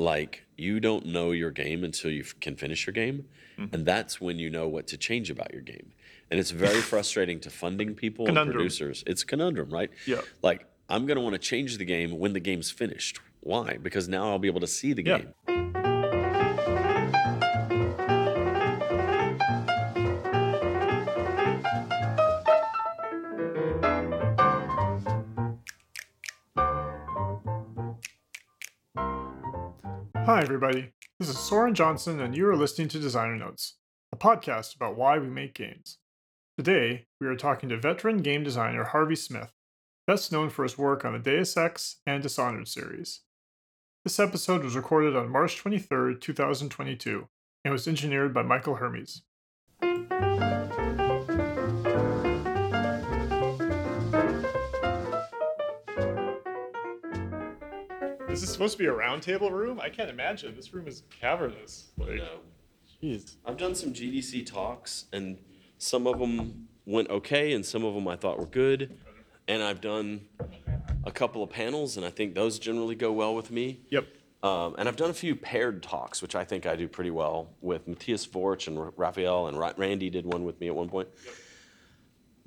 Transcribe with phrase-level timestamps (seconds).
[0.00, 3.18] like you don't know your game until you f- can finish your game,
[3.58, 3.74] Mm-hmm.
[3.74, 5.92] and that's when you know what to change about your game.
[6.30, 9.04] And it's very frustrating to funding people and producers.
[9.06, 9.90] It's a conundrum, right?
[10.06, 10.22] Yeah.
[10.42, 13.20] Like I'm gonna want to change the game when the game's finished.
[13.40, 13.76] Why?
[13.86, 15.18] Because now I'll be able to see the Yeah.
[15.18, 15.34] game.
[30.52, 30.90] Everybody.
[31.20, 33.76] This is Soren Johnson, and you are listening to Designer Notes,
[34.12, 35.98] a podcast about why we make games.
[36.58, 39.52] Today, we are talking to veteran game designer Harvey Smith,
[40.08, 43.20] best known for his work on the Deus Ex and Dishonored series.
[44.02, 47.28] This episode was recorded on March 23, 2022,
[47.64, 49.22] and was engineered by Michael Hermes.
[58.30, 59.80] Is this supposed to be a roundtable room?
[59.80, 60.54] I can't imagine.
[60.54, 61.88] This room is cavernous.
[61.98, 62.22] Like,
[63.02, 63.36] jeez.
[63.44, 65.38] I've done some GDC talks, and
[65.78, 68.96] some of them went okay, and some of them I thought were good.
[69.48, 70.20] And I've done
[71.04, 73.80] a couple of panels, and I think those generally go well with me.
[73.90, 74.06] Yep.
[74.44, 77.50] Um, and I've done a few paired talks, which I think I do pretty well
[77.60, 81.08] with Matthias Worch and Raphael, and Ra- Randy did one with me at one point.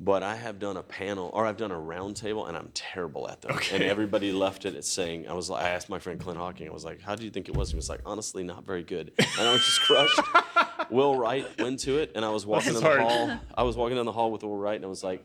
[0.03, 3.29] But I have done a panel, or I've done a round table, and I'm terrible
[3.29, 3.51] at them.
[3.53, 3.75] Okay.
[3.75, 6.67] And everybody left it at saying, I was like, I asked my friend Clint Hocking,
[6.67, 7.69] I was like, how do you think it was?
[7.69, 9.13] He was like, honestly, not very good.
[9.17, 10.19] And I was just crushed.
[10.91, 13.29] Will Wright went to it, and I was walking That's down the hard.
[13.29, 13.39] hall.
[13.55, 15.23] I was walking down the hall with Will Wright, and I was like,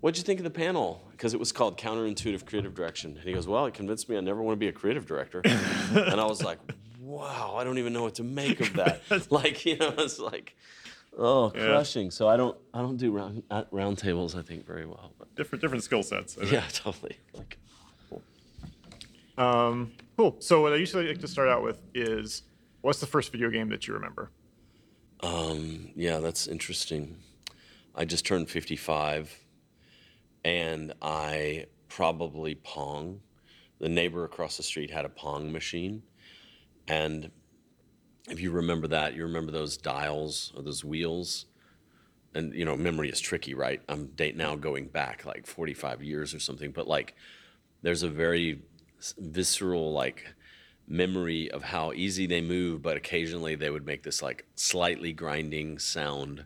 [0.00, 1.00] What'd you think of the panel?
[1.12, 3.12] Because it was called Counterintuitive Creative Direction.
[3.12, 5.42] And he goes, Well, it convinced me I never want to be a creative director.
[5.44, 6.58] and I was like,
[7.00, 9.02] Wow, I don't even know what to make of that.
[9.30, 10.56] like, you know, it's like,
[11.16, 11.66] oh, Yeah.
[11.66, 12.10] crushing.
[12.10, 15.12] So I don't, I don't do round, uh, round tables, I think, very well.
[15.18, 16.36] But Different different skill sets.
[16.42, 17.16] Yeah, totally.
[17.34, 17.58] Like,
[19.38, 20.36] Um, cool.
[20.40, 22.42] So what I usually like to start out with is,
[22.82, 24.30] what's the first video game that you remember?
[25.20, 27.16] Um, yeah, that's interesting.
[27.94, 29.34] I just turned 55
[30.44, 33.20] and I probably Pong.
[33.78, 36.02] The neighbor across the street had a Pong machine.
[36.88, 37.30] And
[38.28, 41.46] if you remember that, you remember those dials or those wheels.
[42.34, 43.82] And, you know, memory is tricky, right?
[43.88, 47.14] I'm date now going back like 45 years or something, but like
[47.82, 48.62] there's a very
[49.18, 50.24] visceral, like,
[50.88, 55.78] memory of how easy they move, but occasionally they would make this like slightly grinding
[55.78, 56.44] sound,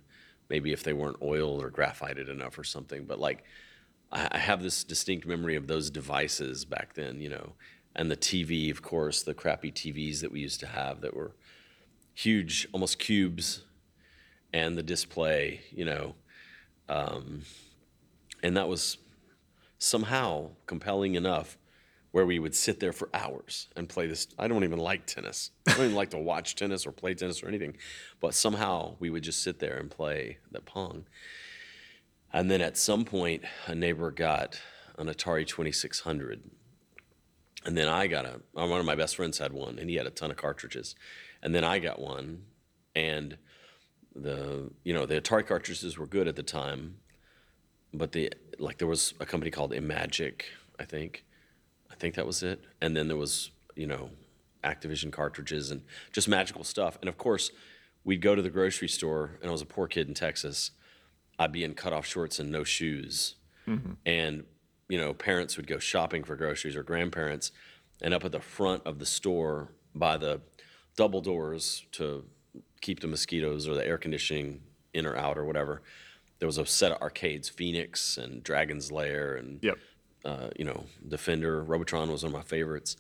[0.49, 3.05] maybe if they weren't oiled or graphited enough or something.
[3.05, 3.45] But like,
[4.13, 7.55] I, I have this distinct memory of those devices back then, you know,
[7.95, 11.33] and the TV, of course, the crappy TVs that we used to have that were
[12.17, 13.63] huge, almost cubes,
[14.53, 16.15] and the display, you know,
[16.89, 17.43] um,
[18.43, 18.97] and that was
[19.79, 21.59] somehow compelling enough
[22.13, 24.29] where we would sit there for hours and play this.
[24.39, 25.51] I don't even like tennis.
[25.69, 27.77] I don't even like to watch tennis or play tennis or anything.
[28.21, 31.05] But somehow we would just sit there and play the Pong.
[32.33, 34.59] And then at some point, a neighbor got
[34.97, 36.43] an Atari 2600.
[37.67, 40.07] And then I got a, one of my best friends had one, and he had
[40.07, 40.95] a ton of cartridges.
[41.43, 42.43] And then I got one,
[42.95, 43.37] and
[44.15, 46.97] the, you know, the Atari cartridges were good at the time,
[47.93, 50.43] but the, like, there was a company called Imagic,
[50.79, 51.25] I think.
[51.91, 52.65] I think that was it.
[52.81, 54.11] And then there was, you know,
[54.65, 55.83] Activision cartridges and
[56.13, 56.99] just magical stuff.
[57.01, 57.51] And of course,
[58.05, 60.73] we'd go to the grocery store, and I was a poor kid in Texas.
[61.39, 63.37] I'd be in cutoff shorts and no shoes.
[63.69, 63.93] Mm-hmm.
[64.05, 64.45] And,
[64.89, 67.53] you know, parents would go shopping for groceries or grandparents,
[68.03, 70.41] and up at the front of the store by the
[70.97, 72.25] double doors to
[72.81, 74.61] keep the mosquitoes or the air conditioning
[74.95, 75.83] in or out or whatever,
[76.39, 79.79] there was a set of arcades, Phoenix and Dragon's Lair and Yep.
[80.25, 82.97] uh, you know, Defender, Robotron was one of my favorites.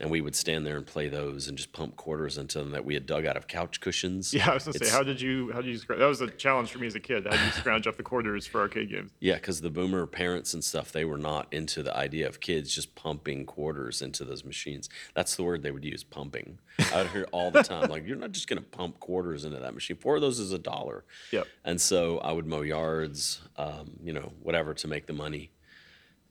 [0.00, 2.84] And we would stand there and play those and just pump quarters into them that
[2.84, 4.34] we had dug out of couch cushions.
[4.34, 6.00] Yeah, I was gonna say, how did you how did you scrounge?
[6.00, 7.26] That was a challenge for me as a kid.
[7.26, 9.12] How did you scrounge up the quarters for arcade games?
[9.20, 12.74] Yeah, because the boomer parents and stuff, they were not into the idea of kids
[12.74, 14.88] just pumping quarters into those machines.
[15.14, 16.58] That's the word they would use, pumping.
[16.92, 19.60] I would hear all the time, like, you're not just going to pump quarters into
[19.60, 19.96] that machine.
[19.96, 21.04] Four of those is a dollar.
[21.30, 21.46] Yep.
[21.64, 25.52] And so I would mow yards, um, you know, whatever to make the money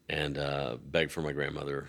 [0.10, 1.88] and uh, beg for my grandmother.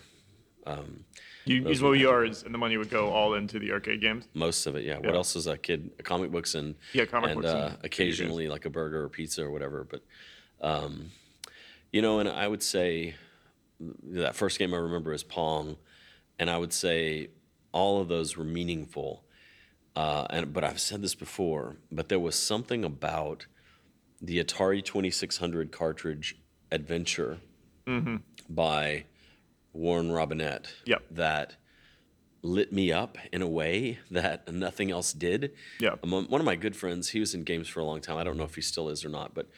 [1.46, 4.26] You use were mow yards, and the money would go all into the arcade games.
[4.34, 4.96] Most of it, yeah.
[4.96, 5.14] What Yeah.
[5.16, 5.90] else is a kid?
[6.02, 9.08] Comic books and Yeah, comic and books and uh, video occasionally like a burger or
[9.08, 9.84] pizza or whatever.
[9.84, 10.02] But
[10.60, 11.10] um,
[11.92, 13.14] you know, and I would say
[13.80, 15.76] that first game I remember is Pong,
[16.38, 17.28] and I would say
[17.72, 19.24] all of those were meaningful.
[19.96, 23.46] Uh, and but I've said this before, but there was something about
[24.20, 26.36] the Atari Twenty Six Hundred cartridge
[26.72, 27.38] Adventure
[28.48, 29.04] by
[29.74, 31.02] Warren Robinett Yep.
[31.10, 31.56] that
[32.42, 35.52] lit me up in a way that nothing else did.
[35.80, 35.96] Yeah.
[36.02, 38.16] Um, One of my good friends, he was in games for a long time.
[38.16, 39.48] I don't know if he still is or not, but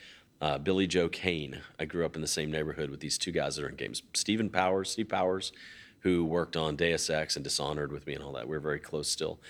[0.40, 1.60] uh, Billy Joe Kane.
[1.80, 4.02] I grew up in the same neighborhood with these two guys that are in games.
[4.14, 5.52] Stephen Powers, Steve Powers,
[6.00, 8.46] who worked on Deus Ex and Dishonored with me and all that.
[8.46, 9.40] We're very close still.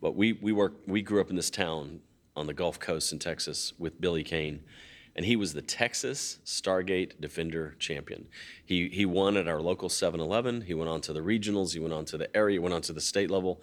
[0.00, 2.00] But we we work we grew up in this town
[2.36, 4.60] on the Gulf Coast in Texas with Billy Kane,
[5.18, 8.28] and he was the Texas Stargate Defender champion.
[8.64, 10.60] He he won at our local 7-Eleven.
[10.60, 11.72] He went on to the regionals.
[11.72, 12.54] He went on to the area.
[12.54, 13.60] He went on to the state level,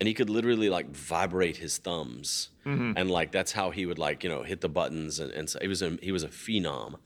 [0.00, 2.94] and he could literally like vibrate his thumbs, mm-hmm.
[2.96, 5.20] and like that's how he would like you know hit the buttons.
[5.20, 6.96] And, and so he was a he was a phenom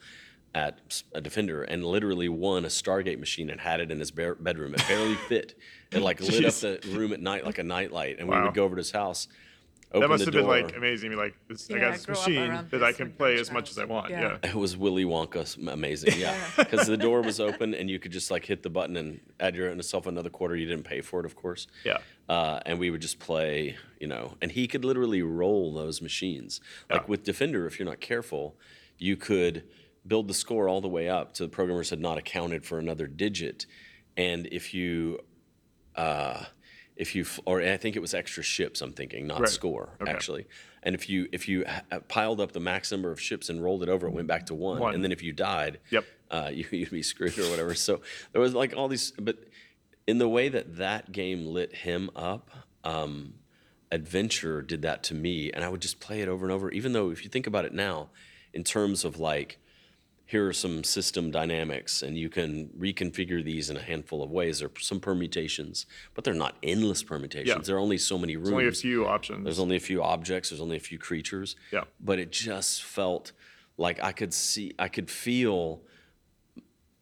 [0.54, 4.72] at a defender and literally won a Stargate machine and had it in his bedroom.
[4.72, 5.58] It barely fit.
[5.92, 8.64] It like lit up the room at night like a nightlight, and we would go
[8.64, 9.28] over to his house.
[10.00, 11.10] That must the have been like amazing.
[11.10, 13.50] Be like, this, I Yeah, got I this machine around that I can play as
[13.50, 14.10] much as I want.
[14.10, 14.38] Yeah.
[14.42, 14.50] Yeah.
[14.50, 16.36] It was Willy Wonka's amazing, yeah.
[16.56, 19.54] Because the door was open and you could just like hit the button and add
[19.54, 20.56] yourself another quarter.
[20.56, 21.66] You didn't pay for it, of course.
[21.84, 21.98] Yeah.
[22.28, 26.60] Uh, and we would just play, you know, and he could literally roll those machines.
[26.90, 27.06] Like Yeah.
[27.08, 28.56] with Defender, if you're not careful,
[28.98, 29.64] you could
[30.06, 33.06] build the score all the way up to the programmers had not accounted for another
[33.06, 33.66] digit.
[34.16, 35.20] And if you,
[35.96, 36.44] uh,
[36.96, 39.48] if you, or I think it was extra ships, I'm thinking, not Right.
[39.48, 40.10] score, Okay.
[40.10, 40.46] actually.
[40.82, 43.82] And if you if you ha- piled up the max number of ships and rolled
[43.82, 44.80] it over, it went back to one.
[44.80, 44.94] One.
[44.94, 46.04] And then if you died, Yep.
[46.30, 47.74] uh, you, you'd be screwed or whatever.
[47.74, 48.00] So
[48.32, 49.38] there was like all these, but
[50.06, 52.50] in the way that that game lit him up,
[52.84, 53.34] um,
[53.90, 56.70] Adventure did that to me, and I would just play it over and over.
[56.70, 58.10] Even though, if you think about it now,
[58.52, 59.58] in terms of like,
[60.26, 64.60] here are some system dynamics, and you can reconfigure these in a handful of ways.
[64.60, 65.84] There are some permutations,
[66.14, 67.48] but they're not endless permutations.
[67.48, 67.62] Yeah.
[67.62, 68.50] There are only so many rooms.
[68.50, 69.44] Only a few options.
[69.44, 70.48] There's only a few objects.
[70.48, 71.56] There's only a few creatures.
[71.70, 71.84] Yeah.
[72.00, 73.32] But it just felt
[73.76, 75.82] like I could see, I could feel,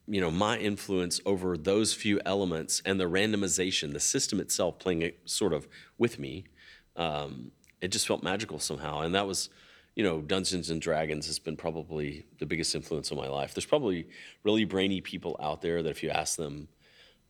[0.09, 5.03] you know, my influence over those few elements and the randomization, the system itself playing
[5.03, 6.45] it sort of with me.
[6.97, 9.49] Um, it just felt magical somehow, and that was.
[9.95, 13.55] You know, Dungeons and Dragons has been probably the biggest influence on my life.
[13.55, 14.09] There's probably
[14.43, 16.69] really brainy people out there that if you ask them,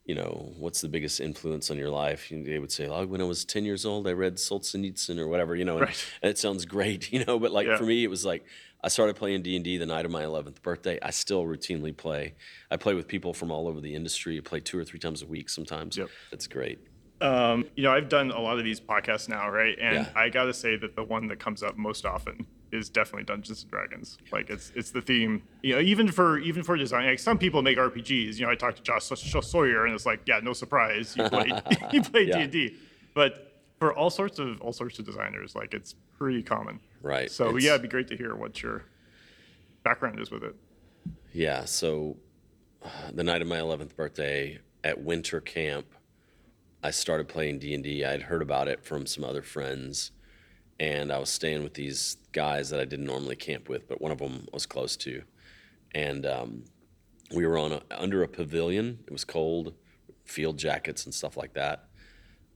[0.05, 2.29] you know, what's the biggest influence on your life?
[2.31, 5.55] They would say, oh, when I was 10 years old, I read Solzhenitsyn or whatever,
[5.57, 6.05] you know, and, Right.
[6.23, 7.77] and it sounds great, you know, but like Yeah.
[7.77, 8.45] for me, it was like,
[8.85, 10.99] I started playing D&D the night of my 11th birthday.
[11.01, 12.35] I still routinely play.
[12.71, 14.37] I play with people from all over the industry.
[14.39, 15.97] I play two or three times a week sometimes.
[15.97, 16.09] Yep.
[16.33, 16.81] It's great.
[17.23, 19.79] Um, you know, I've done a lot of these podcasts now, right?
[19.81, 20.09] And Yeah.
[20.17, 23.63] I got to say that the one that comes up most often is definitely Dungeons
[23.63, 24.19] and Dragons.
[24.33, 25.43] Like it's it's the theme.
[25.63, 28.39] You know, even for even for design, like some people make RPGs.
[28.39, 31.29] You know, I talked to Josh Josh Sawyer, and it's like, yeah, no surprise, you
[31.29, 31.53] played
[31.93, 32.77] you played D and D.
[33.15, 36.81] But for all sorts of all sorts of designers, like it's pretty common.
[37.03, 37.31] Right.
[37.31, 38.85] So It's- yeah, it'd be great to hear what your
[39.83, 40.55] background is with it.
[41.33, 41.65] Yeah.
[41.65, 42.17] So
[42.85, 45.87] uh, the night of my 11th birthday at winter camp,
[46.83, 48.05] I started playing D&D.
[48.05, 50.11] I'd heard about it from some other friends
[50.83, 54.11] and I was staying with these guys that I didn't normally camp with, but one
[54.11, 55.23] of them I was close to.
[55.95, 56.65] And um,
[57.33, 58.99] we were on a, under a pavilion.
[59.07, 59.75] It was cold,
[60.25, 61.85] field jackets and stuff like that,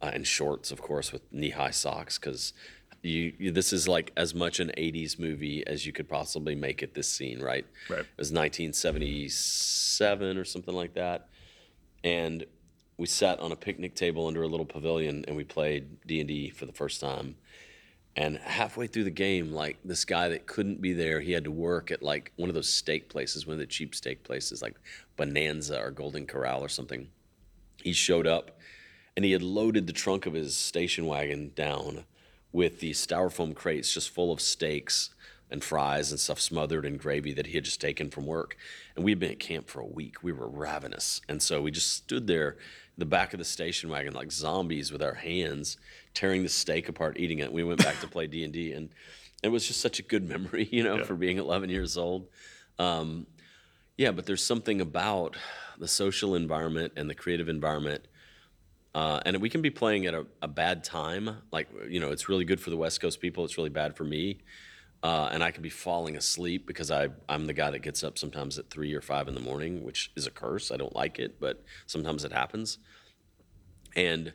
[0.03, 2.53] uh, and shorts, of course, with knee-high socks because
[3.03, 6.83] you, you this is like as much an 80s movie as you could possibly make
[6.83, 7.65] it this scene, right?
[7.89, 8.01] Right.
[8.01, 11.29] It was 1977 or something like that.
[12.03, 12.45] And
[12.99, 16.67] we sat on a picnic table under a little pavilion and we played D&D for
[16.67, 17.37] the first time.
[18.17, 21.51] And halfway through the game, like this guy that couldn't be there, he had to
[21.51, 24.77] work at like one of those steak places, one of the cheap steak places, like
[25.17, 27.09] Bonanza or Golden Corral or something.
[27.83, 28.59] He showed up
[29.17, 32.05] and he had loaded the trunk of his station wagon down
[32.53, 35.11] with these styrofoam crates just full of steaks
[35.51, 38.57] and fries and stuff smothered in gravy that he had just taken from work.
[38.97, 40.23] And we'd been at camp for a week.
[40.23, 41.21] We were ravenous.
[41.29, 42.57] And so we just stood there
[42.99, 45.77] the back of the station wagon like zombies with our hands
[46.15, 47.53] tearing the steak apart, eating it.
[47.53, 48.89] We went back to play D&D and
[49.43, 51.05] it was just such a good memory, you know, Yeah.
[51.05, 52.27] for being 11 years old.
[52.79, 53.27] Um,
[53.99, 55.37] yeah, but there's something about
[55.79, 58.07] the social environment and the creative environment
[58.95, 61.37] uh, and we can be playing at a, a bad time.
[61.53, 63.45] Like, you know, it's really good for the West Coast people.
[63.45, 64.39] It's really bad for me.
[65.03, 68.19] Uh, and I could be falling asleep because I, I'm the guy that gets up
[68.19, 70.73] sometimes at three or five in the morning, which is a curse.
[70.73, 72.79] I don't like it, but sometimes it happens.
[73.95, 74.33] And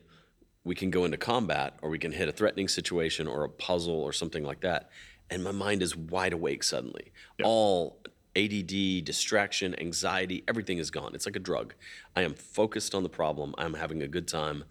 [0.63, 3.95] we can go into combat or we can hit a threatening situation or a puzzle
[3.95, 4.89] or something like that.
[5.29, 7.11] And my mind is wide awake suddenly.
[7.43, 7.99] All
[8.35, 11.13] ADD, distraction, anxiety, everything is gone.
[11.15, 11.73] It's like a drug.
[12.15, 13.53] I am focused on the problem.
[13.57, 14.63] I'm having a good time.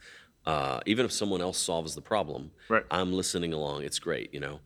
[0.47, 2.85] Uh, even if someone else solves the problem, Right.
[2.91, 3.83] I'm listening along.
[3.83, 4.61] It's great, you know.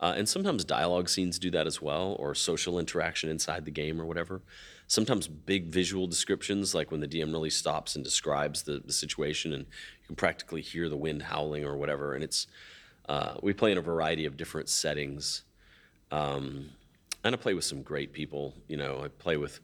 [0.00, 4.00] Uh, and sometimes dialogue scenes do that as well, or social interaction inside the game
[4.00, 4.42] or whatever.
[4.86, 9.52] Sometimes big visual descriptions, like when the DM really stops and describes the, the situation,
[9.52, 12.14] and you can practically hear the wind howling or whatever.
[12.14, 12.46] And it's
[13.08, 15.42] uh, we play in a variety of different settings,
[16.12, 16.70] um,
[17.24, 18.54] and I play with some great people.
[18.68, 19.60] You know, I play with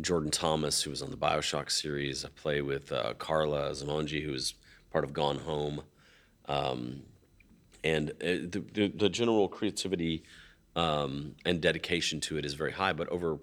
[0.00, 2.24] Jordan Thomas, who was on the Bioshock series.
[2.24, 4.54] I play with uh, Karla Zimonja, who is
[4.92, 5.82] part of Gone Home.
[6.46, 7.02] Um,
[7.84, 8.14] and uh,
[8.50, 10.24] the, the, the general creativity
[10.74, 12.92] um, and dedication to it is very high.
[12.94, 13.38] But over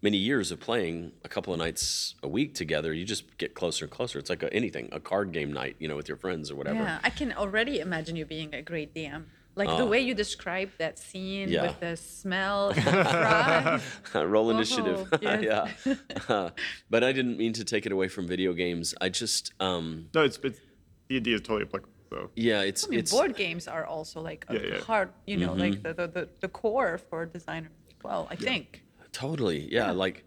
[0.00, 3.84] many years of playing a couple of nights a week together, you just get closer
[3.84, 4.18] and closer.
[4.18, 6.78] It's like a, anything, a card game night, you know, with your friends or whatever.
[6.78, 9.24] Yeah, I can already imagine you being a great DM.
[9.56, 11.52] Like the way you describe that scene Oh.
[11.52, 11.62] Yeah.
[11.66, 14.22] with the smell and the fry.
[14.24, 15.08] Roll initiative.
[15.12, 15.68] Oh, yes.
[15.84, 15.94] yeah.
[16.28, 16.50] Uh,
[16.88, 18.94] but I didn't mean to take it away from video games.
[19.00, 20.60] I just, um, No, it's it's
[21.08, 21.92] D and D is totally applicable.
[22.12, 24.80] So yeah, it's I mean, it's board games are also like a Yeah, yeah.
[24.80, 25.60] hard, you know, Mm-hmm.
[25.60, 28.82] like the, the, the, the core for designers as well, I think.
[29.12, 29.68] Totally.
[29.72, 30.24] Yeah, Like,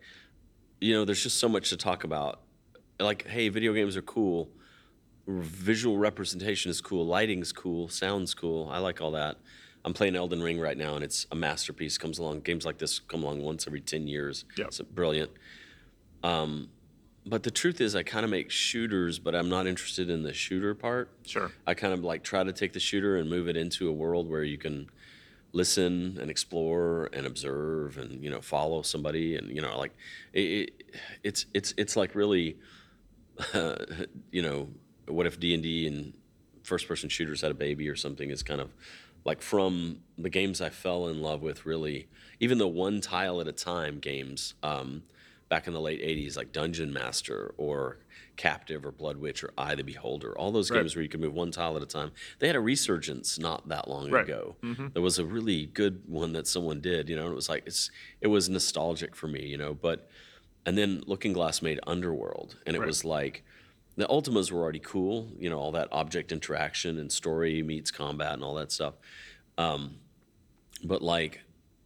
[0.79, 2.41] you know, there's just so much to talk about.
[2.99, 4.49] Like, hey, video games are cool.
[5.27, 7.05] Visual representation is cool.
[7.05, 7.87] Lighting's cool.
[7.89, 8.69] Sound's cool.
[8.71, 9.37] I like all that.
[9.85, 11.97] I'm playing Elden Ring right now, and it's a masterpiece.
[11.97, 12.41] Comes along.
[12.41, 14.45] Games like this come along once every ten years.
[14.57, 14.65] Yeah.
[14.65, 15.31] It's brilliant.
[16.23, 16.69] Um,
[17.25, 20.33] but the truth is, I kind of make shooters, but I'm not interested in the
[20.33, 21.09] shooter part.
[21.25, 21.51] Sure.
[21.65, 24.29] I kind of like try to take the shooter and move it into a world
[24.29, 24.89] where you can
[25.53, 29.95] listen and explore and observe and you know follow somebody and you know like
[30.33, 30.83] it, it,
[31.23, 32.57] it's it's it's like really
[33.53, 33.75] uh,
[34.31, 34.67] you know
[35.07, 36.13] what if D&D and
[36.63, 38.73] first person shooters had a baby or something is kind of
[39.25, 42.07] like from the games I fell in love with really
[42.39, 45.03] even the one tile at a time games um,
[45.53, 48.00] back in the late 80s like Dungeon Master or
[48.38, 50.79] Captive or Bloodwych or I the Beholder all those Right.
[50.79, 53.67] games where you could move one tile at a time they had a resurgence not
[53.67, 54.24] that long Right.
[54.24, 54.55] ago
[54.93, 57.62] there was a really good one that someone did you know and it was like
[57.67, 60.10] it's it was nostalgic for me you know but
[60.65, 62.88] and then Looking Glass made Underworld, and it Right.
[62.88, 63.43] was like
[63.98, 68.33] the Ultimas were already cool, you know, all that object interaction and story meets combat
[68.33, 68.93] and all that stuff.
[69.57, 70.00] Um,
[70.83, 71.41] but like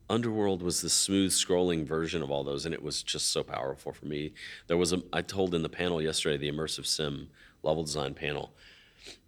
[0.10, 3.92] Underworld was the smooth scrolling version of all those, and it was just so powerful
[3.92, 4.34] for me.
[4.68, 7.30] There was a I told in the panel yesterday, the immersive sim
[7.62, 8.54] level design panel.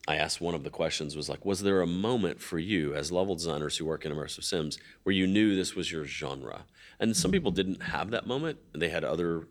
[0.07, 3.11] I asked one of the questions was like, was there a moment for you as
[3.11, 6.65] level designers who work in immersive sims where you knew this was your genre?
[6.99, 8.57] And some people didn't have that moment.
[8.73, 9.47] They had other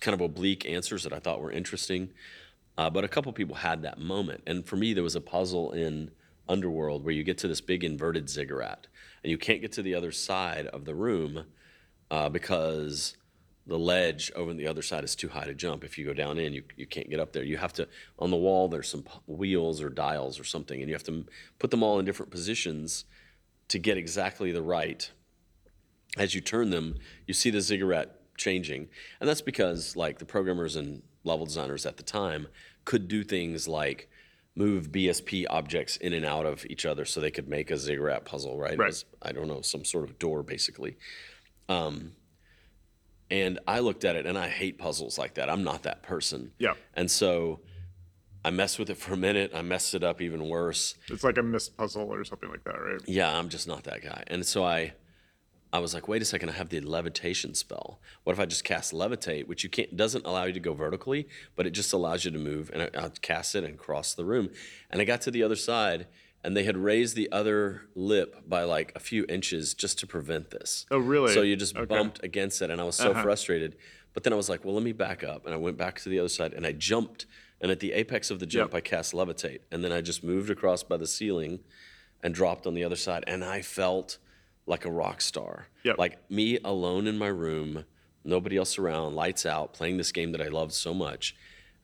[0.00, 2.10] kind of oblique answers that I thought were interesting.
[2.76, 4.42] Uh, but a couple people had that moment.
[4.46, 6.10] And for me, there was a puzzle in
[6.48, 8.86] Underworld where you get to this big inverted ziggurat
[9.22, 11.44] and you can't get to the other side of the room
[12.10, 13.16] uh, because
[13.66, 15.84] the ledge over on the other side is too high to jump.
[15.84, 17.44] If you go down in, you, you can't get up there.
[17.44, 17.86] You have to,
[18.18, 21.26] on the wall, there's some wheels or dials or something, and you have to
[21.58, 23.04] put them all in different positions
[23.68, 25.10] to get exactly the right.
[26.16, 26.96] As you turn them,
[27.26, 28.88] you see the ziggurat changing.
[29.20, 32.48] And that's because, like, the programmers and level designers at the time
[32.86, 34.08] could do things like
[34.58, 38.24] move BSP objects in and out of each other so they could make a ziggurat
[38.24, 38.76] puzzle, right?
[38.76, 38.88] Right.
[38.88, 40.96] was, I don't know, some sort of door, basically.
[41.68, 42.12] Um,
[43.30, 45.48] and I looked at it and I hate puzzles like that.
[45.48, 46.52] I'm not that person.
[46.58, 46.74] Yeah.
[46.94, 47.60] And so
[48.44, 49.52] I messed with it for a minute.
[49.54, 50.94] I messed it up even worse.
[51.08, 53.00] It's like a missed puzzle or something like that, right?
[53.06, 54.24] Yeah, I'm just not that guy.
[54.26, 54.94] And so I
[55.72, 58.00] I was like, wait a second, I have the levitation spell.
[58.24, 61.28] What if I just cast levitate, which you can't doesn't allow you to go vertically,
[61.56, 62.70] but it just allows you to move.
[62.72, 64.48] And I, I cast it and cross the room.
[64.90, 66.06] And I got to the other side,
[66.42, 70.50] and they had raised the other lip by like a few inches just to prevent
[70.50, 70.86] this.
[70.90, 71.34] Oh, really?
[71.34, 71.84] So you just Okay.
[71.84, 73.22] bumped against it, and I was so uh-huh.
[73.22, 73.76] frustrated.
[74.14, 76.08] But then I was like, well, let me back up, and I went back to
[76.08, 77.26] the other side, and I jumped.
[77.60, 78.78] And at the apex of the jump, Yep.
[78.78, 81.60] I cast levitate, and then I just moved across by the ceiling,
[82.22, 84.18] and dropped on the other side, and I felt
[84.68, 85.66] like a rock star.
[85.84, 85.98] Yep.
[85.98, 87.84] Like me alone in my room,
[88.24, 91.34] nobody else around, lights out, playing this game that I loved so much,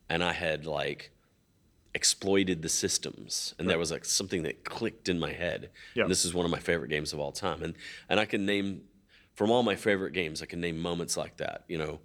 [0.09, 1.11] and I had like
[1.93, 6.03] exploited the systems and there was like something that clicked in my head Yeah.
[6.03, 7.73] and this is one of my favorite games of all time and
[8.09, 8.81] and i can name
[9.33, 12.01] from all my favorite games i can name moments like that you know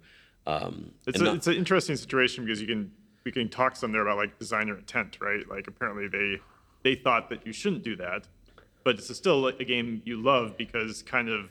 [0.47, 2.89] um It's a, not- it's an interesting situation because you can
[3.25, 5.47] we can talk some there about like designer intent, right?
[5.47, 6.39] Like apparently they
[6.83, 8.27] they thought that you shouldn't do that,
[8.83, 11.49] but it's still a game you love because kind of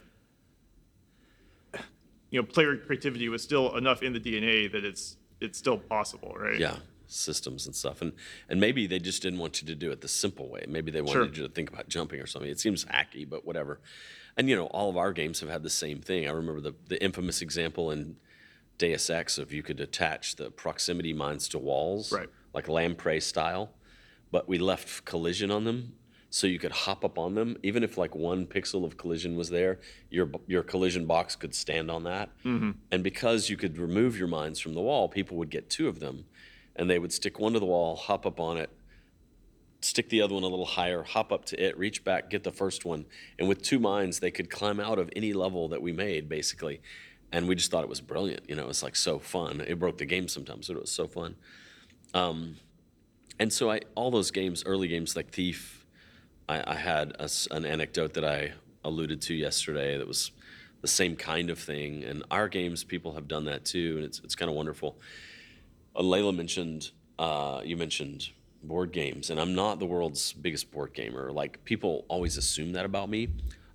[2.30, 6.34] you know player creativity was still enough in the DNA that it's it's still possible,
[6.38, 6.58] right?
[6.58, 6.76] yeah
[7.12, 8.12] systems and stuff and
[8.48, 11.00] and maybe they just didn't want you to do it the simple way maybe they
[11.02, 11.42] wanted Sure.
[11.42, 13.80] you to think about jumping or something it seems hacky but whatever
[14.36, 16.72] and you know all of our games have had the same thing i remember the,
[16.86, 18.14] the infamous example in
[18.78, 22.28] deus ex of you could attach the proximity mines to walls Right.
[22.54, 23.72] like lamprey style
[24.30, 25.94] but we left collision on them
[26.30, 29.50] so you could hop up on them even if like one pixel of collision was
[29.50, 32.30] there your your collision box could stand on that
[32.92, 35.98] and because you could remove your mines from the wall people would get two of
[36.00, 36.24] them
[36.76, 38.70] and they would stick one to the wall, hop up on it,
[39.82, 42.50] stick the other one a little higher, hop up to it, reach back, get the
[42.52, 43.04] first one,
[43.38, 46.80] and with two mines, they could climb out of any level that we made, basically.
[47.32, 48.48] And we just thought it was brilliant.
[48.48, 49.60] You know, it's like so fun.
[49.60, 51.36] It broke the game sometimes, but it was so fun.
[52.12, 52.56] Um,
[53.38, 55.79] and so I, all those games, early games like Thief,
[56.50, 58.52] I, I had a an anecdote that I
[58.84, 60.32] alluded to yesterday that was
[60.80, 62.02] the same kind of thing.
[62.04, 64.98] And our games, people have done that too, and it's it's kind of wonderful.
[65.94, 68.30] Uh, Leyla mentioned uh, you mentioned
[68.62, 71.30] board games, and I'm not the world's biggest board gamer.
[71.30, 73.28] Like people always assume that about me.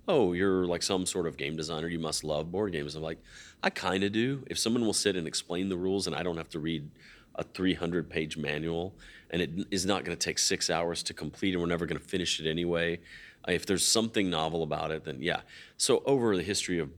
[0.08, 1.88] Oh, you're like some sort of game designer.
[1.88, 2.94] You must love board games.
[2.94, 3.18] I'm like,
[3.62, 4.44] I kind of do.
[4.48, 6.90] If someone will sit and explain the rules, and I don't have to read
[7.34, 8.94] a 300 page manual,
[9.30, 11.98] and it is not going to take six hours to complete, and we're never going
[12.00, 13.00] to finish it anyway.
[13.48, 15.40] Uh, If there's something novel about it, then yeah.
[15.76, 16.90] So over the history of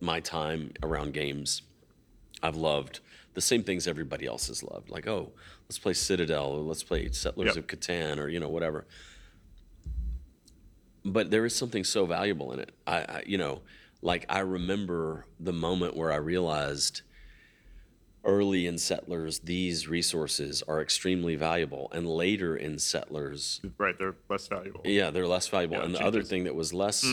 [0.00, 1.62] my time around games,
[2.42, 3.00] I've loved
[3.34, 4.90] the same things everybody else has loved.
[4.90, 5.30] Like, oh,
[5.68, 7.56] let's play Citadel, or let's play Settlers Yep.
[7.58, 8.86] of Catan, or you know, whatever.
[11.04, 12.72] But there is something so valuable in it.
[12.86, 13.60] I, I, you know,
[14.02, 17.02] like I remember the moment where I realized
[18.24, 24.46] early in Settlers these resources are extremely valuable, and later in Settlers, Right, they're less
[24.48, 24.82] valuable.
[24.84, 25.78] yeah, they're less valuable.
[25.78, 27.04] Yeah, and the other thing that was less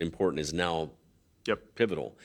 [0.00, 0.90] important is now
[1.46, 1.74] Yep.
[1.76, 2.18] pivotal.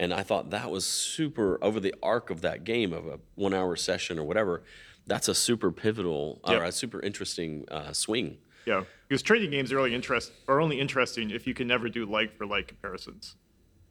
[0.00, 3.54] And I thought that was super over the arc of that game of a one
[3.54, 4.64] hour session or whatever.
[5.06, 8.38] That's a super pivotal or a super interesting uh, swing.
[8.66, 12.06] Yeah, because trading games are only interest are only interesting if you can never do
[12.06, 13.36] like for like comparisons,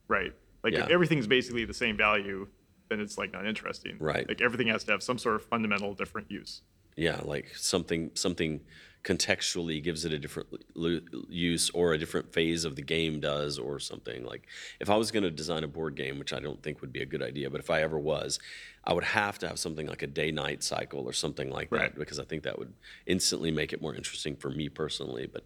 [0.09, 0.33] right?
[0.63, 0.93] Like if Yeah.
[0.93, 2.47] everything's basically the same value,
[2.93, 3.97] then it's like not interesting.
[3.99, 4.27] Right.
[4.27, 6.61] Like everything has to have some sort of fundamental different use.
[6.95, 8.61] Yeah, like something something
[9.03, 13.59] contextually gives it a different lu- use or a different phase of the game does
[13.59, 14.23] or something.
[14.23, 14.47] Like
[14.79, 17.01] if I was going to design a board game, which I don't think would be
[17.01, 18.39] a good idea, but if I ever was,
[18.85, 22.19] I would have to have something like a day-night cycle or something like that because
[22.19, 22.73] I think that would
[23.05, 25.45] instantly make it more interesting for me personally, but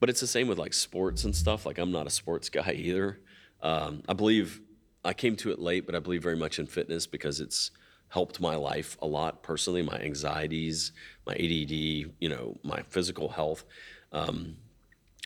[0.00, 1.64] but it's the same with like sports and stuff.
[1.64, 3.20] Like I'm not a sports guy either.
[3.62, 4.60] Um, I believe
[5.04, 7.70] I came to it late, but I believe very much in fitness because it's
[8.08, 9.82] helped my life a lot personally.
[9.82, 10.92] My anxieties,
[11.26, 13.64] my ADD, you know, my physical health,
[14.12, 14.56] um,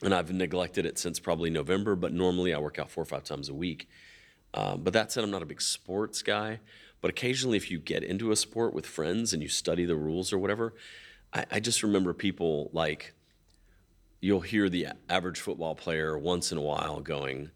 [0.02, 1.94] and I've neglected it since probably November.
[1.94, 3.88] But normally I work out four or five times a week.
[4.54, 6.60] Um, but that said, I'm not a big sports guy.
[7.00, 10.32] But occasionally, if you get into a sport with friends and you study the rules
[10.32, 10.74] or whatever,
[11.32, 13.14] I, I just remember people like
[14.20, 17.50] you'll hear the average football player once in a while going,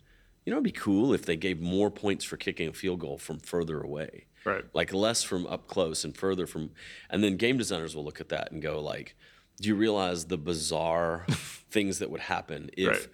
[0.47, 3.19] you know, it'd be cool if they gave more points for kicking a field goal
[3.19, 4.25] from further away.
[4.45, 4.65] Right.
[4.73, 6.71] Like less from up close and further from,
[7.11, 9.17] and then game designers will look at that and go like,
[9.61, 11.27] do you realize the bizarre
[11.71, 13.09] things that would happen if Right.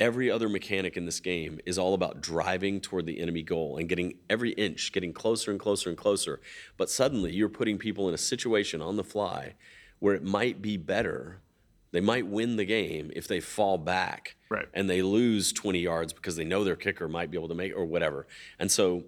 [0.00, 3.88] every other mechanic in this game is all about driving toward the enemy goal and
[3.88, 6.40] getting every inch getting closer and closer and closer
[6.76, 9.54] but suddenly you're putting people in a situation on the fly
[10.00, 11.40] where it might be better
[11.92, 14.66] they might win the game if they fall back Right.
[14.74, 17.74] and they lose 20 yards because they know their kicker might be able to make
[17.76, 18.26] or whatever
[18.58, 19.04] and so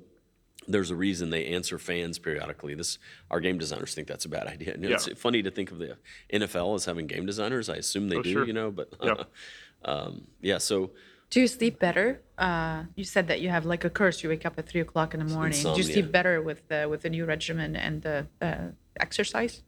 [0.67, 2.75] there's a reason they answer fans periodically.
[2.75, 2.99] This
[3.31, 4.75] our game designers think that's a bad idea.
[4.79, 5.97] You know, It's funny to think of the
[6.31, 7.71] NFL as having game designers.
[7.71, 8.47] I assume they Oh, do, sure.
[8.47, 9.23] you know, but Yeah.
[9.87, 10.59] um, yeah.
[10.59, 10.91] So
[11.31, 12.21] Do you sleep better?
[12.37, 14.23] Uh, you said that you have like a curse.
[14.23, 15.59] You wake up at three o'clock in the morning.
[15.63, 19.63] Do you sleep better with the with the new regimen and the uh, exercise?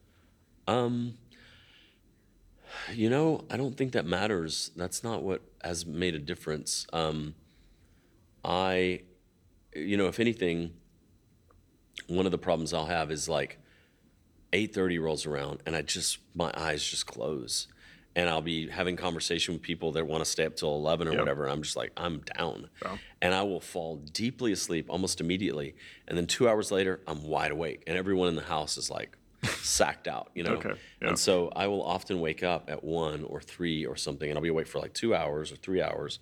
[0.66, 1.14] Um,
[2.92, 4.70] you know, I don't think that matters.
[4.76, 6.86] That's not what has made a difference.
[6.92, 7.34] Um,
[8.44, 9.02] I,
[9.74, 10.72] you know, if anything,
[12.06, 13.58] one of the problems I'll have is like
[14.52, 17.68] 8:30 rolls around and I just my eyes just close.
[18.16, 21.12] And I'll be having conversation with people that want to stay up till 11 or
[21.12, 21.20] Yep.
[21.20, 21.44] whatever.
[21.44, 22.68] And I'm just like, I'm down.
[22.84, 22.98] Wow.
[23.22, 25.76] And I will fall deeply asleep almost immediately.
[26.08, 27.84] And then two hours later, I'm wide awake.
[27.86, 30.52] And everyone in the house is like sacked out, you know?
[30.54, 31.08] Okay, yeah.
[31.08, 34.42] And so I will often wake up at one or three or something, and I'll
[34.42, 36.18] be awake for like two hours or three hours.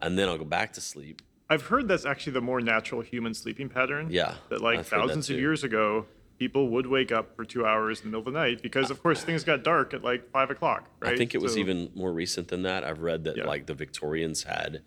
[0.00, 1.22] And then I'll go back to sleep.
[1.48, 4.08] I've heard that's actually the more natural human sleeping pattern.
[4.10, 6.06] Yeah, That like I've heard that thousands of years ago,
[6.38, 9.02] people would wake up for two hours in the middle of the night because, of
[9.02, 10.88] course, things got dark at like five o'clock.
[11.00, 11.14] Right.
[11.14, 12.84] I think it was even more recent than that.
[12.84, 13.44] I've read that Yeah.
[13.46, 14.82] like the Victorians had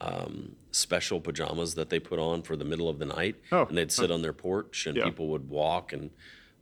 [0.00, 3.76] um, special pajamas that they put on for the middle of the night, Oh, and
[3.78, 5.04] they'd sit on their porch, and Yeah.
[5.04, 6.10] people would walk and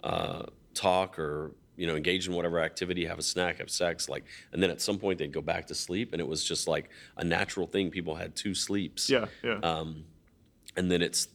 [0.05, 4.25] uh, talk or you know engage in whatever activity, have a snack, have sex, like,
[4.53, 6.89] and then at some point they'd go back to sleep, and it was just like
[7.17, 7.91] a natural thing.
[7.91, 9.11] People had two sleeps.
[9.11, 9.27] Yeah.
[9.43, 9.59] Yeah.
[9.63, 10.05] Um,
[10.77, 11.27] and then it's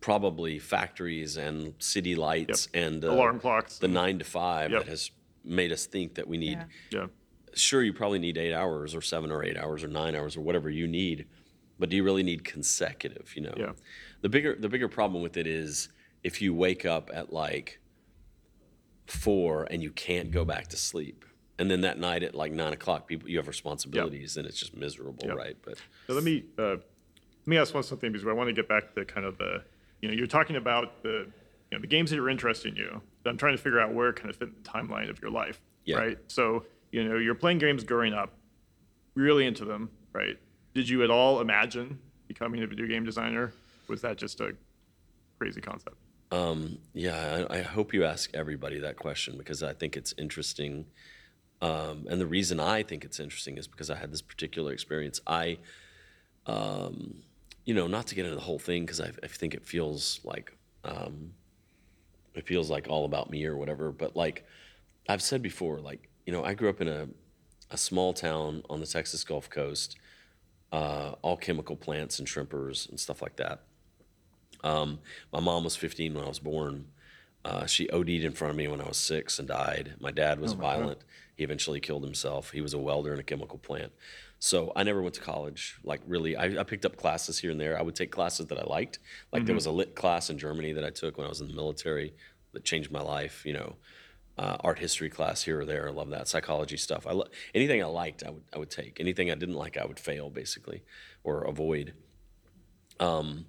[0.00, 3.78] probably factories and city lights and uh, Alarm clocks.
[3.78, 4.84] the nine to five Yep.
[4.84, 5.10] that has
[5.44, 7.00] made us think that we need Yeah.
[7.00, 7.06] yeah.
[7.54, 10.40] sure you probably need eight hours or seven or eight hours or nine hours or
[10.42, 11.26] whatever you need
[11.80, 13.72] but do you really need consecutive you know Yeah.
[14.20, 15.88] the bigger the bigger problem with it is
[16.22, 17.80] if you wake up at like
[19.10, 21.24] four and you can't go back to sleep.
[21.58, 24.76] And then that night at like nine o'clock, people you have responsibilities and it's just
[24.76, 25.36] miserable, Yep.
[25.36, 25.56] right?
[25.64, 26.80] But So let me uh, let
[27.46, 29.62] me ask one something because I want to get back to kind of the
[30.00, 31.26] you know you're talking about the
[31.70, 33.00] you know the games that are interesting you.
[33.24, 35.20] But I'm trying to figure out where it kind of fit in the timeline of
[35.20, 35.96] your life, Yeah.
[35.96, 36.18] right?
[36.28, 38.34] So you know you're playing games growing up,
[39.14, 40.38] really into them, right?
[40.74, 43.52] Did you at all imagine becoming a video game designer?
[43.88, 44.54] Was that just a
[45.38, 45.96] crazy concept?
[46.30, 50.86] Um, yeah, I, I hope you ask everybody that question because I think it's interesting.
[51.62, 55.20] Um, and the reason I think it's interesting is because I had this particular experience.
[55.26, 55.58] I,
[56.46, 57.22] um,
[57.64, 60.20] you know, not to get into the whole thing because I, I think it feels
[60.24, 61.32] like um,
[62.34, 63.90] it feels like all about me or whatever.
[63.90, 64.46] But like
[65.08, 67.08] I've said before, like you know, I grew up in a
[67.70, 69.96] a small town on the Texas Gulf Coast,
[70.72, 73.62] uh, all chemical plants and shrimpers and stuff like that.
[74.64, 74.98] Um,
[75.32, 76.86] my mom was 15 when I was born.
[77.44, 79.94] Uh, she OD'd in front of me when I was six and died.
[80.00, 80.98] My dad was violent.
[81.36, 82.50] He eventually killed himself.
[82.50, 83.92] He was a welder in a chemical plant.
[84.40, 85.78] So I never went to college.
[85.84, 87.78] Like really, I, I picked up classes here and there.
[87.78, 88.98] I would take classes that I liked.
[89.32, 91.48] Like there was a lit class in Germany that I took when I was in
[91.48, 92.12] the military
[92.52, 93.44] that changed my life.
[93.46, 93.76] You know,
[94.36, 95.88] uh, art history class here or there.
[95.88, 97.06] I love that psychology stuff.
[97.06, 99.00] I lo- anything I liked, I would I would take.
[99.00, 100.82] Anything I didn't like, I would fail basically
[101.24, 101.94] or avoid.
[103.00, 103.46] Um,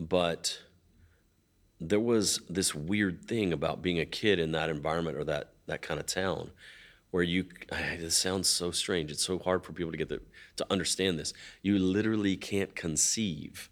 [0.00, 0.58] but
[1.80, 5.82] there was this weird thing about being a kid in that environment or that that
[5.82, 6.50] kind of town
[7.10, 7.44] where you
[7.98, 10.20] this sounds so strange it's so hard for people to get the,
[10.56, 11.32] to understand this
[11.62, 13.70] you literally can't conceive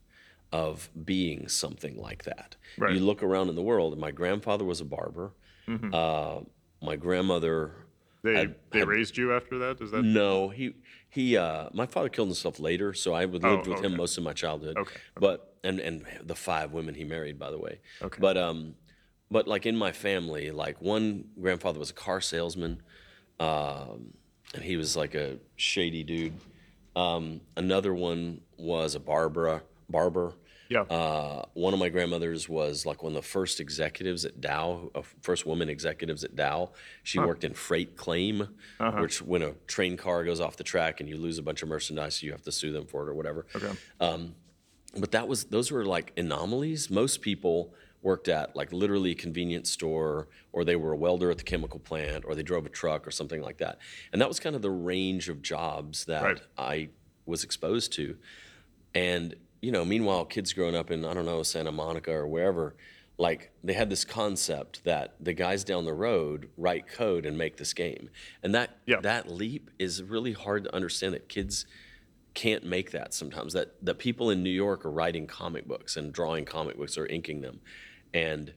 [0.52, 2.94] of being something like that Right.
[2.94, 5.32] you look around in the world and my grandfather was a barber
[5.92, 6.40] uh,
[6.80, 7.72] my grandmother
[8.22, 9.80] They had- they had- raised you after that?
[9.82, 10.74] Is that no, he
[11.10, 11.36] he.
[11.36, 14.24] Uh, my father killed himself later, so I would Oh, lived with him most of
[14.24, 14.76] my childhood.
[14.78, 15.00] Okay, okay.
[15.20, 17.80] But and and the five women he married, by the way.
[18.02, 18.18] Okay.
[18.20, 18.74] But um,
[19.30, 22.82] but like in my family, like one grandfather was a car salesman,
[23.40, 24.14] um,
[24.54, 26.34] and he was like a shady dude.
[26.96, 29.62] Um, another one was a barber.
[29.90, 30.34] Barber.
[30.68, 30.80] yeah?
[30.82, 35.00] Uh, one of my grandmothers was like one of the first executives at Dow, uh,
[35.22, 36.72] first woman executives at Dow.
[37.04, 38.48] She worked in freight claim,
[38.80, 39.00] Uh-huh.
[39.00, 41.68] which when a train car goes off the track and you lose a bunch of
[41.70, 43.46] merchandise, you have to sue them for it or whatever.
[43.56, 43.70] okay.
[44.98, 46.90] But that was those were like anomalies.
[46.90, 51.38] Most people worked at like literally a convenience store, or they were a welder at
[51.38, 53.78] the chemical plant, or they drove a truck or something like that.
[54.12, 56.40] And that was kind of the range of jobs that Right.
[56.56, 56.88] I
[57.26, 58.16] was exposed to.
[58.94, 62.76] And you know, meanwhile, kids growing up in I don't know Santa Monica or wherever,
[63.18, 67.56] like they had this concept that the guys down the road write code and make
[67.56, 68.10] this game,
[68.44, 69.00] and that Yeah.
[69.00, 71.14] that leap is really hard to understand.
[71.14, 71.66] That kids
[72.34, 73.52] can't make that sometimes.
[73.52, 77.06] That that people in New York are writing comic books and drawing comic books or
[77.06, 77.60] inking them,
[78.14, 78.52] and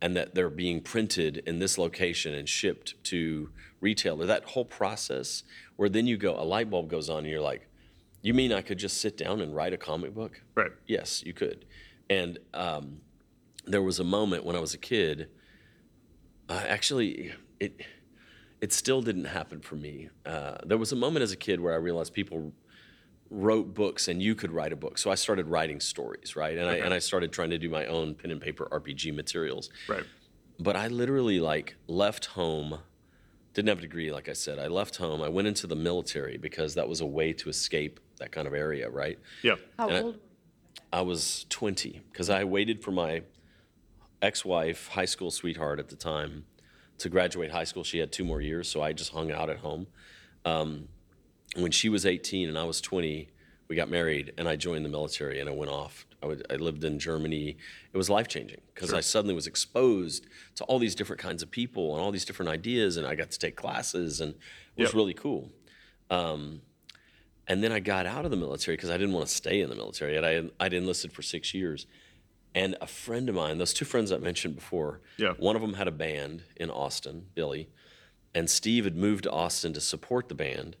[0.00, 4.26] and that they're being printed in this location and shipped to retailer.
[4.26, 5.42] That whole process,
[5.76, 7.68] where then you go, a light bulb goes on, and you're like,
[8.22, 10.72] "You mean I could just sit down and write a comic book?" Right.
[10.86, 11.64] Yes, you could.
[12.10, 13.00] And um,
[13.66, 15.28] there was a moment when I was a kid.
[16.48, 17.80] Uh, actually, it
[18.60, 20.08] it still didn't happen for me.
[20.24, 22.52] Uh, there was a moment as a kid where I realized people
[23.30, 24.98] wrote books and you could write a book.
[24.98, 26.56] So I started writing stories, right?
[26.56, 29.70] And I and I started trying to do my own pen and paper RPG materials.
[29.88, 30.04] Right.
[30.58, 32.78] But I literally like left home.
[33.54, 34.58] Didn't have a degree, like I said.
[34.58, 35.22] I left home.
[35.22, 38.54] I went into the military because that was a way to escape that kind of
[38.54, 39.18] area, right?
[39.42, 39.56] Yeah.
[39.78, 40.18] How And I- old?
[40.92, 43.22] I was 20 because I waited for my
[44.22, 46.44] ex-wife, high school sweetheart at the time,
[46.98, 47.84] to graduate high school.
[47.84, 49.86] She had two more years, so I just hung out at home.
[50.44, 50.88] Um,
[51.54, 53.28] when she was 18 and I was 20,
[53.68, 56.06] we got married, and I joined the military, and I went off.
[56.22, 57.56] I, would, I lived in Germany.
[57.92, 61.50] It was life changing because I suddenly was exposed to all these different kinds of
[61.50, 64.32] people and all these different ideas, and I got to take classes, and
[64.76, 64.94] it was Yep.
[64.94, 65.50] really cool.
[66.10, 66.62] Um,
[67.48, 69.68] and then I got out of the military because I didn't want to stay in
[69.70, 70.16] the military.
[70.16, 71.86] And I I'd enlisted for six years.
[72.54, 75.32] And a friend of mine, those two friends I mentioned before, Yeah.
[75.38, 77.68] one of them had a band in Austin, Billy,
[78.34, 80.76] and Steve had moved to Austin to support the band.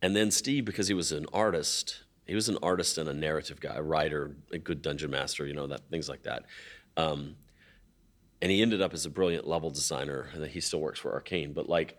[0.00, 3.60] And then Steve, because he was an artist, he was an artist and a narrative
[3.60, 6.44] guy, a writer, a good dungeon master, you know, that things like that.
[6.96, 7.36] Um,
[8.40, 11.52] and he ended up as a brilliant level designer, and he still works for Arcane.
[11.52, 11.98] But like,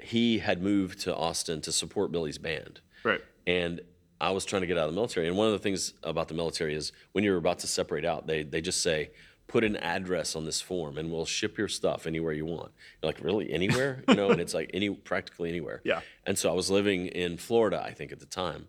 [0.00, 2.80] he had moved to Austin to support Billy's band.
[3.02, 3.20] Right.
[3.46, 3.80] And
[4.20, 5.28] I was trying to get out of the military.
[5.28, 8.26] And one of the things about the military is when you're about to separate out,
[8.26, 9.10] they, they just say,
[9.48, 12.72] put an address on this form and we'll ship your stuff anywhere you want.
[13.00, 13.52] You're like, really?
[13.52, 14.02] Anywhere?
[14.08, 15.80] You know, and it's like any practically anywhere.
[15.84, 16.00] Yeah.
[16.24, 18.68] And so I was living in Florida, I think, at the time.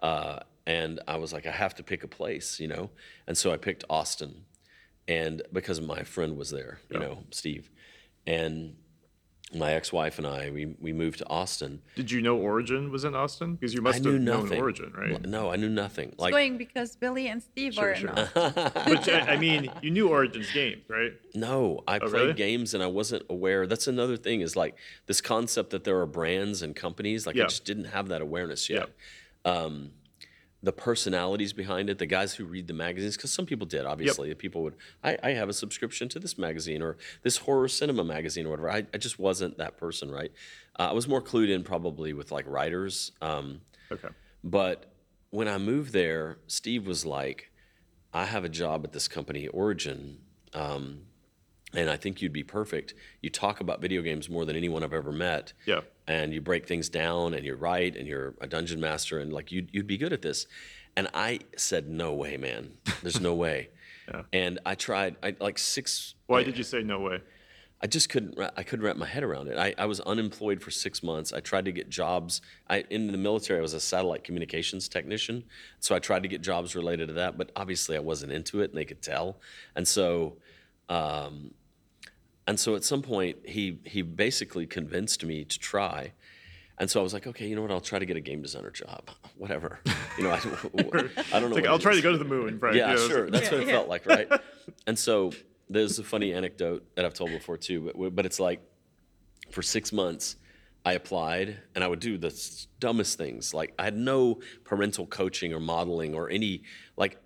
[0.00, 2.90] Uh, and I was like, I have to pick a place, you know?
[3.26, 4.44] And so I picked Austin.
[5.06, 7.70] And because my friend was there, you know, Steve.
[8.26, 8.76] and
[9.54, 11.80] my ex-wife and I we we moved to Austin.
[11.96, 13.54] Did you know Origin was in Austin?
[13.54, 14.52] Because you must I have knew known.
[14.52, 15.24] Origin, right?
[15.24, 16.14] No, I knew nothing.
[16.18, 18.10] Like going because Billy and Steve are sure.
[18.10, 18.52] in Austin.
[18.74, 21.12] But I I mean, you knew Origin's games, right?
[21.34, 22.32] No, I played Oh, really?
[22.34, 23.66] games and I wasn't aware.
[23.66, 27.26] That's another thing is like this concept that there are brands and companies.
[27.26, 28.90] Like I just didn't have that awareness yet.
[29.44, 29.92] Um,
[30.62, 34.34] the personalities behind it, the guys who read the magazines, because some people did, obviously.
[34.34, 38.44] People would, I, I have a subscription to this magazine or this horror cinema magazine
[38.46, 38.70] or whatever.
[38.70, 40.32] I, I just wasn't that person, right?
[40.78, 43.12] Uh, I was more clued in probably with like writers.
[43.22, 43.60] Um,
[43.92, 44.08] Okay.
[44.44, 44.92] but
[45.30, 47.50] when I moved there, Steve was like,
[48.12, 50.18] I have a job at this company, Origin,
[50.54, 51.02] um,
[51.74, 52.94] and I think you'd be perfect.
[53.20, 55.52] You talk about video games more than anyone I've ever met.
[55.66, 55.80] Yeah.
[56.06, 59.52] And you break things down and you're right and you're a dungeon master and like
[59.52, 60.46] you'd, you'd be good at this.
[60.96, 62.72] And I said, no way, man.
[63.02, 63.70] There's no way.
[64.10, 64.22] Yeah.
[64.32, 66.14] And I tried, I like six.
[66.28, 67.20] Why did you say no way?
[67.80, 68.38] I just couldn't.
[68.56, 69.56] I couldn't wrap my head around it.
[69.56, 71.32] I, I was unemployed for six months.
[71.32, 72.40] I tried to get jobs.
[72.68, 73.60] I in the military.
[73.60, 75.44] I was a satellite communications technician,
[75.78, 77.38] so I tried to get jobs related to that.
[77.38, 79.38] But obviously, I wasn't into it, and they could tell.
[79.76, 80.38] And so,
[80.88, 81.54] um,
[82.48, 86.12] and so at some point, he he basically convinced me to try.
[86.80, 87.72] And so I was like, okay, you know what?
[87.72, 89.10] I'll try to get a game designer job.
[89.36, 89.80] Whatever.
[90.16, 91.46] You know, I, I don't know.
[91.46, 91.98] It's like it I'll try is.
[91.98, 92.74] to go to the moon, right?
[92.74, 93.22] Yeah, You know, it's sure.
[93.24, 94.28] like- That's what it Yeah, felt like, right?
[94.86, 95.32] and so
[95.68, 98.60] there's a funny anecdote that I've told before too, but but it's like
[99.50, 100.36] for six months
[100.84, 102.30] I applied and I would do the
[102.78, 103.52] dumbest things.
[103.52, 106.62] Like I had no parental coaching or modeling or any
[106.96, 107.18] like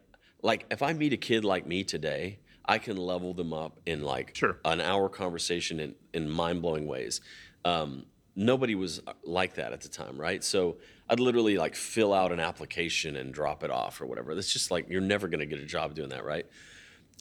[0.43, 4.03] like if I meet a kid like me today, I can level them up in
[4.03, 4.59] like Sure.
[4.65, 7.21] an hour conversation in, in mind blowing ways.
[7.65, 10.43] Um, nobody was like that at the time, right?
[10.43, 14.35] So I'd literally like fill out an application and drop it off or whatever.
[14.35, 16.47] That's just like you're never going to get a job doing that, right?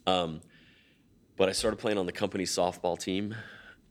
[0.07, 0.41] Um,
[1.37, 3.35] but I started playing on the company softball team,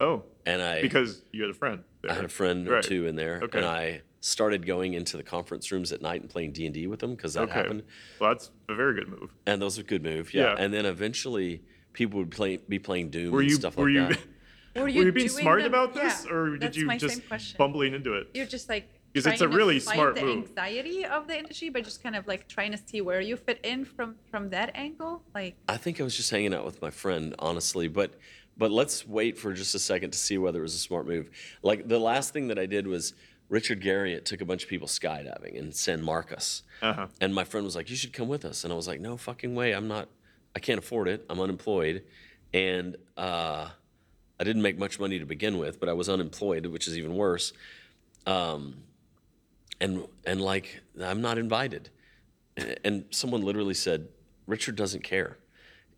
[0.01, 1.85] Oh, and I because you had a friend.
[2.01, 2.11] There.
[2.11, 3.59] I had a friend or two in there, Okay.
[3.59, 6.87] and I started going into the conference rooms at night and playing D and D
[6.87, 7.53] with them because that Okay.
[7.55, 7.83] happened.
[8.19, 9.31] Well, that's a very good move.
[9.47, 10.43] And those are good move, yeah.
[10.55, 10.57] Yeah.
[10.59, 14.09] And then eventually people would play be playing Doom Were and stuff were like you
[14.17, 14.19] that.
[14.83, 17.23] Were you, were you being smart them- about this, Yeah, or did you just
[17.59, 18.29] bumbling into it?
[18.35, 20.47] You're just like 'Cause it's trying a really to smart the move.
[20.49, 23.59] anxiety of the industry, but just kind of like trying to see where you fit
[23.65, 25.25] in from from that angle.
[25.35, 27.89] Like, I think I was just hanging out with my friend, honestly.
[27.89, 28.15] But
[28.57, 31.31] but let's wait for just a second to see whether it was a smart move.
[31.65, 33.15] Like the last thing that I did was
[33.51, 36.63] Richard Garriott took a bunch of people skydiving in San Marcos.
[36.81, 37.09] Uh-huh.
[37.21, 39.17] And my friend was like, "You should come with us." And I was like, "No
[39.17, 39.73] fucking way!
[39.73, 40.09] I'm not.
[40.57, 41.27] I can't afford it.
[41.29, 42.05] I'm unemployed,
[42.55, 43.69] and uh,
[44.39, 47.17] I didn't make much money to begin with, but I was unemployed, which is even
[47.17, 47.53] worse.
[48.25, 48.85] Um,
[49.81, 51.91] and and like I'm not invited."
[52.85, 54.09] And someone literally said,
[54.47, 55.39] "Richard doesn't care.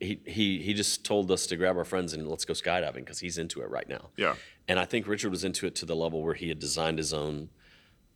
[0.00, 3.18] He he he just told us to grab our friends and let's go skydiving because
[3.18, 4.36] he's into it right now." Yeah.
[4.68, 7.12] And I think Richard was into it to the level where he had designed his
[7.12, 7.48] own,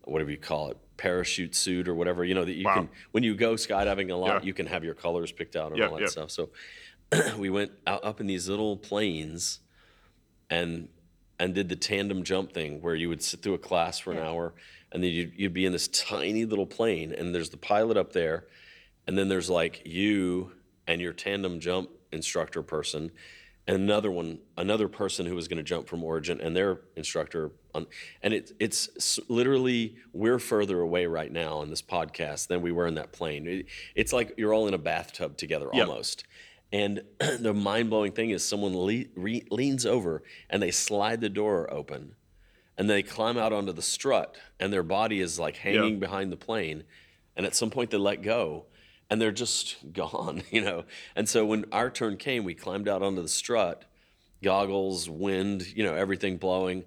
[0.04, 2.24] whatever you call it, parachute suit or whatever.
[2.24, 2.74] You know that you Wow.
[2.74, 4.46] can when you go skydiving a lot, Yeah.
[4.46, 6.06] you can have your colors picked out and Yeah, all that yeah.
[6.08, 6.30] stuff.
[6.30, 6.50] So
[7.38, 9.60] we went out up in these little planes,
[10.50, 10.88] and
[11.38, 14.18] and did the tandem jump thing where you would sit through a class for an
[14.18, 14.54] hour,
[14.90, 18.12] and then you'd, you'd be in this tiny little plane, and there's the pilot up
[18.14, 18.46] there,
[19.06, 20.52] and then there's like you
[20.86, 23.10] and your tandem jump instructor person
[23.68, 27.86] another one another person who was going to jump from origin and their instructor on
[28.22, 32.86] and it, it's literally we're further away right now in this podcast than we were
[32.86, 33.46] in that plane.
[33.46, 35.88] It- it's like you're all in a bathtub together Yep.
[35.88, 36.24] almost.
[36.72, 37.02] And
[37.40, 42.14] the mind-blowing thing is someone le- re- leans over and they slide the door open
[42.78, 46.36] and they climb out onto the strut and their body is like hanging behind the
[46.36, 46.84] plane.
[47.36, 48.66] And at some point they let go
[49.10, 53.02] and they're just gone you know and so when our turn came we climbed out
[53.02, 53.84] onto the strut
[54.42, 56.84] goggles wind you know everything blowing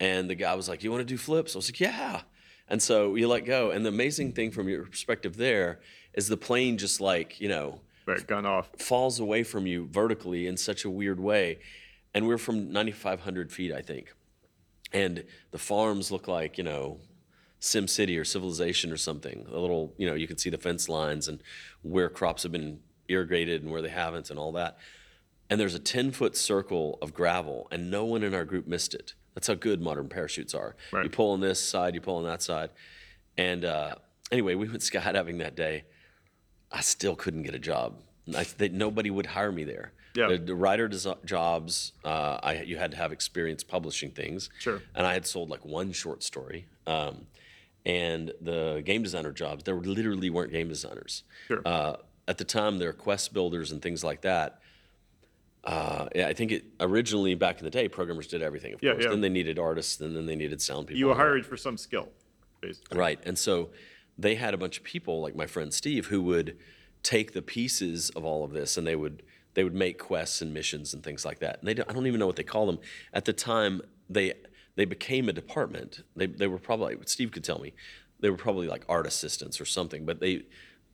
[0.00, 2.22] and the guy was like you want to do flips i was like yeah
[2.68, 5.80] and so you let go and the amazing thing from your perspective there
[6.14, 7.80] is the plane just like you know
[8.26, 8.70] gun off.
[8.78, 11.58] falls away from you vertically in such a weird way.
[12.14, 14.12] And we're from 9,500 feet, I think.
[14.92, 16.98] And the farms look like, you know,
[17.62, 19.46] Sim City or Civilization or something.
[19.52, 21.40] A little, you know, you can see the fence lines and
[21.82, 24.78] where crops have been irrigated and where they haven't and all that.
[25.48, 28.94] And there's a 10 foot circle of gravel, and no one in our group missed
[28.94, 29.14] it.
[29.34, 30.74] That's how good modern parachutes are.
[30.92, 31.04] Right.
[31.04, 32.70] You pull on this side, you pull on that side.
[33.38, 33.94] And uh,
[34.32, 35.84] anyway, we went skydiving that day.
[36.72, 37.94] I still couldn't get a job.
[38.36, 39.92] I, they, nobody would hire me there.
[40.16, 40.28] Yeah.
[40.28, 44.50] The, the writer des- jobs, uh, I, you had to have experience publishing things.
[44.58, 44.82] Sure.
[44.96, 46.66] And I had sold like one short story.
[46.88, 47.26] Um,
[47.84, 51.24] and the game designer jobs, there literally weren't game designers.
[51.48, 51.62] Sure.
[51.64, 51.96] Uh,
[52.28, 54.60] at the time, there were quest builders and things like that.
[55.64, 58.72] uh, yeah, I think it originally back in the day, programmers did everything.
[58.74, 59.04] Of Yeah, course.
[59.04, 59.10] yeah.
[59.10, 60.98] Then they needed artists, and then they needed sound people.
[60.98, 61.30] You were and all that.
[61.32, 62.08] hired for some skill,
[62.60, 62.98] basically.
[62.98, 63.20] Right.
[63.24, 63.70] And so
[64.18, 66.56] they had a bunch of people like my friend Steve who would
[67.02, 69.22] take the pieces of all of this and they would
[69.54, 71.58] they would make quests and missions and things like that.
[71.58, 72.78] And they don't, I don't even know what they call them.
[73.12, 74.34] At the time they
[74.76, 76.02] they became a department.
[76.16, 77.74] They they were probably Steve could tell me.
[78.20, 80.44] They were probably like art assistants or something, but they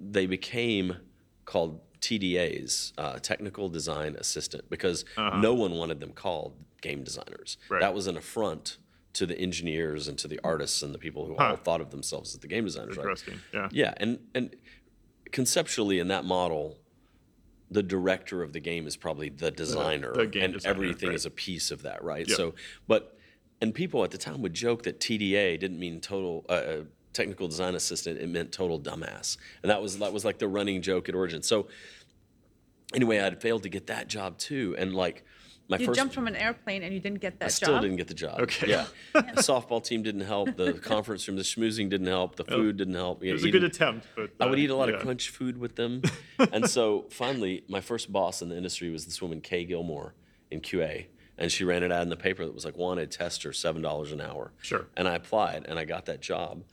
[0.00, 0.96] they became
[1.44, 7.56] called TDAs, uh, technical design assistant, because no one wanted them called game designers.
[7.68, 7.80] Right.
[7.80, 8.78] That was an affront
[9.14, 12.34] to the engineers and to the artists and the people who all thought of themselves
[12.34, 12.96] as the game designers.
[12.96, 13.24] Right?
[13.52, 13.68] Yeah.
[13.72, 14.54] Yeah, and and
[15.32, 16.78] conceptually in that model,
[17.70, 21.14] the director of the game is probably the designer, the game and designer, everything right.
[21.16, 22.28] is a piece of that, right?
[22.28, 22.36] Yep.
[22.36, 22.54] So,
[22.86, 23.17] but
[23.60, 26.80] and people at the time would joke that TDA didn't mean total uh, uh,
[27.12, 30.82] technical design assistant; it meant total dumbass, and that was that was like the running
[30.82, 31.42] joke at Origin.
[31.42, 31.68] So,
[32.94, 35.24] anyway, I'd failed to get that job too, and like
[35.68, 37.54] my You first jumped from an airplane and you didn't get that I job.
[37.54, 38.40] still didn't get the job.
[38.40, 38.70] Okay.
[38.70, 38.86] Yeah.
[39.12, 40.56] the softball team didn't help.
[40.56, 42.36] The conference room, the schmoozing didn't help.
[42.36, 43.22] The food didn't help.
[43.22, 44.94] It was a good attempt, but I would uh, eat a lot yeah.
[44.94, 46.02] of crunch food with them.
[46.52, 50.14] and so finally, my first boss in the industry was this woman, Kay Gilmore,
[50.50, 51.06] in QA.
[51.38, 54.20] And she ran an ad in the paper that was like, wanted tester, $7 an
[54.20, 54.52] hour.
[54.60, 54.86] Sure.
[54.96, 56.64] And I applied and I got that job.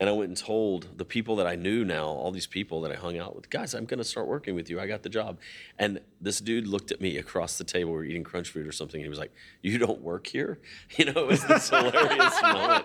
[0.00, 2.90] And I went and told the people that I knew now, all these people that
[2.90, 4.80] I hung out with, guys, I'm going to start working with you.
[4.80, 5.38] I got the job.
[5.78, 7.92] And this dude looked at me across the table.
[7.92, 8.98] We were eating crunch food or something.
[9.00, 9.30] And he was like,
[9.62, 10.58] You don't work here?
[10.96, 12.84] You know, it was this hilarious moment.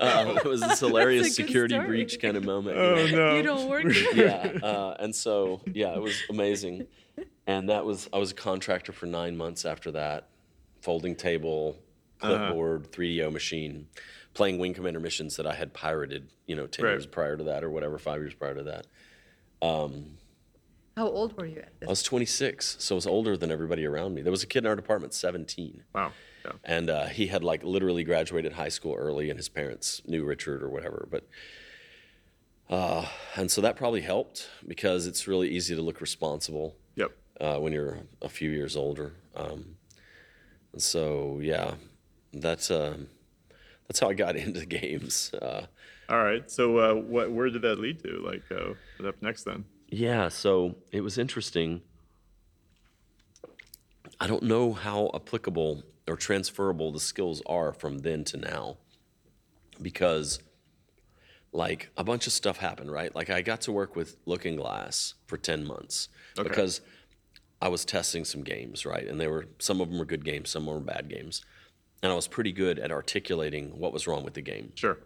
[0.00, 1.86] Uh, it was this hilarious That's a good security story.
[1.86, 2.76] breach kind of moment.
[2.76, 3.06] you Oh know?
[3.30, 3.36] no.
[3.36, 3.90] You don't work.
[3.92, 4.08] here.
[4.14, 4.58] yeah.
[4.66, 6.86] Uh, and so, yeah, it was amazing.
[7.46, 10.28] And that was, I was a contractor for nine months after that,
[10.80, 11.76] folding table,
[12.18, 13.86] clipboard, 3DO machine,
[14.34, 16.92] playing Wing Commander missions that I had pirated, you know, 10 Right.
[16.92, 18.86] years prior to that or whatever, five years prior to that.
[20.96, 24.14] How old were you at I was 26, so I was older than everybody around
[24.14, 24.22] me.
[24.22, 25.84] There was a kid in our department, 17.
[25.94, 26.12] Wow.
[26.44, 26.52] Yeah.
[26.64, 30.62] And uh, he had like literally graduated high school early, and his parents knew Richard
[30.62, 31.06] or whatever.
[31.10, 31.26] But
[32.68, 37.10] uh, and so that probably helped because it's really easy to look responsible Yep.
[37.40, 39.12] uh, when you're a few years older.
[39.34, 39.76] Um, and
[40.76, 41.74] so yeah,
[42.32, 43.08] that's um
[43.88, 45.32] that's how I got into games.
[45.34, 45.66] Uh,
[46.08, 46.48] All right.
[46.50, 47.30] So, uh, what?
[47.32, 48.20] Where did that lead to?
[48.24, 49.64] Like, uh, what up next then?
[49.88, 51.82] Yeah, so it was interesting.
[54.20, 58.76] I don't know how applicable or transferable the skills are from then to now
[59.80, 60.40] because
[61.52, 63.14] like a bunch of stuff happened, right?
[63.14, 66.48] Like I got to work with Looking Glass for 10 months Okay.
[66.48, 66.80] because
[67.60, 69.06] I was testing some games, right?
[69.06, 71.44] And they were some of them were good games, some were bad games.
[72.02, 74.72] And I was pretty good at articulating what was wrong with the game.
[74.74, 74.98] Sure.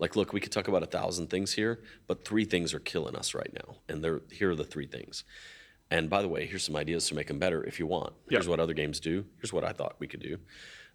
[0.00, 3.14] Like, look, we could talk about a thousand things here, but three things are killing
[3.14, 5.24] us right now, and they're here are the three things.
[5.90, 8.12] And by the way, here's some ideas to make them better if you want.
[8.28, 8.50] Here's Yeah.
[8.50, 9.24] what other games do.
[9.40, 10.38] Here's what I thought we could do.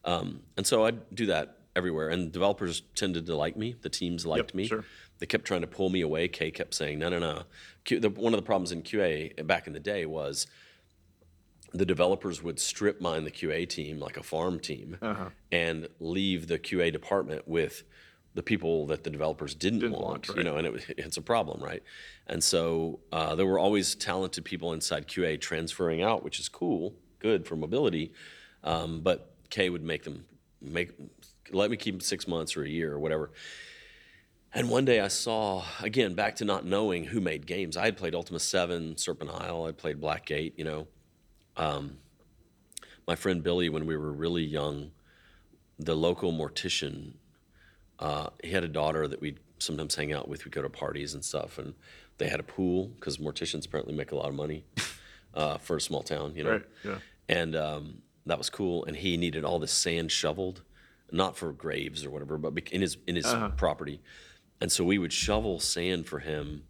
[0.05, 2.09] Um, and so I'd do that everywhere.
[2.09, 3.75] And developers tended to like me.
[3.81, 4.67] The teams liked me.
[4.67, 4.85] sure.
[5.19, 6.27] They kept trying to pull me away.
[6.29, 7.43] Kay kept saying, no, no, no.
[7.83, 10.47] Q, the, one of the problems in QA back in the day was
[11.77, 15.29] the developers would strip mine the QA team like a farm team Uh-huh.
[15.51, 17.83] and leave the QA department with
[18.33, 21.21] the people that the developers didn't, Didn't want, want, you know, and it it's a
[21.21, 21.81] problem, right?
[22.27, 26.93] And so uh, there were always talented people inside QA transferring out, which is cool,
[27.19, 28.11] good for mobility.
[28.63, 30.25] Um, but Kay would make them
[30.61, 30.91] make
[31.51, 33.31] let me keep them six months or a year or whatever.
[34.53, 37.75] And one day I saw, again, back to not knowing who made games.
[37.75, 40.87] I had played Ultima 7, Serpent Isle, I played Blackgate, you know.
[41.57, 41.97] Um,
[43.07, 44.91] my friend Billy, when we were really young,
[45.77, 47.13] the local mortician,
[47.99, 50.45] uh, he had a daughter that we'd sometimes hang out with.
[50.45, 51.73] We'd go to parties and stuff, and
[52.17, 54.65] they had a pool because morticians apparently make a lot of money
[55.33, 56.51] uh, for a small town, you know.
[56.51, 56.65] Right.
[56.83, 56.97] Yeah.
[57.29, 58.85] And um, that was cool.
[58.85, 60.63] And he needed all this sand shoveled,
[61.11, 64.01] not for graves or whatever, but in his in his property.
[64.61, 66.63] And so we would shovel sand for him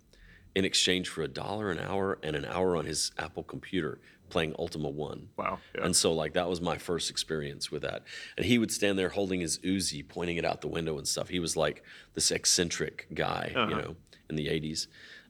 [0.56, 4.00] in exchange for a dollar an hour and an hour on his Apple computer
[4.36, 5.30] playing Ultima One.
[5.38, 5.60] Wow.
[5.74, 5.86] Yeah.
[5.86, 8.04] And so like that was my first experience with that.
[8.36, 11.30] And he would stand there holding his Uzi, pointing it out the window and stuff.
[11.30, 11.84] He was like
[12.16, 13.96] this eccentric guy, you know,
[14.30, 14.88] in the 80s.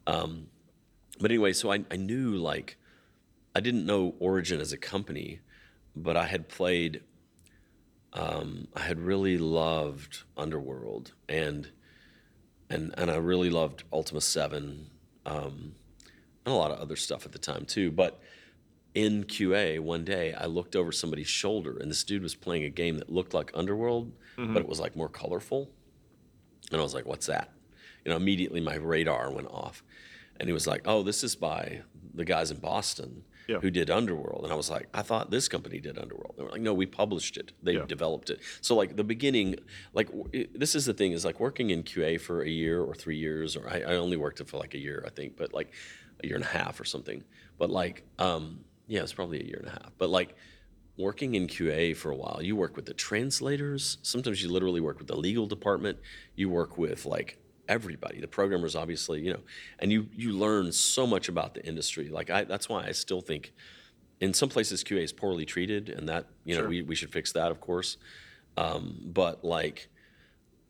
[0.08, 0.48] Um,
[1.20, 2.78] but anyway, so I, I knew like
[3.54, 5.42] I didn't know Origin as a company,
[5.96, 7.04] but I had played.
[8.12, 11.70] Um, I had really loved Underworld and
[12.72, 14.90] and and I really loved Ultima Seven,
[15.28, 15.76] um,
[16.44, 17.92] and a lot of other stuff at the time too.
[17.92, 18.20] But
[18.96, 22.70] in QA one day, I looked over somebody's shoulder, and this dude was playing a
[22.70, 25.70] game that looked like Underworld, but it was like more colorful.
[26.72, 27.52] And I was like, "What's that?"
[28.04, 29.84] You know, immediately my radar went off,
[30.40, 31.82] and he was like, "Oh, this is by
[32.14, 33.60] the guys in Boston." Yeah.
[33.60, 36.34] who did Underworld, and I was like, I thought this company did Underworld.
[36.36, 37.52] They were like, No, we published it.
[37.62, 37.86] They Yeah.
[37.86, 38.40] developed it.
[38.62, 39.58] So like the beginning,
[39.94, 42.82] like w- it- this is the thing is like working in QA for a year
[42.82, 45.38] or three years, or I, I only worked it for like a year, I think,
[45.38, 45.72] but like
[46.24, 47.24] a year and a half or something.
[47.60, 49.92] But like, um, yeah, it's probably a year and a half.
[49.98, 50.36] But like
[50.98, 53.98] working in QA for a while, you work with the translators.
[54.02, 55.98] Sometimes you literally work with the legal department.
[56.36, 59.42] You work with like everybody, the programmers, obviously, you know,
[59.80, 62.10] and you you learn so much about the industry.
[62.10, 63.54] Like I, that's why I still think
[64.22, 66.70] in some places QA is poorly treated, and that you know Sure.
[66.70, 67.98] we, we should fix that, of course.
[68.58, 69.90] Um, but like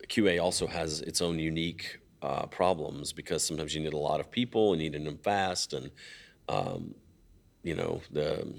[0.08, 4.30] QA also has its own unique uh, problems because sometimes you need a lot of
[4.30, 5.90] people and you need them fast, and
[6.48, 6.94] um,
[7.66, 8.54] you know the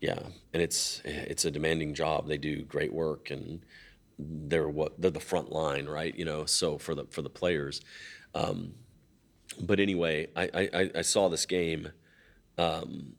[0.00, 0.18] yeah,
[0.52, 2.26] and it's it's a demanding job.
[2.26, 3.60] They do great work, and
[4.18, 6.14] they're what they're the front line, right?
[6.14, 7.82] You know, so for the for the players.
[8.34, 8.74] Um,
[9.60, 11.90] but anyway, I, I I- saw this game,
[12.56, 13.12] um,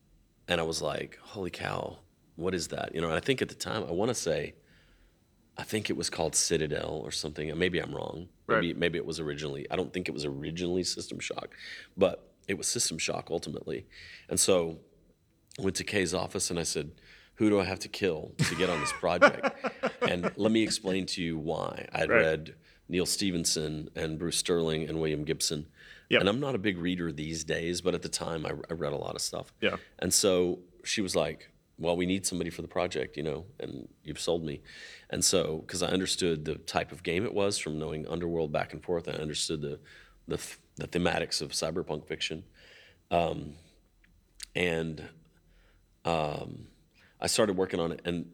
[0.47, 1.99] and I was like, "Holy cow,
[2.35, 4.55] what is that?" You know, and I think at the time, I want to say,
[5.55, 7.55] I think it was called Citadel or something.
[7.57, 8.27] Maybe I'm wrong.
[8.47, 9.67] Maybe maybe it was originally.
[9.69, 11.49] I don't think it was originally System Shock,
[11.95, 13.85] but it was System Shock ultimately.
[14.29, 14.79] And so
[15.59, 16.91] I went to Kay's office and I said,
[17.35, 19.55] "Who do I have to kill to get on this project?"
[20.01, 21.87] and let me explain to you why.
[21.93, 22.21] I'd Right.
[22.21, 22.55] read
[22.89, 25.67] Neal Stephenson and Bruce Sterling and William Gibson.
[26.09, 26.19] Yep.
[26.19, 28.93] And I'm not a big reader these days, but at the time I, I read
[28.93, 29.53] a lot of stuff.
[29.61, 29.77] Yeah.
[29.99, 33.87] And so she was like, "Well, we need somebody for the project, you know, and
[34.03, 34.61] you've sold me."
[35.09, 38.73] And so, because I understood the type of game it was from knowing Underworld back
[38.73, 39.79] and forth, I understood the
[40.27, 42.43] the, th- the thematics of cyberpunk fiction,
[43.11, 43.53] um,
[44.55, 45.07] and
[46.05, 46.67] um,
[47.19, 48.31] I started working on it, and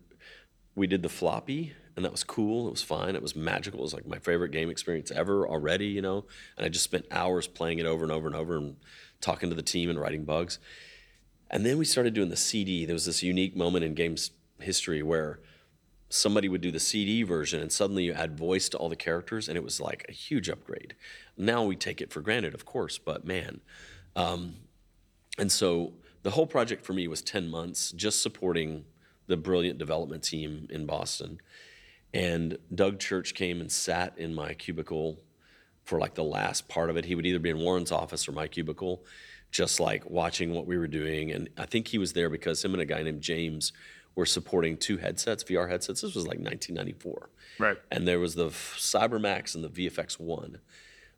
[0.76, 2.68] we did the floppy, and that was cool.
[2.68, 3.16] It was fine.
[3.16, 3.82] It was magical.
[3.82, 6.26] It was like my favorite game experience ever already, you know.
[6.58, 8.78] And I just spent hours playing it over and over and over, and
[9.22, 10.60] talking to the team and writing bugs.
[11.52, 12.86] And then we started doing the CD.
[12.86, 15.40] There was this unique moment in games history where
[16.10, 19.48] somebody would do the CD version and suddenly you add voice to all the characters
[19.48, 20.96] and it was like a huge upgrade.
[21.38, 23.62] Now we take it for granted, of course, but man.
[24.16, 24.56] Um,
[25.38, 25.94] and so
[26.24, 28.86] the whole project for me was 10 months just supporting
[29.28, 31.40] the brilliant development team in Boston.
[32.14, 35.20] And Doug Church came and sat in my cubicle
[35.84, 37.06] for like the last part of it.
[37.06, 39.06] He would either be in Warren's office or my cubicle,
[39.52, 41.32] just like watching what we were doing.
[41.32, 43.72] And I think he was there because him and a guy named James
[44.16, 46.02] were supporting two headsets, VR headsets.
[46.02, 47.30] This was like 1994.
[47.60, 47.78] Right.
[47.92, 50.60] And there was the CyberMax and the VFX One.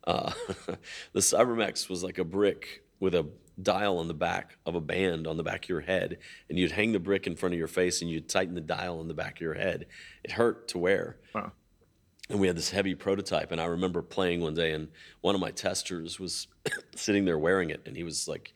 [0.06, 0.32] Uh,
[1.14, 3.28] the CyberMax was like a brick with a
[3.62, 6.18] dial on the back of a band on the back of your head,
[6.50, 9.00] and you'd hang the brick in front of your face and you'd tighten the dial
[9.00, 9.86] on the back of your head.
[10.24, 11.52] It hurt to wear Wow.
[12.30, 14.88] and we had this heavy prototype and i remember playing one day and
[15.22, 16.48] one of my testers was
[16.96, 18.54] sitting there wearing it and he was like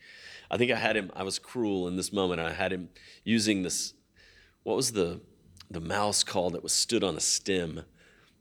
[0.50, 2.88] i think i had him i was cruel in this moment i had him
[3.24, 3.94] using this
[4.66, 5.22] what was the
[5.72, 7.84] the mouse called that was stood on a stem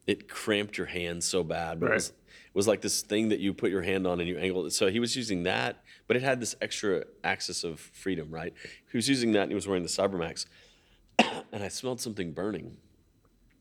[0.07, 1.95] it cramped your hand so bad but it Right.
[1.97, 2.13] was
[2.55, 4.71] it was like this thing that you put your hand on and you angled it.
[4.73, 8.55] So he was using that, but it had this extra axis of freedom, right?
[8.93, 10.47] He was using that and he was wearing the Cybermax.
[11.19, 12.77] and I smelled something burning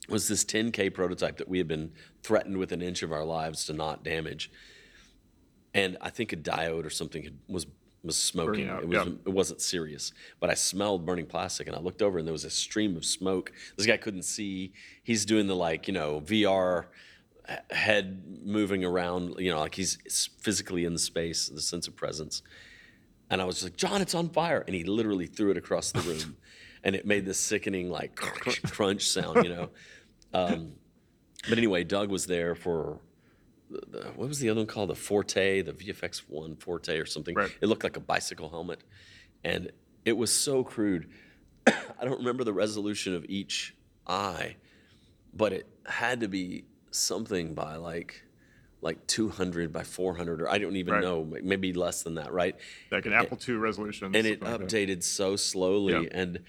[0.09, 1.91] was this 10K prototype that we had been
[2.21, 4.51] threatened with an inch of our lives to not damage.
[5.73, 7.65] And I think a diode or something had, was
[8.03, 8.69] was smoking.
[8.69, 9.13] Out, it was yeah.
[9.25, 12.45] it wasn't serious, but I smelled burning plastic, and I looked over and there was
[12.45, 13.51] a stream of smoke.
[13.77, 14.73] This guy couldn't see.
[15.03, 16.85] He's doing the like you know VR
[17.71, 19.35] head moving around.
[19.39, 22.41] You know, like he's physically in the space, the sense of presence.
[23.29, 24.63] And I was just like, John, it's on fire.
[24.67, 26.37] And he literally threw it across the room.
[26.83, 29.69] and it made this sickening, like, crunch sound, you know.
[30.35, 30.71] Um,
[31.47, 32.97] but anyway, Doug was there for,
[33.91, 34.89] the, what was the other one called?
[34.89, 37.35] The Forte, the VFX One Forte or something.
[37.35, 37.51] Right.
[37.61, 38.81] It looked like a bicycle helmet.
[39.43, 39.71] And
[40.05, 41.09] it was so crude.
[41.67, 41.73] I
[42.05, 43.75] don't remember the resolution of each
[44.07, 44.55] eye,
[45.33, 48.23] but it had to be something by like,
[48.81, 51.01] like 200 by 400, or I don't even Right.
[51.03, 52.55] know, maybe less than that, right?
[52.91, 54.07] Like an Apple II resolution.
[54.07, 56.09] and it something like updated so slowly Yeah.
[56.11, 56.39] and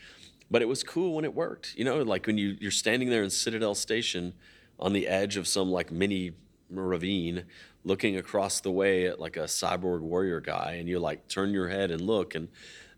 [0.51, 3.23] but it was cool when it worked you know like when you you're standing there
[3.25, 4.35] in citadel station
[4.79, 6.33] on the edge of some like mini
[6.79, 7.45] ravine
[7.85, 11.69] looking across the way at like a cyborg warrior guy and you like turn your
[11.69, 12.49] head and look and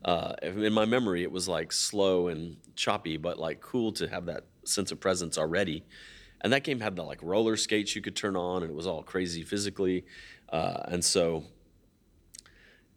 [0.04, 4.26] uh, in my memory it was like slow and choppy but like cool to have
[4.26, 5.84] that sense of presence already
[6.42, 8.86] and that game had the like roller skates you could turn on and it was
[8.86, 10.04] all crazy physically
[10.50, 11.44] uh, and so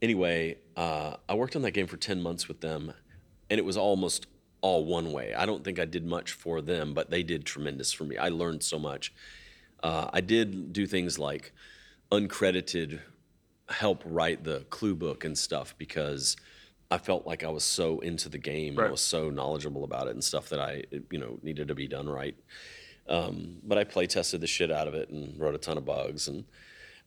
[0.02, 2.94] anyway, uh, I worked on that game for 10 months with them,
[3.50, 4.28] and it was almost
[4.62, 5.34] all one way.
[5.34, 8.18] I don't think I did much for them, but they did tremendous for me.
[8.18, 9.14] I learned so much.
[9.82, 11.54] Uh, I did do things like
[12.12, 13.00] uncredited
[13.70, 16.36] help write the clue book and stuff because
[16.92, 18.88] I felt like I was so into the game and Right.
[18.88, 21.88] I was so knowledgeable about it and stuff that I, you know, needed to be
[21.88, 22.36] done right.
[23.08, 25.86] Um, but I play tested the shit out of it and wrote a ton of
[25.86, 26.46] bugs and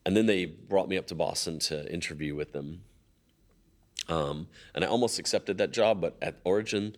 [0.05, 2.81] and then they brought me up to Boston to interview with them.
[4.09, 6.97] Um, and I almost accepted that job, but at Origin,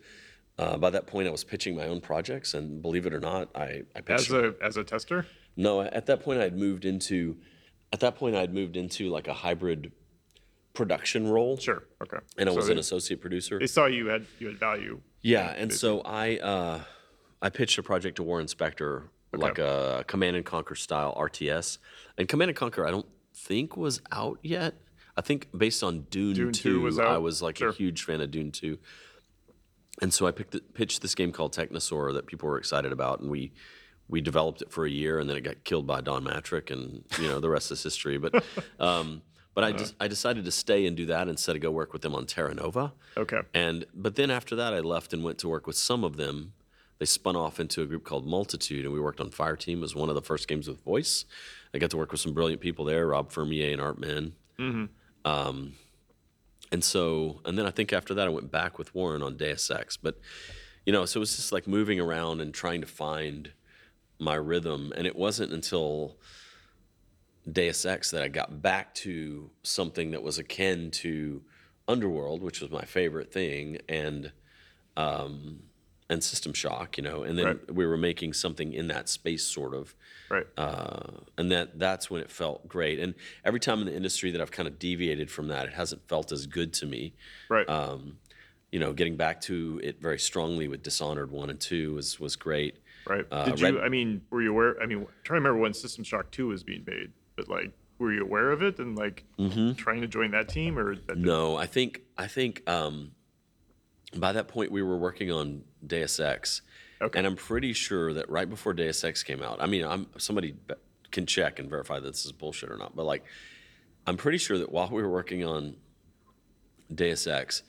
[0.58, 3.48] uh, by that point, I was pitching my own projects, and believe it or not,
[3.54, 4.30] I, I pitched.
[4.30, 5.26] As a as a tester.
[5.56, 7.36] No, at that point, I had moved into.
[7.92, 9.92] At that point, I had moved into like a hybrid
[10.74, 11.84] production role, Sure.
[12.02, 12.18] Okay.
[12.36, 13.58] and I So was they, an associate producer.
[13.58, 15.00] they saw you had you had value.
[15.22, 16.80] Yeah, and so I uh,
[17.40, 21.78] I pitched a project to Warren Spector, like a Command and Conquer style RTS,
[22.18, 24.74] and Command and Conquer I don't think was out yet.
[25.16, 27.70] I think based on Dune, Dune 2, 2 was I was like Sure.
[27.70, 28.78] a huge fan of Dune 2.
[30.02, 33.30] And so I picked pitched this game called Technosaur that people were excited about, and
[33.30, 33.52] we
[34.08, 37.04] we developed it for a year, and then it got killed by Don Mattrick, and
[37.20, 38.18] you know the rest is history.
[38.18, 38.44] But
[38.80, 39.22] um,
[39.54, 42.02] but I just I decided to stay and do that instead of go work with
[42.02, 42.92] them on Terra Nova.
[43.16, 43.40] Okay.
[43.54, 46.52] And but then after that, I left and went to work with some of them.
[46.98, 49.94] They spun off into a group called Multitude, and we worked on Fire Team as
[49.94, 51.24] one of the first games with voice.
[51.74, 54.32] I got to work with some brilliant people there, Rob Fermier and Art Min.
[55.24, 55.74] Um,
[56.72, 59.70] and so, and then I think after that, I went back with Warren on Deus
[59.70, 59.96] Ex.
[59.96, 60.18] But
[60.84, 63.52] you know, so it was just like moving around and trying to find
[64.18, 64.92] my rhythm.
[64.96, 66.16] And it wasn't until
[67.50, 71.42] Deus Ex that I got back to something that was akin to
[71.88, 74.32] Underworld, which was my favorite thing, and
[74.96, 75.62] um,
[76.08, 77.74] and System Shock, you know, and then Right.
[77.74, 79.94] we were making something in that space, sort of,
[80.30, 80.46] Right.
[80.56, 82.98] uh, and that that's when it felt great.
[82.98, 83.14] And
[83.44, 86.32] every time in the industry that I've kind of deviated from that, it hasn't felt
[86.32, 87.14] as good to me.
[87.48, 87.68] right.
[87.68, 88.18] Um,
[88.72, 92.34] you know, getting back to it very strongly with Dishonored one and two was was
[92.34, 92.78] great.
[93.06, 93.24] Right.
[93.30, 93.66] uh, Did you?
[93.76, 94.76] Red- I mean, were you aware?
[94.82, 97.72] I mean, I'm trying to remember when System Shock Two was being made, but like,
[97.98, 99.24] were you aware of it and like
[99.76, 101.06] trying to join that team or that?
[101.08, 101.24] Mm-hmm.
[101.24, 103.12] No, I think I think um,
[104.16, 106.62] by that point we were working on Deus Ex,
[107.00, 107.18] Okay.
[107.18, 110.54] and I'm pretty sure that right before Deus Ex came out, I mean, I'm somebody
[111.10, 113.24] can check and verify that this is bullshit or not, but like,
[114.06, 115.76] I'm pretty sure that while we were working on
[116.94, 117.62] Deus Ex,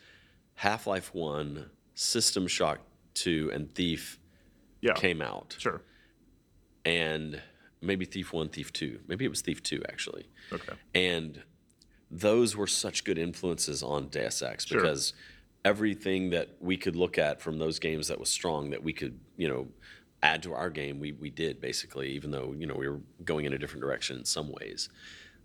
[0.55, 2.79] Half Life One, System Shock
[3.13, 4.19] Two, and Thief
[4.81, 4.93] Yeah.
[4.93, 5.81] came out, Sure.
[6.85, 7.41] and
[7.81, 10.27] maybe Thief One, Thief Two, maybe it was Thief Two actually.
[10.51, 10.73] Okay.
[10.95, 11.41] And
[12.09, 14.79] those were such good influences on Deus Ex Sure.
[14.79, 15.13] because
[15.65, 19.19] everything that we could look at from those games that was strong that we could,
[19.35, 19.67] you know,
[20.23, 23.45] add to our game, we, we did basically, even though, you know, we were going
[23.45, 24.89] in a different direction in some ways.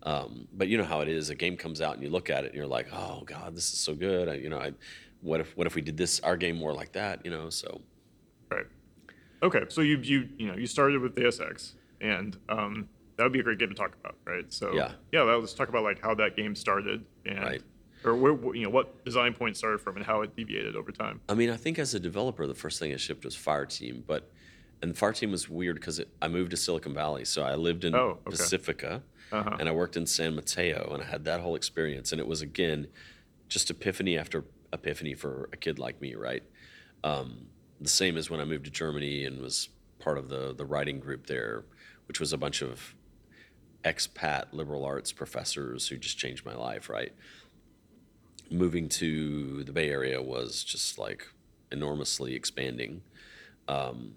[0.05, 1.31] Um, but you know how it is.
[1.31, 3.73] A game comes out and you look at it and you're like, oh God, this
[3.73, 4.29] is so good.
[4.29, 4.73] I, you know, I,
[5.21, 7.25] what if what if we did this our game more like that?
[7.25, 7.81] You know, so.
[9.43, 9.63] Okay.
[9.69, 13.41] So you you you know you started with Deus Ex, and um, that would be
[13.41, 14.51] a great game to talk about, right?
[14.53, 14.93] So Yeah.
[15.13, 15.23] yeah.
[15.23, 17.63] Let's talk about like how that game started and Right.
[18.05, 21.21] or where you know what design point started from and how it deviated over time.
[21.29, 24.05] I mean, I think as a developer, the first thing I shipped was Fire Team,
[24.07, 24.31] but
[24.81, 27.95] and Fire Team was weird because I moved to Silicon Valley, so I lived in
[27.95, 28.31] Oh, okay.
[28.31, 29.57] Pacifica, Uh-huh.
[29.61, 32.43] and I worked in San Mateo, and I had that whole experience, and it was
[32.43, 32.89] again
[33.49, 36.43] just epiphany after epiphany for a kid like me, right?
[37.05, 37.47] Um,
[37.83, 39.69] the same as when I moved to Germany and was
[39.99, 41.65] part of the the writing group there,
[42.07, 42.95] which was a bunch of
[43.85, 47.13] expat liberal arts professors who just changed my life, right?
[48.53, 51.27] moving to the Bay Area was just like
[51.71, 53.03] enormously expanding.
[53.67, 54.15] Um,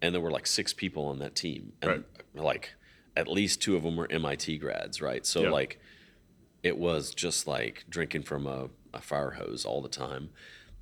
[0.00, 1.72] and there were like six people on that team.
[1.82, 2.04] And
[2.34, 2.74] like
[3.16, 5.26] at least two of them were MIT grads, right?
[5.26, 5.80] So like
[6.62, 10.30] it was just like drinking from a, a fire hose all the time.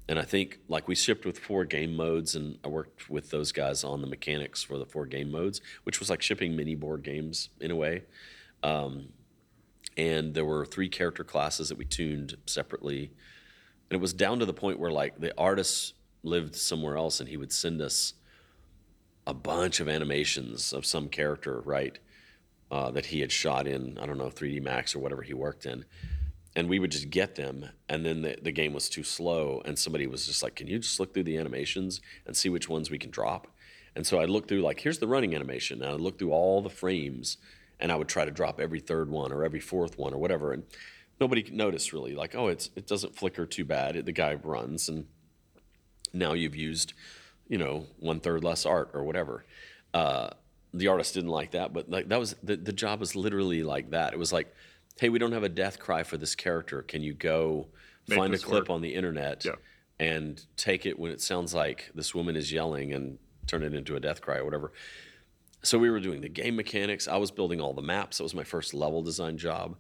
[0.09, 3.53] And I think like we shipped with four game modes, and I worked with those
[3.53, 7.03] guys on the mechanics for the four game modes, which was like shipping mini board
[7.05, 8.03] games in a way.
[9.97, 13.13] And there were three character classes that we tuned separately.
[13.91, 17.29] And it was down to the point where like the artist lived somewhere else and
[17.29, 18.15] he would send us
[19.27, 21.99] a bunch of animations of some character right
[22.71, 25.67] uh, that he had shot in i don't know 3d max or whatever he worked
[25.67, 25.85] in
[26.57, 29.79] and we would just get them and then the, the game was too slow and
[29.79, 32.91] somebody was just like can you just look through the animations and see which ones
[32.91, 33.47] we can drop?
[33.95, 36.63] And so i looked through like here's the running animation and i looked through all
[36.63, 37.39] the frames
[37.79, 40.53] and i would try to drop every third one or every fourth one or whatever
[40.53, 40.65] and
[41.21, 42.15] nobody noticed really.
[42.15, 44.05] Like oh it's it doesn't flicker too bad.
[44.05, 45.07] The guy runs and
[46.13, 46.95] now you've used
[47.49, 49.45] you know one third less art or whatever.
[49.93, 50.31] Uh,
[50.73, 53.91] the artist didn't like that but like that was the, the job was literally like
[53.91, 54.13] that.
[54.13, 54.53] It was like
[55.01, 57.67] hey we don't have a death cry for this character can you go
[58.09, 59.53] Make find a clip work." on the internet Yeah.
[59.99, 63.97] and take it when it sounds like this woman is yelling and turn it into
[63.97, 64.73] a death cry or whatever
[65.63, 68.35] so we were doing the game mechanics i was building all the maps that was
[68.35, 69.77] my first level design job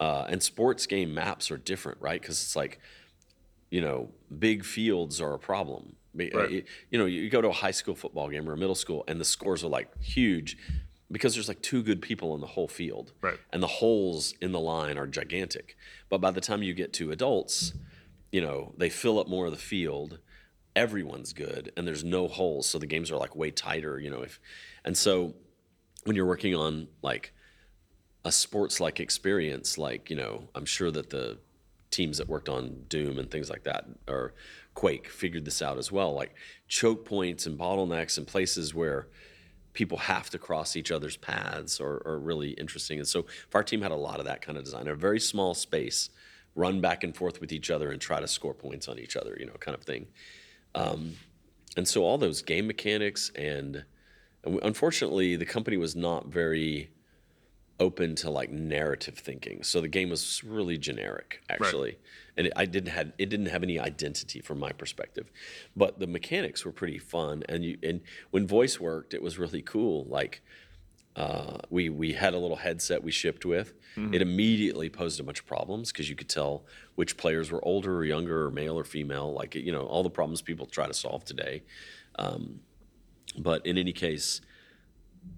[0.00, 2.78] uh, and sports game maps are different right because it's like
[3.70, 4.08] you know,
[4.38, 5.94] big fields are a problem.
[6.14, 6.64] Right.
[6.90, 9.20] You know, you go to a high school football game or a middle school, and
[9.20, 10.56] the scores are like huge
[11.10, 13.38] because there's like two good people in the whole field, Right.
[13.52, 15.76] and the holes in the line are gigantic.
[16.08, 17.72] But by the time you get to adults,
[18.30, 20.18] you know, they fill up more of the field.
[20.76, 23.98] Everyone's good, and there's no holes, so the games are like way tighter.
[23.98, 24.38] You know, if
[24.84, 25.34] and so
[26.04, 27.32] when you're working on like
[28.24, 31.38] a sports like experience like you know i'm sure that the
[31.90, 34.34] teams that worked on doom and things like that or
[34.74, 36.34] quake figured this out as well like
[36.66, 39.06] choke points and bottlenecks and places where
[39.78, 42.98] people have to cross each other's paths are, are really interesting.
[42.98, 44.88] And so our team had a lot of that kind of design.
[44.88, 46.10] A very small space
[46.56, 49.36] run back and forth with each other and try to score points on each other
[49.38, 50.08] you know kind of thing.
[50.74, 51.12] Um,
[51.76, 53.84] and so all those game mechanics and,
[54.42, 56.90] and unfortunately the company was not very
[57.80, 59.62] open to like narrative thinking.
[59.62, 61.98] So the game was really generic, actually,
[62.36, 65.30] and it, I didn't had it didn't have any identity from my perspective.
[65.76, 68.00] But the mechanics were pretty fun, and you and
[68.30, 70.06] when voice worked, it was really cool.
[70.08, 70.42] Like
[71.16, 73.74] uh, we we had a little headset we shipped with.
[74.14, 76.64] It immediately posed a bunch of problems because you could tell
[76.94, 79.32] which players were older or younger or male or female.
[79.32, 81.62] Like you know all the problems people try to solve today.
[82.18, 82.60] Um,
[83.36, 84.40] but in any case,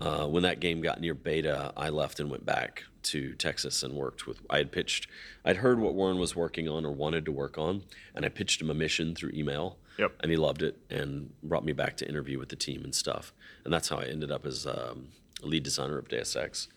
[0.01, 3.95] uh, when that game got near beta, I left and went back to Texas and
[3.95, 4.41] worked with.
[4.51, 5.07] I had pitched,
[5.45, 7.83] I'd heard what Warren was working on or wanted to work on,
[8.15, 9.79] and I pitched him a mission through email.
[9.99, 10.13] Yep.
[10.21, 13.35] And he loved it and brought me back to interview with the team and stuff.
[13.65, 15.09] And that's how I ended up as um,
[15.43, 16.69] lead designer of Deus Ex.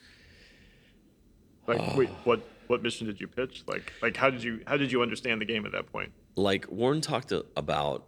[1.67, 3.63] Like, wait, what what mission did you pitch?
[3.67, 6.11] Like, like how did you how did you understand the game at that point?
[6.35, 8.05] like Warren talked about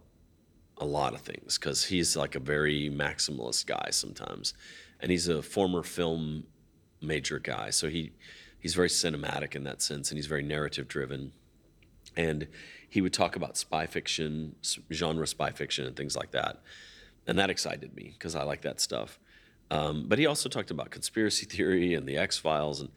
[0.78, 4.54] a lot of things because he's like a very maximalist guy sometimes,
[5.00, 6.44] and he's a former film
[7.00, 8.12] major guy, so he
[8.58, 11.32] he's very cinematic in that sense, and he's very narrative driven,
[12.16, 12.48] and
[12.88, 14.54] he would talk about spy fiction,
[14.92, 16.62] genre spy fiction, and things like that,
[17.26, 19.18] and that excited me because I like that stuff.
[19.70, 22.90] Um, but he also talked about conspiracy theory and the X Files, and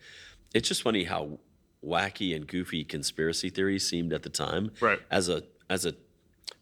[0.53, 1.39] it's just funny how
[1.85, 4.99] wacky and goofy conspiracy theory seemed at the time, Right.
[5.09, 5.93] As a as a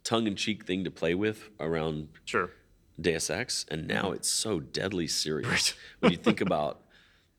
[0.04, 2.50] tongue-in-cheek thing to play with around Sure.
[3.00, 6.82] Deus Ex, and now it's so deadly serious when you think about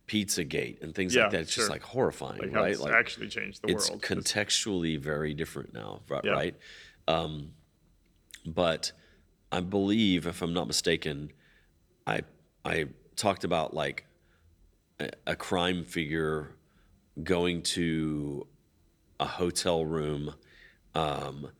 [0.06, 1.40] Pizzagate and things Yeah, like that.
[1.42, 2.72] It's just like horrifying, Like right?
[2.72, 3.78] it's actually changed the world.
[3.80, 4.02] it's world.
[4.02, 6.30] contextually very different now, ri- Yeah.
[6.32, 6.56] right?
[7.06, 7.52] Um,
[8.46, 8.92] but
[9.52, 11.32] I believe, if I'm not mistaken,
[12.06, 12.22] I
[12.64, 12.86] I
[13.16, 14.04] talked about like
[15.00, 16.54] a, a crime figure
[17.22, 18.46] going to
[19.20, 20.34] a hotel room
[20.94, 21.50] um,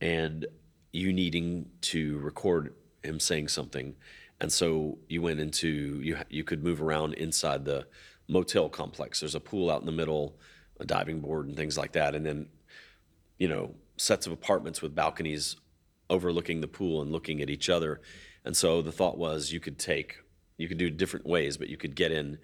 [0.00, 0.46] and
[0.92, 2.74] you needing to record
[3.06, 3.94] him saying something.
[4.40, 7.86] And so you went into you you could move around inside the
[8.28, 9.20] motel complex.
[9.20, 10.38] There's a pool out in the middle
[10.78, 12.14] a diving board and things like that.
[12.14, 12.48] And then
[13.38, 15.56] you know sets of apartments with balconies
[16.10, 18.00] overlooking the pool and looking at each other.
[18.44, 20.18] And so the thought was you could take
[20.58, 22.38] you could do different ways but you could get in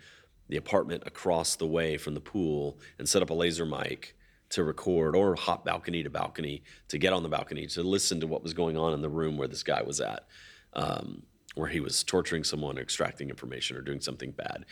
[0.49, 4.17] the apartment across the way from the pool and set up a laser mic
[4.51, 8.27] to record or hop balcony to balcony to get on the balcony to listen to
[8.27, 10.27] what was going on in the room where this guy was at
[10.75, 11.23] um,
[11.55, 14.64] where he was torturing someone extracting information or doing something bad.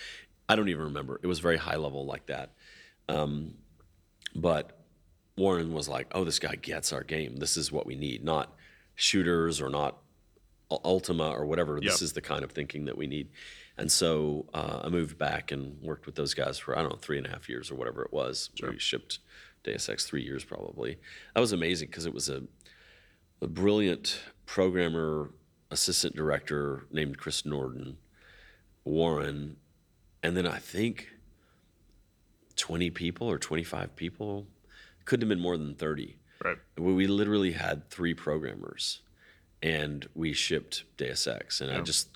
[0.49, 1.21] I don't even remember.
[1.23, 2.53] It was very high level like that.
[3.09, 3.55] Um,
[4.35, 4.79] but
[5.37, 7.37] warren was like oh this guy gets our game.
[7.37, 8.55] This is what we need not
[8.95, 9.99] shooters or not
[10.71, 11.81] ultima or whatever.
[11.81, 13.31] This is the kind of thinking that we need.
[13.77, 16.99] And so uh, i moved back and worked with those guys for i don't know
[16.99, 18.51] three and a half years or whatever it was.
[18.73, 19.19] We shipped
[19.65, 20.99] deus ex three years probably.
[21.35, 22.43] That was amazing because it was a,
[23.41, 25.31] a brilliant programmer
[25.71, 27.97] assistant director named chris norden
[28.85, 29.57] warren
[30.23, 31.09] and then i think
[32.57, 34.47] 20 people or 25 people
[35.05, 36.59] couldn't have been more than 30 right.
[36.77, 39.01] we, we literally had three programmers
[39.63, 41.61] and we shipped Deus Ex.
[41.61, 42.09] And I just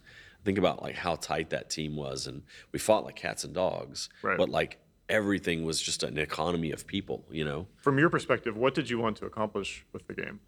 [0.45, 2.27] think about like how tight that team was.
[2.27, 2.43] And
[2.73, 4.39] we fought like cats and dogs, Right.
[4.39, 4.79] but like
[5.09, 7.67] everything was just an economy of people, you know?
[7.83, 10.41] From your perspective, what did you want to accomplish with the game?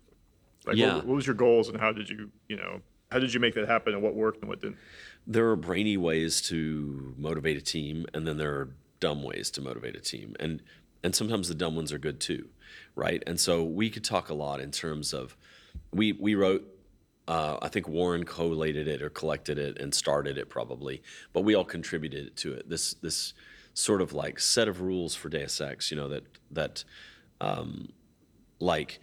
[0.66, 0.96] Like, Yeah.
[0.96, 2.80] what, what was your goals, and how did you, you know,
[3.10, 4.78] how did you make that happen, and what worked and what didn't?
[5.26, 9.60] There are brainy ways to motivate a team, and then there are dumb ways to
[9.60, 10.34] motivate a team.
[10.40, 10.62] And
[11.02, 12.48] and sometimes the dumb ones are good too,
[12.94, 13.22] right?
[13.26, 15.36] And so we could talk a lot in terms of
[15.92, 16.64] we we wrote
[17.28, 21.02] uh, I think Warren collated it or collected it and started it probably,
[21.32, 22.68] but we all contributed to it.
[22.68, 23.34] This this
[23.74, 26.84] sort of like set of rules for Deus Ex, you know that that
[27.40, 27.92] um,
[28.60, 29.00] like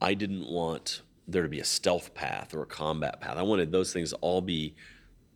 [0.00, 3.36] I didn't want there to be a stealth path or a combat path.
[3.36, 4.74] I wanted those things to all be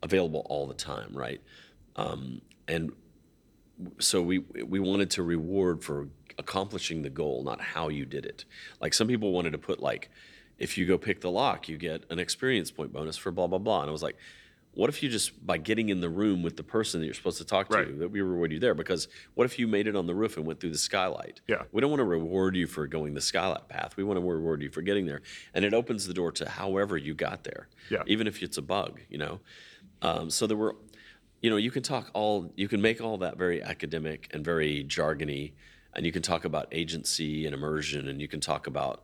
[0.03, 1.41] available all the time, right?
[1.95, 2.91] Um, and
[3.99, 8.45] so we we wanted to reward for accomplishing the goal, not how you did it.
[8.81, 10.09] Like some people wanted to put like,
[10.57, 13.59] if you go pick the lock, you get an experience point bonus for blah blah
[13.59, 13.81] blah.
[13.81, 14.17] And I was like,
[14.79, 17.37] what if you just by getting in the room with the person that you're supposed
[17.37, 17.99] to talk to, Right.
[17.99, 18.73] that we reward you there?
[18.73, 21.41] Because what if you made it on the roof and went through the skylight?
[21.47, 21.63] Yeah.
[21.73, 23.97] We don't want to reward you for going the skylight path.
[23.97, 25.21] We want to reward you for getting there.
[25.53, 27.67] And it opens the door to however you got there.
[27.91, 28.03] Yeah.
[28.07, 29.41] Even if it's a bug, you know.
[30.01, 30.77] Um, so there were,
[31.41, 34.85] you know, you can talk all, you can make all that very academic and very
[34.85, 35.51] jargony,
[35.93, 39.03] and you can talk about agency and immersion, and you can talk about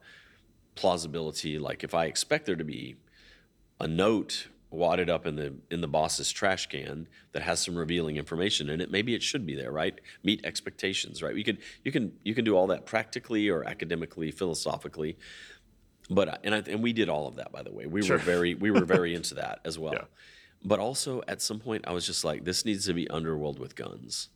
[0.75, 1.59] plausibility.
[1.59, 2.95] Like if I expect there to be
[3.81, 8.17] a note wadded up in the in the boss's trash can that has some revealing
[8.17, 9.99] information in it, maybe it should be there, right?
[10.23, 11.35] Meet expectations, right?
[11.35, 15.17] You can you can you can do all that practically or academically, philosophically.
[16.09, 17.85] But and I, and we did all of that by the way.
[17.85, 18.17] We Sure.
[18.17, 19.93] were very we were very into that as well.
[19.93, 20.05] Yeah.
[20.63, 23.75] But also at some point I was just like this needs to be underworld with
[23.75, 24.29] guns.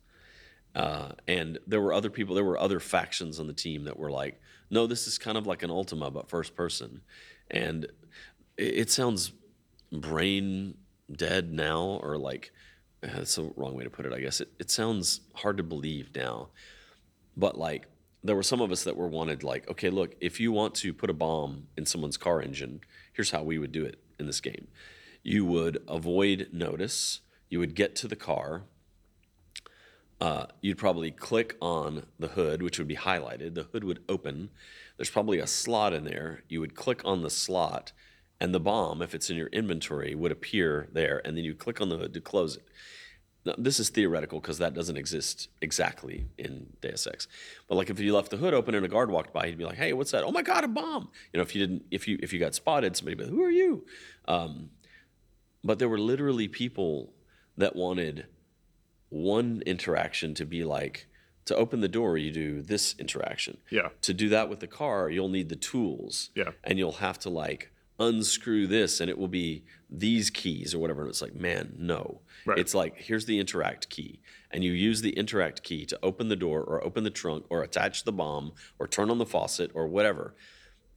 [0.74, 4.10] Uh, and there were other people, there were other factions on the team that were
[4.10, 7.00] like, no, this is kind of like an Ultima, but first person.
[7.50, 7.86] And
[8.56, 9.32] it, it sounds
[9.92, 10.76] brain
[11.10, 12.52] dead now, or like,
[13.02, 14.40] uh, that's the wrong way to put it, I guess.
[14.40, 16.48] It, it sounds hard to believe now.
[17.36, 17.86] But like,
[18.22, 20.92] there were some of us that were wanted, like, okay, look, if you want to
[20.92, 22.80] put a bomb in someone's car engine,
[23.12, 24.68] here's how we would do it in this game.
[25.22, 28.64] You would avoid notice, you would get to the car,
[30.20, 33.54] uh, you'd probably click on the hood, which would be highlighted.
[33.54, 34.50] The hood would open.
[34.98, 36.42] There's probably a slot in there.
[36.48, 37.92] You would click on the slot,
[38.40, 41.20] and the bomb, if it's in your inventory, would appear there.
[41.24, 42.66] And then you click on the hood to close it.
[43.44, 47.26] Now, this is theoretical because that doesn't exist exactly in Deus Ex.
[47.68, 49.64] But like if you left the hood open and a guard walked by, he'd be
[49.64, 50.24] like, "Hey, what's that?
[50.24, 52.54] Oh my God, a bomb!" You know, if you didn't, if you if you got
[52.54, 53.86] spotted, somebody would be, like, "Who are you?"
[54.28, 54.70] Um,
[55.64, 57.14] but there were literally people
[57.56, 58.26] that wanted
[59.08, 61.06] one interaction to be like
[61.46, 63.88] to open the door you do this interaction Yeah.
[64.02, 66.52] to do that with the car you'll need the tools Yeah.
[66.62, 71.02] and you'll have to like unscrew this and it will be these keys or whatever
[71.02, 72.58] and it's like man no Right.
[72.58, 74.20] it's like here's the interact key
[74.50, 77.62] and you use the interact key to open the door or open the trunk or
[77.62, 80.34] attach the bomb or turn on the faucet or whatever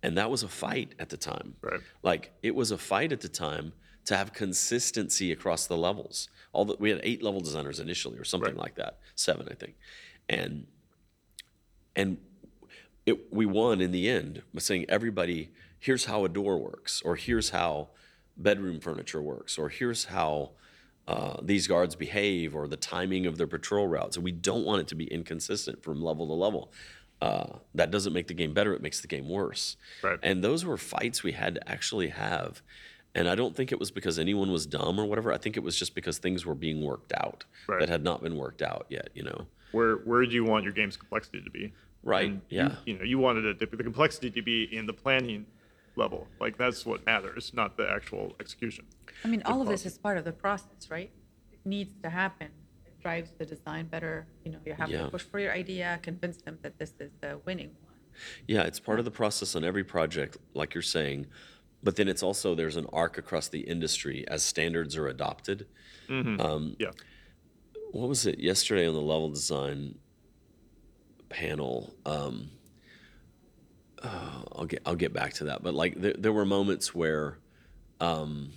[0.01, 1.81] and that was a fight at the time Right.
[2.01, 3.73] like it was a fight at the time
[4.05, 6.27] to have consistency across the levels.
[6.51, 8.59] All the, we had eight level designers initially, or something Right.
[8.65, 9.75] like that, seven, I think,
[10.27, 10.67] and
[11.95, 12.17] and
[13.05, 15.51] it, we won in the end by saying everybody,
[15.83, 17.89] here's how a door works, or here's how
[18.37, 20.51] bedroom furniture works, or here's how
[21.07, 24.15] uh, these guards behave, or the timing of their patrol routes.
[24.15, 26.71] And we don't want it to be inconsistent from level to level.
[27.21, 29.75] Uh, that doesn't make the game better; it makes the game worse.
[30.01, 30.17] Right.
[30.23, 32.61] And those were fights we had to actually have.
[33.15, 35.31] And I don't think it was because anyone was dumb or whatever.
[35.31, 37.79] I think it was just because things were being worked out Right.
[37.81, 39.09] that had not been worked out yet.
[39.13, 39.45] You know.
[39.73, 41.73] Where where do you want your game's complexity to be?
[42.01, 42.75] Right, And you- yeah.
[42.85, 45.45] You, know, you wanted it, the complexity to be in the planning
[45.95, 46.27] level.
[46.39, 48.85] Like that's what matters, not the actual execution.
[49.23, 51.11] I mean, all of this is part of the process, right?
[51.51, 52.49] It needs to happen.
[52.85, 54.27] It drives the design better.
[54.43, 55.03] You know, you have Yeah.
[55.03, 57.93] to push for your idea, convince them that this is the winning one.
[58.47, 61.27] Yeah, it's part of the process on every project, like you're saying.
[61.81, 65.67] But then it's also there's an arc across the industry as standards are adopted.
[66.09, 66.91] Um, Yeah.
[67.91, 69.99] what was it yesterday on the level design
[71.29, 71.93] panel?
[72.05, 72.51] Um,
[74.03, 75.63] uh, I'll get I'll get back to that.
[75.63, 77.39] But like there, there were moments where,
[77.99, 78.51] um,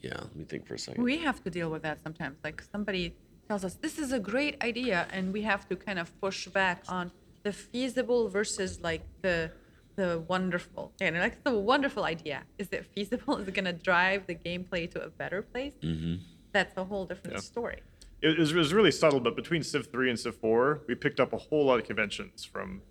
[0.00, 1.02] yeah, let me think for a second.
[1.02, 2.38] We have to deal with that sometimes.
[2.44, 3.14] Like somebody
[3.48, 6.82] tells us this is a great idea, and we have to kind of push back
[6.88, 7.10] on
[7.42, 9.50] the feasible versus like the
[9.96, 10.92] the wonderful.
[11.00, 13.36] And like the wonderful idea, is it feasible?
[13.40, 15.74] Is it going to drive the gameplay to a better place?
[15.82, 16.16] Mm-hmm.
[16.52, 17.40] That's a whole different Yeah.
[17.40, 17.80] story.
[18.20, 21.20] It was, it was really subtle, but between Civ 3 and Civ 4, we picked
[21.20, 22.82] up a whole lot of conventions from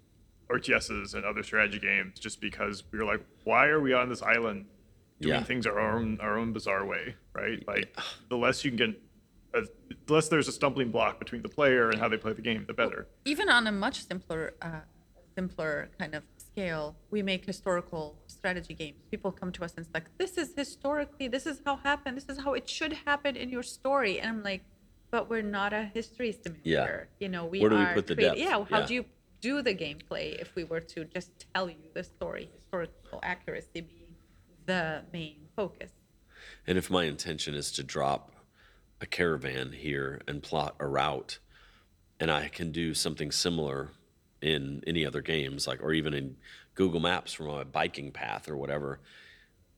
[0.49, 4.21] RTSs and other strategy games just because we were like, why are we on this
[4.21, 4.65] island
[5.21, 5.43] doing Yeah.
[5.43, 7.65] things our own our own bizarre way, right?
[7.67, 7.95] Like
[8.29, 9.01] the less you can get,
[9.53, 9.61] uh,
[10.07, 12.65] the less there's a stumbling block between the player and how they play the game,
[12.67, 13.07] the better.
[13.25, 14.81] even on a much simpler uh,
[15.35, 19.93] simpler kind of scale we make historical strategy games people come to us and it's
[19.95, 23.49] like this is historically this is how happened this is how it should happen in
[23.49, 24.63] your story and i'm like
[25.09, 28.27] but we're not a history simulator you know we Where do we put the creat-
[28.27, 28.39] depth?
[28.39, 28.85] yeah how Yeah.
[28.85, 29.05] do you
[29.43, 34.15] do the gameplay if we were to just tell you the story historical accuracy being
[34.65, 35.91] the main focus.
[36.65, 38.31] And if my intention is to drop
[39.01, 41.39] a caravan here and plot a route,
[42.21, 43.89] and I can do something similar
[44.41, 46.37] in any other games, like or even in
[46.73, 49.01] Google Maps from a biking path or whatever,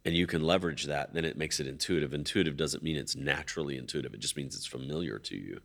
[0.06, 2.14] and you can leverage that, then it makes it intuitive.
[2.14, 4.14] Intuitive doesn't mean it's naturally intuitive.
[4.14, 5.62] It just means it's familiar to you.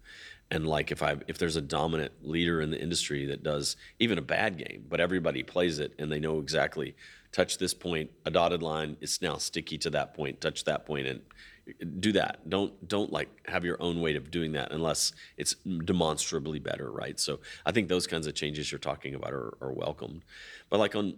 [0.51, 4.19] And like if I if there's a dominant leader in the industry that does even
[4.19, 6.97] a bad game, but everybody plays it and they know exactly
[7.33, 11.07] touch this point, a dotted line, it's now sticky to that point, touch that point
[11.07, 11.21] and
[11.69, 12.49] uh, do that.
[12.49, 17.21] Don't don't like have your own way of doing that unless it's demonstrably better, right?
[17.21, 20.25] So I think those kinds of changes you're talking about are, are welcomed.
[20.71, 21.17] But like on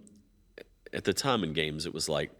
[0.92, 2.32] at the time in games, it was like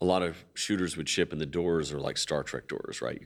[0.00, 3.22] a lot of shooters would ship and the doors are like Star Trek doors, right?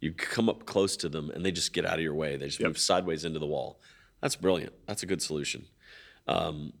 [0.00, 2.36] You come up close to them and they just get out of your way.
[2.36, 3.80] They just move sideways into the wall.
[4.20, 4.72] That's brilliant.
[4.86, 5.66] That's a good solution.
[6.26, 6.72] Um,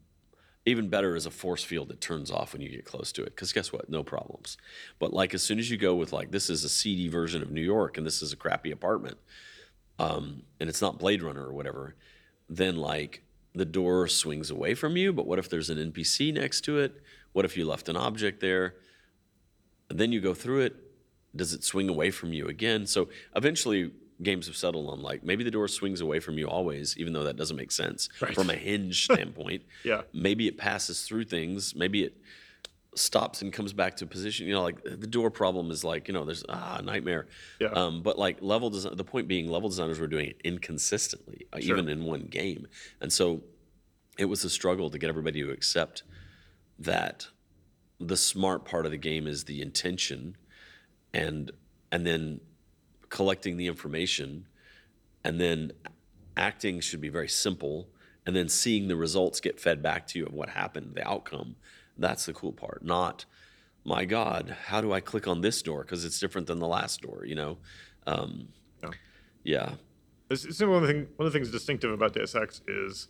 [0.66, 3.34] even better is a force field that turns off when you get close to it.
[3.34, 3.88] Because guess what?
[3.88, 4.58] No problems.
[4.98, 7.50] But like as soon as you go with like this is a seedy version of
[7.50, 9.18] New York and this is a crappy apartment,
[9.98, 11.94] um, and it's not Blade Runner or whatever,
[12.48, 13.22] then like
[13.54, 15.12] the door swings away from you.
[15.12, 17.02] But what if there's an NPC next to it?
[17.32, 18.74] What if you left an object there?
[19.90, 20.76] And then you go through it.
[21.36, 22.86] Does it swing away from you again?
[22.86, 26.96] So eventually, games have settled on like maybe the door swings away from you always,
[26.98, 28.34] even though that doesn't make sense Right.
[28.34, 29.62] from a hinge standpoint.
[29.84, 30.02] Yeah.
[30.12, 31.74] Maybe it passes through things.
[31.74, 32.16] Maybe it
[32.96, 34.46] stops and comes back to position.
[34.48, 37.28] You know, like the door problem is like you know there's ah nightmare.
[37.60, 37.68] Yeah.
[37.68, 41.58] Um, but like level design, the point being level designers were doing it inconsistently, uh,
[41.60, 42.66] even in one game,
[43.00, 43.42] and so
[44.18, 46.02] it was a struggle to get everybody to accept
[46.80, 47.28] that
[48.00, 50.36] the smart part of the game is the intention
[51.12, 51.50] and
[51.92, 52.40] and then
[53.08, 54.46] collecting the information
[55.24, 55.72] and then
[56.36, 57.88] acting should be very simple
[58.24, 61.56] and then seeing the results get fed back to you of what happened the outcome.
[61.98, 63.26] That's the cool part not
[63.84, 65.82] my god how do i click on this door?
[65.82, 67.58] Because it's different than the last door you know?
[68.06, 68.48] Um,
[68.82, 68.90] Yeah.
[69.44, 69.70] yeah.
[70.30, 73.08] It's, it's one of the thing, one of the things distinctive about Deus Ex is,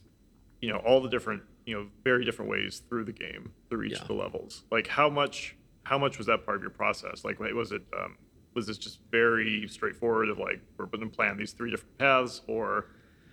[0.62, 3.92] you know, all the different, you know, very different ways through the game, through each
[3.92, 4.02] Yeah.
[4.02, 4.64] of the levels.
[4.72, 7.24] Like how much, how much was that part of your process?
[7.24, 8.16] Like, was it, um,
[8.54, 12.42] was this just very straightforward of like we're going to plan these three different paths,
[12.48, 12.86] or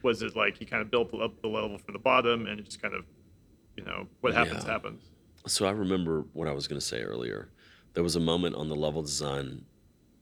[0.04, 2.64] was it like you kind of built up the level from the bottom and it
[2.64, 3.04] just kind of,
[3.76, 4.72] you know, what happens Yeah.
[4.72, 5.02] happens.
[5.48, 7.50] So I remember what I was going to say earlier.
[7.96, 9.66] There was a moment on the level design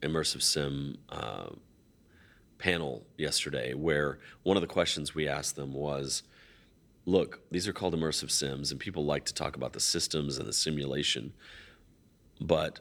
[0.01, 1.49] immersive sim uh,
[2.57, 6.23] panel yesterday where one of the questions we asked them was,
[7.05, 10.47] "Look, these are called immersive sims, and people like to talk about the systems and
[10.47, 11.33] the simulation,
[12.41, 12.79] but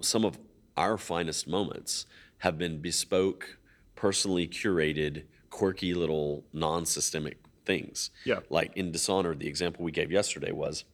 [0.00, 0.38] some of
[0.76, 2.06] our finest moments
[2.38, 3.58] have been bespoke,
[3.94, 8.10] personally curated, quirky little non-systemic things.
[8.24, 8.40] Yeah.
[8.50, 10.84] Like in Dishonored, the example we gave yesterday was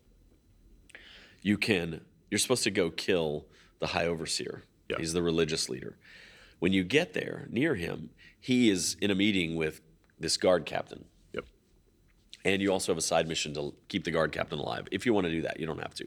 [1.42, 3.46] you can you're supposed to go kill
[3.80, 4.98] the high overseer Yeah.
[4.98, 5.96] he's the religious leader
[6.58, 9.80] when you get there near him he is in a meeting with
[10.18, 11.06] this guard captain.
[12.44, 15.12] And you also have a side mission to keep the guard captain alive if you
[15.14, 15.60] want to do that.
[15.60, 16.06] You don't have to.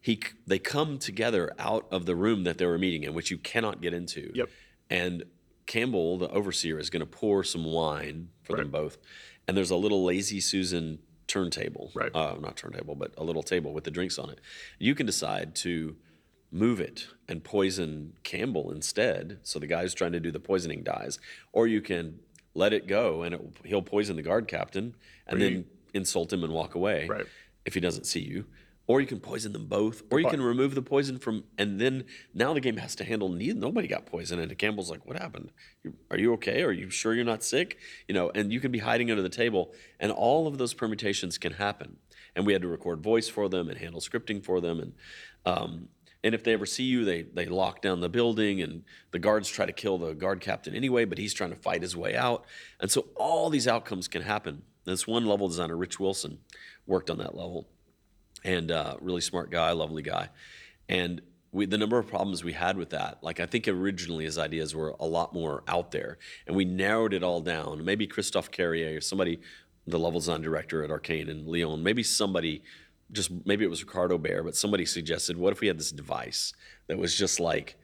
[0.00, 3.38] He they come together out of the room that they were meeting in which you
[3.38, 4.30] cannot get into.
[4.34, 4.48] Yep.
[4.90, 5.24] and
[5.66, 8.72] campbell the overseer is going to pour some wine for them Right.
[8.72, 8.96] both.
[9.46, 11.90] And there's a little lazy susan turntable.
[11.94, 12.10] Right.
[12.14, 14.40] uh, not turntable but a little table with the drinks on it.
[14.78, 15.96] You can decide to
[16.50, 20.82] move it and poison campbell instead so the guy who's trying to do the poisoning
[20.82, 21.18] dies.
[21.52, 22.20] Or you can
[22.54, 24.94] let it go and it, he'll poison the guard captain
[25.26, 27.26] and then insult him and walk away Right.
[27.64, 28.46] if he doesn't see you.
[28.86, 32.04] Or you can poison them both or you can remove the poison from and then
[32.32, 35.50] now the game has to handle neither nobody got poisoned and campbell's like what happened?
[36.10, 36.62] Are you okay?
[36.62, 37.76] Are you sure you're not sick?
[38.08, 41.36] You know and you can be hiding under the table and all of those permutations
[41.36, 41.98] can happen.
[42.34, 44.92] And we had to record voice for them and handle scripting for them and
[45.44, 45.88] um,
[46.24, 49.48] and if they ever see you they they lock down the building and the guards
[49.48, 52.44] try to kill the guard captain anyway but he's trying to fight his way out
[52.80, 56.38] and so all these outcomes can happen this one level designer rich wilson
[56.86, 57.68] worked on that level
[58.44, 60.30] and uh, really smart guy, lovely guy.
[60.88, 61.20] And
[61.52, 64.74] we, the number of problems we had with that, like I think originally his ideas
[64.74, 67.84] were a lot more out there, and we narrowed it all down.
[67.84, 69.40] Maybe Christophe Carrier or somebody,
[69.86, 72.62] the level design director at Arkane in Lyon, maybe somebody,
[73.12, 76.52] just maybe it was Ricardo Bare, but somebody suggested, what if we had this device
[76.88, 77.76] that was just like,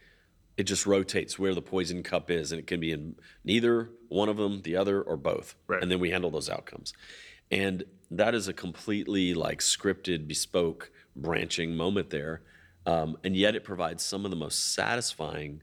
[0.57, 4.29] it just rotates where the poison cup is, and it can be in neither one
[4.29, 5.83] of them, the other, or both, Right.
[5.83, 6.93] and then we handle those outcomes.
[7.51, 12.43] And that is a completely like scripted, bespoke, branching moment there,
[12.87, 15.63] um, and yet it provides some of the most satisfying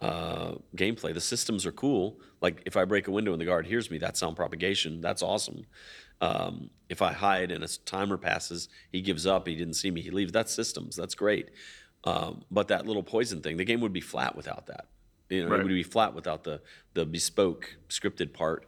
[0.00, 1.14] uh, gameplay.
[1.14, 2.18] The systems are cool.
[2.42, 5.00] Like if I break a window and the guard hears me, that's sound propagation.
[5.00, 5.64] That's awesome.
[6.20, 9.46] Um, if I hide and a timer passes, he gives up.
[9.46, 10.00] He didn't see me.
[10.00, 10.32] He leaves.
[10.32, 10.96] That's systems.
[10.96, 11.50] That's great.
[12.04, 14.86] Um, but that little poison thing, the game would be flat without that.
[15.28, 15.60] You know, Right.
[15.60, 16.62] it would be flat without the
[16.94, 18.66] the bespoke scripted part.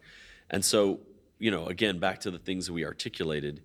[0.50, 1.00] And so,
[1.38, 3.62] you know, again, back to the things that we articulated.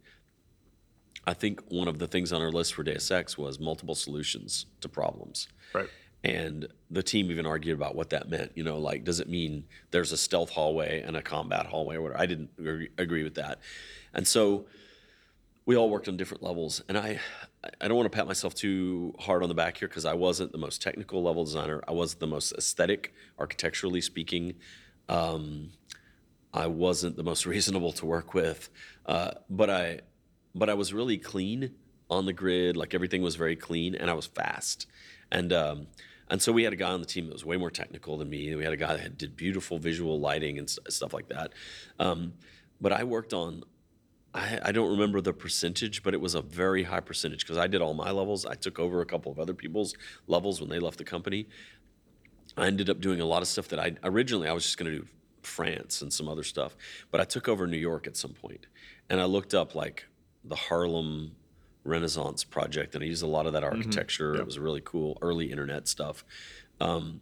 [1.26, 4.66] I think one of the things on our list for Deus Ex was multiple solutions
[4.82, 5.48] to problems.
[5.74, 5.88] Right.
[6.24, 8.54] And the team even argued about what that meant.
[8.56, 11.98] You know, like, does it mean there's a stealth hallway and a combat hallway?
[11.98, 12.22] Or whatever?
[12.22, 12.50] I didn't
[12.98, 13.60] agree, with that.
[14.14, 14.66] And so
[15.66, 16.82] we all worked on different levels.
[16.88, 17.20] And I,
[17.82, 20.54] I don't want to pat myself too hard on the back here because I wasn't
[20.54, 21.84] the most technical level designer.
[21.88, 24.56] I wasn't the most aesthetic, architecturally speaking.
[25.10, 25.72] Um,
[26.54, 28.70] I wasn't the most reasonable to work with.
[29.06, 30.00] Uh, but I,
[30.56, 31.76] but I was really clean
[32.10, 32.78] on the grid.
[32.78, 34.88] Like everything was very clean, and I was fast.
[35.32, 35.88] And um,
[36.34, 38.28] and so we had a guy on the team that was way more technical than
[38.28, 38.56] me.
[38.56, 41.54] We had a guy that did beautiful visual lighting and s- stuff like that.
[42.00, 42.34] Um,
[42.82, 43.62] but I worked on.
[44.34, 47.68] I, I don't remember the percentage, but it was a very high percentage because I
[47.68, 48.48] did all my levels.
[48.48, 49.94] I took over a couple of other people's
[50.26, 51.48] levels when they left the company.
[52.58, 54.92] I ended up doing a lot of stuff that I originally I was just going
[54.92, 55.08] to do
[55.44, 56.76] France and some other stuff,
[57.12, 58.66] but I took over New York at some point,
[59.08, 60.08] and I looked up like
[60.44, 61.36] the Harlem
[61.84, 64.36] Renaissance project, and I used a lot of that architecture.
[64.36, 66.24] It was really cool early internet stuff.
[66.80, 67.22] Um,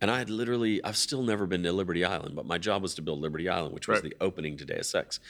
[0.00, 2.94] and I had literally, I've still never been to Liberty Island, but my job was
[2.96, 4.10] to build Liberty Island, which was Right.
[4.10, 5.20] the opening to Deus Ex.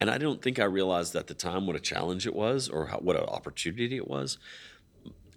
[0.00, 2.86] And I don't think I realized at the time what a challenge it was or
[2.86, 4.38] how, what an opportunity it was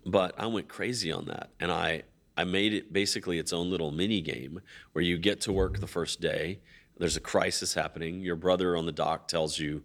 [0.05, 2.03] but I went crazy on that, and I
[2.38, 4.61] I made it basically its own little mini game
[4.93, 6.59] where you get to work the first day.
[6.97, 8.21] There's a crisis happening.
[8.21, 9.83] Your brother on the dock tells you,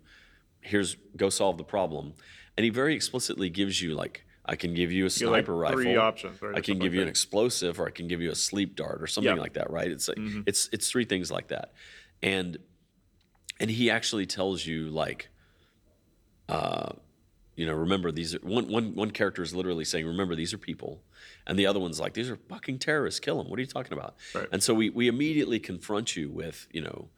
[0.61, 2.13] "Here's go solve the problem,"
[2.57, 4.25] and he very explicitly gives you like.
[4.45, 5.77] I can give you a get, like, sniper rifle.
[5.83, 8.33] three options, right, I can give like you an explosive, or I can give you
[8.33, 9.41] a sleep dart, or something Yeah.
[9.41, 9.71] like that.
[9.71, 9.89] Right?
[9.89, 11.73] It's like, it's it's three things like that,
[12.23, 12.59] and
[13.61, 15.29] and he actually tells you like
[16.49, 16.91] uh,
[17.55, 20.59] you know, remember these are one, one, one character is literally saying, remember these are
[20.59, 21.03] people.
[21.47, 23.49] And the other one's like, these are fucking terrorists, kill them.
[23.51, 24.17] What are you talking about?
[24.35, 24.49] Right.
[24.51, 27.09] And so we, we immediately confront you with, you know,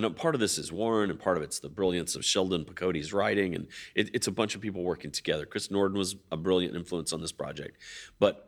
[0.00, 3.12] Know part of this is Warren and part of it's the brilliance of Sheldon Pacotti's
[3.12, 3.54] writing.
[3.54, 5.46] And it, it's a bunch of people working together.
[5.46, 7.78] Chris Norden was a brilliant influence on this project.
[8.18, 8.44] But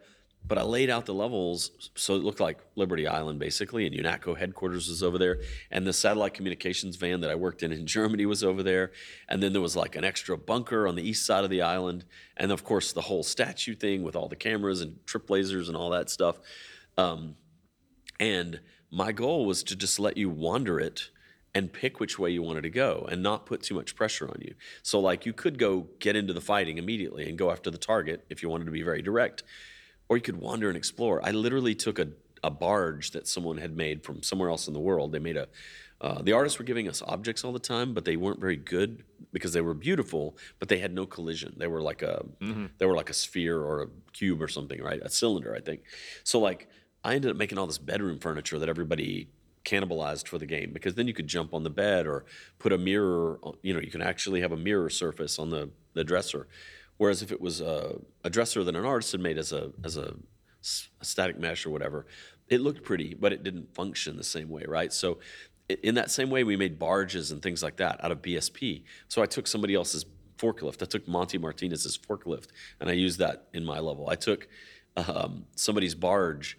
[0.47, 4.37] but I laid out the levels so it looked like Liberty Island basically, and UNATCO
[4.39, 5.41] headquarters was over there,
[5.71, 8.93] and the satellite communications van that I worked in in Germany was over there,
[9.29, 12.05] and then there was like an extra bunker on the east side of the island,
[12.37, 15.77] and of course the whole statue thing with all the cameras and trip lasers and
[15.77, 16.41] all that stuff.
[16.97, 17.37] Um,
[18.19, 21.11] and my goal was to just let you wander it
[21.55, 24.37] and pick which way you wanted to go and not put too much pressure on
[24.41, 24.55] you.
[24.83, 28.25] So, like, you could go get into the fighting immediately and go after the target
[28.31, 29.43] if you wanted to be very direct,
[30.09, 31.21] or you could wander and explore.
[31.25, 32.09] I literally took a,
[32.45, 35.13] a barge that someone had made from somewhere else in the world.
[35.13, 35.49] They made a,
[36.01, 39.05] uh, the artists were giving us objects all the time, but they weren't very good
[39.33, 41.55] because they were beautiful, but they had no collision.
[41.57, 42.25] They were like a,
[42.79, 45.01] they were like a sphere or a cube or something, right?
[45.03, 45.83] A cylinder, I think.
[46.25, 46.69] So like,
[47.03, 49.29] I ended up making all this bedroom furniture that everybody
[49.65, 52.25] cannibalized for the game because then you could jump on the bed or
[52.59, 53.39] put a mirror.
[53.63, 56.49] You know, you can actually have a mirror surface on the the dresser.
[56.97, 59.97] Whereas if it was a, a dresser that an artist had made as a as
[59.97, 60.15] a,
[61.01, 62.07] a static mesh or whatever,
[62.49, 64.93] it looked pretty, but it didn't function the same way, right?
[64.93, 65.19] So.
[65.85, 68.83] In that same way, we made barges and things like that out of BSP.
[69.07, 70.05] So I took somebody else's
[70.37, 70.83] forklift.
[70.83, 72.49] I took Monty Martinez's forklift,
[72.81, 74.09] and I used that in my level.
[74.11, 74.49] I took
[74.97, 76.59] um, somebody's barge,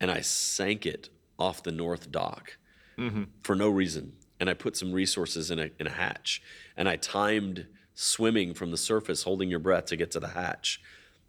[0.00, 2.56] and I sank it off the north dock
[2.98, 3.24] mm-hmm.
[3.42, 4.12] for no reason.
[4.40, 6.42] And I put some resources in a, in a hatch.
[6.76, 10.80] And I timed swimming from the surface, holding your breath to get to the hatch,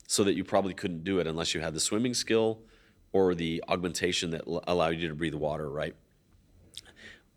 [0.07, 2.60] so that you probably couldn't do it unless you had the swimming skill
[3.12, 5.95] or the augmentation that l- allowed you to breathe water, right?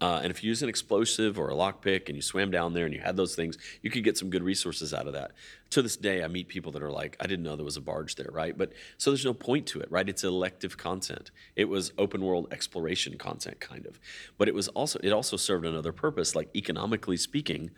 [0.02, 2.86] Uh, and if you use an explosive or a lockpick and you swam down there
[2.86, 5.30] and you had those things, you could get some good resources out of that.
[5.70, 7.80] To this day, I meet people that are like, I didn't know there was a
[7.80, 8.58] barge there, right?
[8.58, 10.08] But so there's no point to it, right?
[10.08, 11.30] It's elective content.
[11.54, 14.00] It was open world exploration content, kind of.
[14.38, 16.34] But it was also, it also served another purpose.
[16.34, 17.70] Like economically speaking,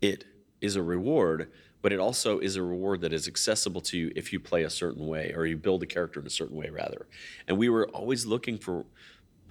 [0.00, 0.24] it
[0.60, 1.48] is a reward,
[1.80, 4.70] but it also is a reward that is accessible to you if you play a
[4.70, 7.06] certain way or you build a character in a certain way, rather.
[7.46, 8.84] And we were always looking for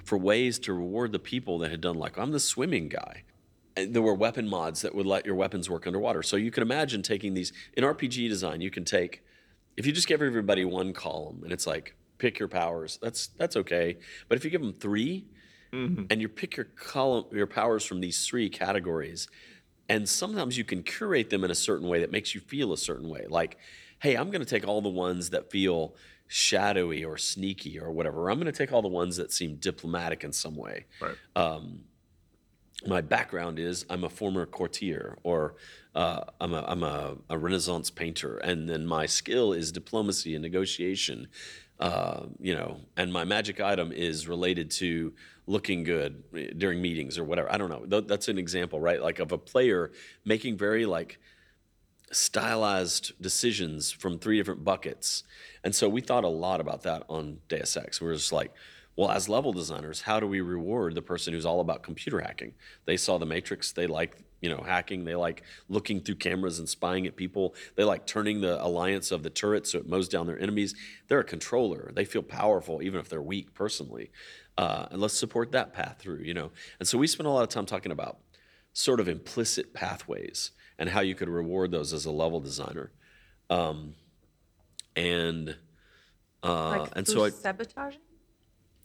[0.07, 3.23] for ways to reward the people that had done like I'm the swimming guy.
[3.75, 6.23] And there were weapon mods that would let your weapons work underwater.
[6.23, 8.61] So you can imagine taking these in RPG design.
[8.61, 9.21] You can take
[9.75, 12.97] if you just give everybody one column and it's like pick your powers.
[13.01, 13.97] That's that's okay.
[14.29, 15.25] But if you give them 3
[15.73, 16.03] mm-hmm.
[16.09, 19.27] and you pick your column your powers from these three categories,
[19.89, 22.77] and sometimes you can curate them in a certain way that makes you feel a
[22.77, 23.25] certain way.
[23.27, 23.57] Like,
[23.99, 25.95] hey, I'm going to take all the ones that feel
[26.27, 28.29] shadowy or sneaky or whatever.
[28.29, 30.85] I'm going to take all the ones that seem diplomatic in some way.
[31.01, 31.15] Right.
[32.85, 35.55] My background is I'm a former courtier or
[35.95, 40.43] uh, I'm, a, I'm a, a Renaissance painter, and then my skill is diplomacy and
[40.43, 41.27] negotiation.
[41.79, 45.13] Uh, you know, and my magic item is related to
[45.47, 46.23] looking good
[46.57, 47.51] during meetings or whatever.
[47.51, 48.01] I don't know.
[48.01, 49.01] That's an example, right?
[49.01, 49.91] Like of a player
[50.23, 51.19] making very like
[52.11, 55.23] stylized decisions from three different buckets.
[55.63, 57.99] And so we thought a lot about that on Deus Ex.
[57.99, 58.53] We were just like,
[58.95, 62.53] well, as level designers, how do we reward the person who's all about computer hacking?
[62.85, 66.67] They saw the Matrix, they like you know hacking, they like looking through cameras and
[66.67, 70.25] spying at people, they like turning the alliance of the turret so it mows down
[70.25, 70.73] their enemies.
[71.07, 71.91] They're a controller.
[71.93, 74.11] They feel powerful even if they're weak personally.
[74.57, 76.51] Uh, and let's support that path through, you know.
[76.79, 78.17] And so we spent a lot of time talking about
[78.73, 82.91] sort of implicit pathways and how you could reward those as a level designer.
[83.49, 83.95] Um,
[84.95, 85.55] and
[86.43, 88.01] uh, like and so I, sabotaging,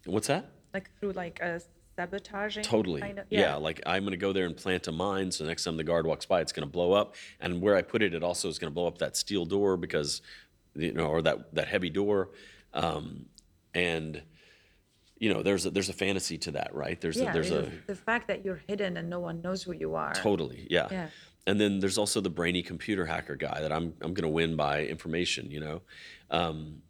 [0.06, 0.50] what's that?
[0.74, 1.60] like through like a
[1.96, 2.64] sabotaging.
[2.64, 3.00] Totally.
[3.00, 3.56] Kind of, yeah.
[3.56, 5.30] like I'm going to go there and plant a mine.
[5.30, 7.14] So next time the guard walks by, it's going to blow up.
[7.40, 9.76] And where I put it, it also is going to blow up that steel door
[9.76, 10.22] because,
[10.74, 12.30] you know, or that that heavy door.
[12.74, 13.26] Um,
[13.74, 14.22] and
[15.18, 17.00] you know, there's a, there's a fantasy to that, right?
[17.00, 19.72] There's Yeah, a, there's a the fact that you're hidden and no one knows who
[19.72, 20.12] you are.
[20.14, 20.88] totally yeah.
[20.90, 21.06] Yeah.
[21.46, 24.56] And then there's also the brainy computer hacker guy that I'm I'm going to win
[24.56, 25.50] by information.
[25.50, 25.82] You know.
[26.30, 26.82] Um,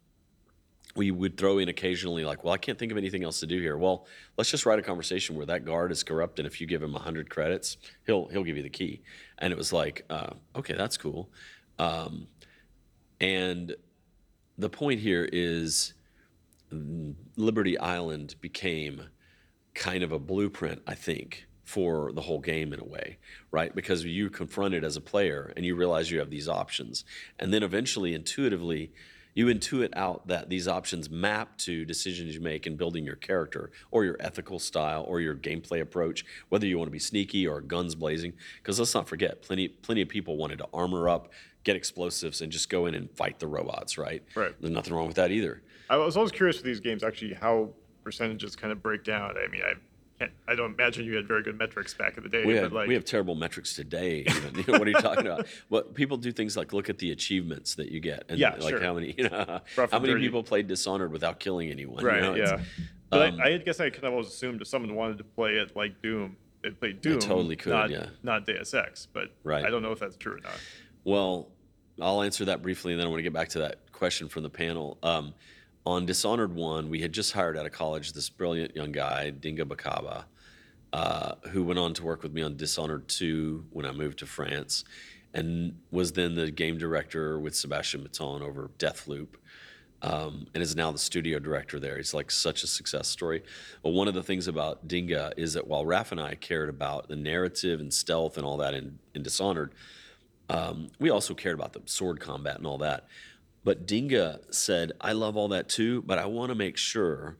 [0.95, 3.59] we would throw in occasionally like well i can't think of anything else to do
[3.59, 4.05] here well
[4.37, 6.93] let's just write a conversation where that guard is corrupt and if you give him
[6.93, 9.01] 100 credits he'll he'll give you the key
[9.39, 11.29] and it was like uh, okay that's cool
[11.79, 12.27] um,
[13.19, 13.75] and
[14.57, 15.93] the point here is
[17.35, 19.03] liberty island became
[19.73, 23.17] kind of a blueprint i think for the whole game in a way
[23.51, 27.05] right because you confront it as a player and you realize you have these options
[27.39, 28.91] and then eventually intuitively
[29.35, 33.71] you intuit out that these options map to decisions you make in building your character
[33.91, 37.61] or your ethical style or your gameplay approach, whether you want to be sneaky or
[37.61, 38.33] guns blazing.
[38.61, 41.31] Because let's not forget, plenty plenty of people wanted to armor up,
[41.63, 43.97] get explosives, and just go in and fight the robots.
[43.97, 44.23] Right?
[44.35, 44.53] Right.
[44.59, 45.61] There's nothing wrong with that either.
[45.89, 47.69] I was always curious with these games actually how
[48.03, 49.35] percentages kind of break down.
[49.37, 49.73] I mean, I
[50.47, 52.93] I don't imagine you had very good metrics back in the day, We like we
[52.93, 54.25] have terrible metrics today.
[54.27, 55.47] Even what are you talking about?
[55.69, 58.69] What people do things like look at the achievements that you get, and Yeah, like
[58.69, 58.81] sure.
[58.81, 60.25] how many you know, Rough how many dirty.
[60.25, 62.01] people played Dishonored without killing anyone.
[62.01, 62.35] you right, know?
[62.35, 62.61] Yeah.
[63.09, 65.51] But um, I, I guess I kind of always assumed if someone wanted to play
[65.51, 67.19] it like Doom, they played Doom.
[67.19, 68.07] totally could, not, yeah.
[68.23, 69.63] Not Deus Ex, but Right.
[69.65, 70.59] I don't know if that's true or not.
[71.03, 71.49] Well,
[72.01, 74.41] I'll answer that briefly, and then I want to get back to that question from
[74.43, 74.97] the panel.
[75.03, 75.33] Um,
[75.85, 79.65] on Dishonored One, we had just hired out of college this brilliant young guy, Dinga
[79.65, 80.25] Bakaba,
[80.93, 84.25] uh, who went on to work with me on Dishonored Two when I moved to
[84.25, 84.85] France,
[85.33, 89.35] and was then the game director with Sebastien Mitton over Deathloop.
[90.01, 91.95] Um, and is now the studio director there.
[91.95, 93.41] He's like such a success story.
[93.83, 97.07] But one of the things about Dinga is that while Raph and I cared about
[97.07, 99.73] the narrative and stealth and all that in, in Dishonored,
[100.49, 103.07] um, we also cared about the sword combat and all that.
[103.63, 107.37] But Dinga said, I love all that too, but I want to make sure,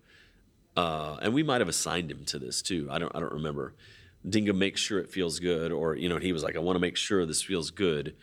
[0.78, 2.88] uh, and we might have assigned him to this too.
[2.90, 3.74] I don't, I don't remember.
[4.28, 6.80] Dinga makes sure it feels good, or, you know, he was like, I want to
[6.80, 8.16] make sure this feels good.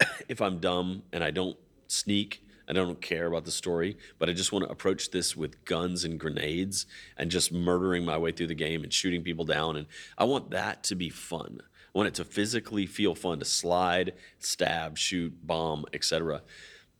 [0.28, 1.56] if I'm dumb and I don't
[1.88, 5.64] sneak, I don't care about the story, but I just want to approach this with
[5.64, 9.76] guns and grenades and just murdering my way through the game and shooting people down.
[9.76, 9.86] And
[10.18, 11.60] I want that to be fun.
[11.62, 16.42] I want it to physically feel fun to slide, stab, shoot, bomb, etc.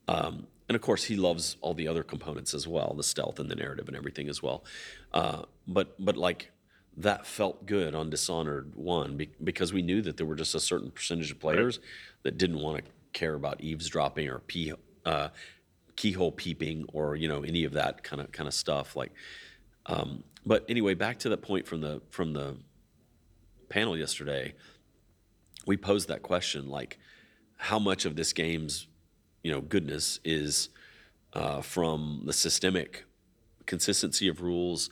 [0.09, 3.51] Um, and of course, he loves all the other components as well, the stealth and
[3.51, 4.65] the narrative and everything as well.
[5.13, 6.51] Uh, but but like
[6.97, 10.61] that felt good on Dishonored One be- because we knew that there were just a
[10.61, 11.79] certain percentage of players
[12.25, 14.73] that didn't want to care about eavesdropping or pee,
[15.07, 15.29] uh,
[15.97, 18.97] keyhole peeping or you know any of that kind of kind of stuff.
[18.97, 19.13] Like,
[19.87, 22.57] um, but anyway, back to that point from the from the
[23.69, 24.55] panel yesterday.
[25.67, 26.99] We posed that question like,
[27.59, 28.88] how much of this game's
[29.43, 30.71] you know goodness is
[31.33, 33.05] uh, from the systemic
[33.67, 34.91] consistency of rules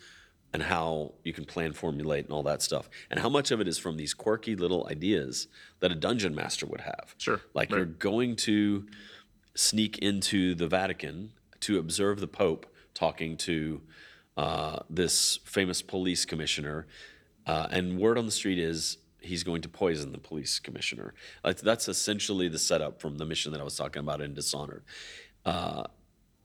[0.53, 2.89] and how you can plan formulate and all that stuff.
[3.11, 5.49] And how much of it is from these quirky little ideas
[5.81, 7.15] that a dungeon master would have.
[7.19, 7.79] Sure, like right.
[7.79, 8.87] you're going to
[9.55, 13.81] sneak into the vatican to observe the pope talking to
[14.37, 16.87] uh, this famous police commissioner
[17.47, 21.15] uh, and word on the street is he's going to poison the police commissioner.
[21.45, 24.85] Like, that's essentially the setup from the mission that I was talking about in Dishonored.
[25.45, 25.85] Uh,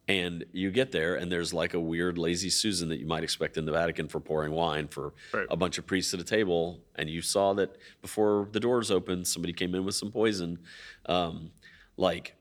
[0.07, 3.55] and you get there, and there's like a weird lazy Susan that you might expect
[3.57, 5.47] in the Vatican for pouring wine for Right.
[5.49, 6.83] a bunch of priests at a table.
[6.95, 10.59] And you saw that before the doors opened, somebody came in with some poison.
[11.05, 11.51] Um,
[11.97, 12.35] like,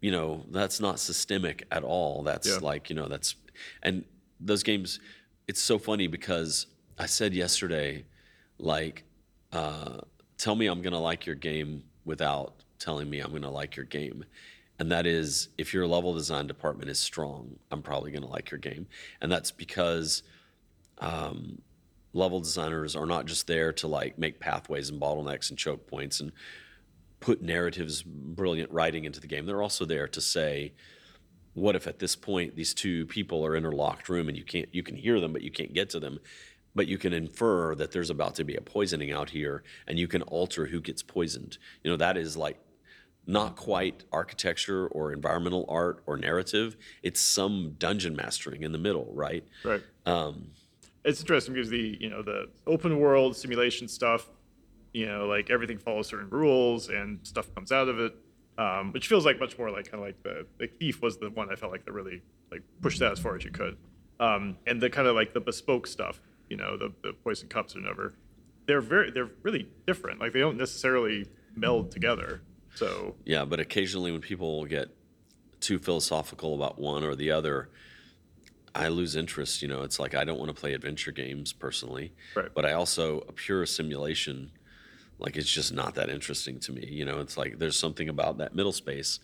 [0.00, 2.22] you know, that's not systemic at all.
[2.22, 2.58] That's Yeah.
[2.58, 3.34] like, you know, that's,
[3.82, 4.04] and
[4.38, 5.00] those games,
[5.48, 6.66] it's so funny because
[6.98, 8.04] I said yesterday,
[8.58, 9.04] like,
[9.52, 13.76] tell me I'm going to like your game without telling me I'm going to like
[13.76, 14.24] your game.
[14.78, 18.50] And that is, if your level design department is strong, I'm probably going to like
[18.50, 18.86] your game.
[19.20, 20.22] And that's because
[20.98, 21.60] um,
[22.12, 26.20] level designers are not just there to like make pathways and bottlenecks and choke points
[26.20, 26.30] and
[27.18, 29.46] put narratives, brilliant writing into the game.
[29.46, 30.74] They're also there to say,
[31.54, 34.44] what if at this point these two people are in a locked room and you
[34.44, 36.20] can't you can hear them but you can't get to them
[36.74, 40.08] but you can infer that there's about to be a poisoning out here and you
[40.08, 41.58] can alter who gets poisoned.
[41.82, 42.58] You know that is like
[43.26, 46.76] not quite architecture or environmental art or narrative.
[47.02, 49.46] It's some dungeon mastering in the middle right?
[49.64, 49.82] Right.
[50.06, 50.50] um,
[51.04, 54.26] it's interesting because the you know the open world simulation stuff,
[54.92, 58.14] you know, like everything follows certain rules and stuff comes out of it,
[58.58, 61.30] um, which feels like much more like kind of like the like Thief was the
[61.30, 63.76] one I felt like that really like pushed that as far as you could,
[64.20, 67.76] um, and the kind of like the bespoke stuff, you know, the the poison cups
[67.76, 68.14] or never
[68.66, 70.20] they're very they're really different.
[70.20, 71.26] Like they don't necessarily
[71.56, 72.42] meld together.
[72.74, 74.88] So Yeah, but occasionally when people get
[75.60, 77.70] too philosophical about one or the other,
[78.74, 79.62] I lose interest.
[79.62, 82.48] You know, it's like I don't want to play adventure games personally, Right.
[82.54, 84.50] but I also a pure simulation,
[85.18, 86.86] like it's just not that interesting to me.
[86.86, 89.18] You know, it's like there's something about that middle space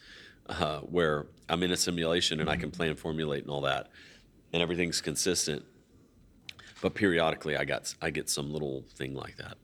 [0.49, 3.91] uh, where I'm in a simulation and I can plan, formulate, and all that,
[4.53, 5.65] and everything's consistent.
[6.85, 9.57] But periodically, I got I get some little thing like that.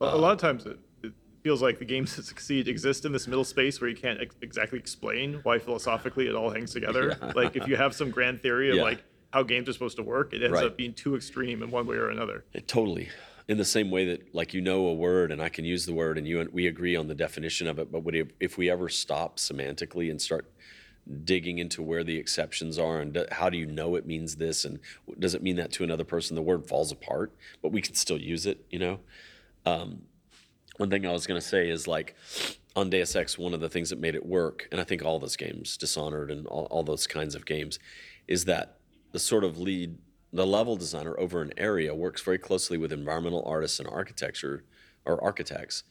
[0.00, 3.10] a a lot of times it, it feels like the games that succeed exist in
[3.10, 7.18] this middle space where you can't ex- exactly explain why philosophically it all hangs together.
[7.34, 8.82] Like if you have some grand theory of Yeah.
[8.84, 9.02] like
[9.32, 10.66] how games are supposed to work, it ends Right.
[10.66, 12.44] up being too extreme in one way or another.
[12.52, 13.08] It- totally.
[13.48, 15.94] In the same way that, like, you know a word and I can use the
[15.94, 18.56] word and you and we agree on the definition of it, but would it, if
[18.56, 20.52] we ever stop semantically and start
[21.24, 24.78] digging into where the exceptions are and how do you know it means this and
[25.18, 26.34] does it mean that to another person?
[26.36, 27.32] The word falls apart,
[27.62, 29.00] but we can still use it, you know?
[29.64, 30.02] Um,
[30.76, 32.14] one thing I was going to say is like
[32.76, 35.18] on Deus Ex, one of the things that made it work, and I think all
[35.18, 37.78] those games, Dishonored and all, all those kinds of games,
[38.26, 38.76] is that
[39.12, 39.98] the sort of lead,
[40.32, 44.64] the level designer over an area works very closely with environmental artists and architecture
[45.04, 45.84] or architects,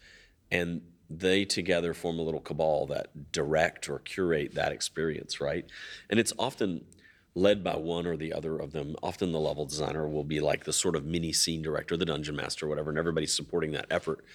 [0.51, 5.65] and they together form a little cabal that direct or curate that experience, right?
[6.09, 6.85] And it's often
[7.33, 8.95] led by one or the other of them.
[9.01, 12.35] Often the level designer will be like the sort of mini scene director, the dungeon
[12.35, 14.25] master, whatever, and everybody's supporting that effort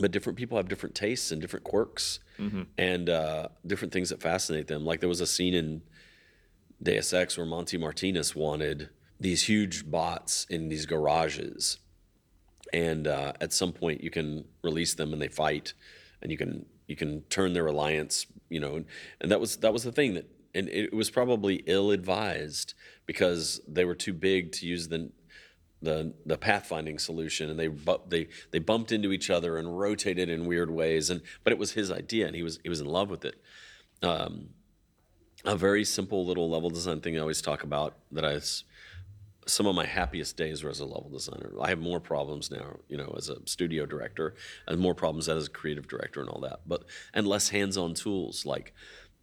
[0.00, 2.20] but different people have different tastes and different quirks
[2.78, 4.84] and uh, different things that fascinate them.
[4.84, 5.82] Like there was a scene in
[6.82, 8.90] Deus Ex where Monty Martinez wanted
[9.20, 11.78] these huge bots in these garages,
[12.72, 15.74] and uh, at some point you can release them and they fight,
[16.22, 18.86] and you can you can turn their alliance, you know, and,
[19.20, 20.28] and that was that was the thing that.
[20.54, 22.72] And it was probably ill advised
[23.04, 25.10] because they were too big to use the
[25.80, 30.28] the the pathfinding solution and they bu- they they bumped into each other and rotated
[30.28, 32.86] in weird ways and but it was his idea and he was he was in
[32.86, 33.40] love with it
[34.02, 34.48] um,
[35.44, 38.40] a very simple little level design thing I always talk about that I
[39.48, 41.52] some of my happiest days were as a level designer.
[41.60, 44.34] I have more problems now, you know, as a studio director,
[44.66, 46.60] and more problems as a creative director and all that.
[46.66, 46.84] But
[47.14, 48.46] and less hands-on tools.
[48.46, 48.74] Like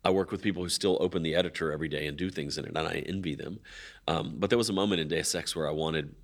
[0.03, 2.65] I work with people who still open the editor every day and do things in
[2.65, 3.59] it, and I envy them.
[4.07, 6.15] Um, but there was a moment in Deus Ex where I wanted.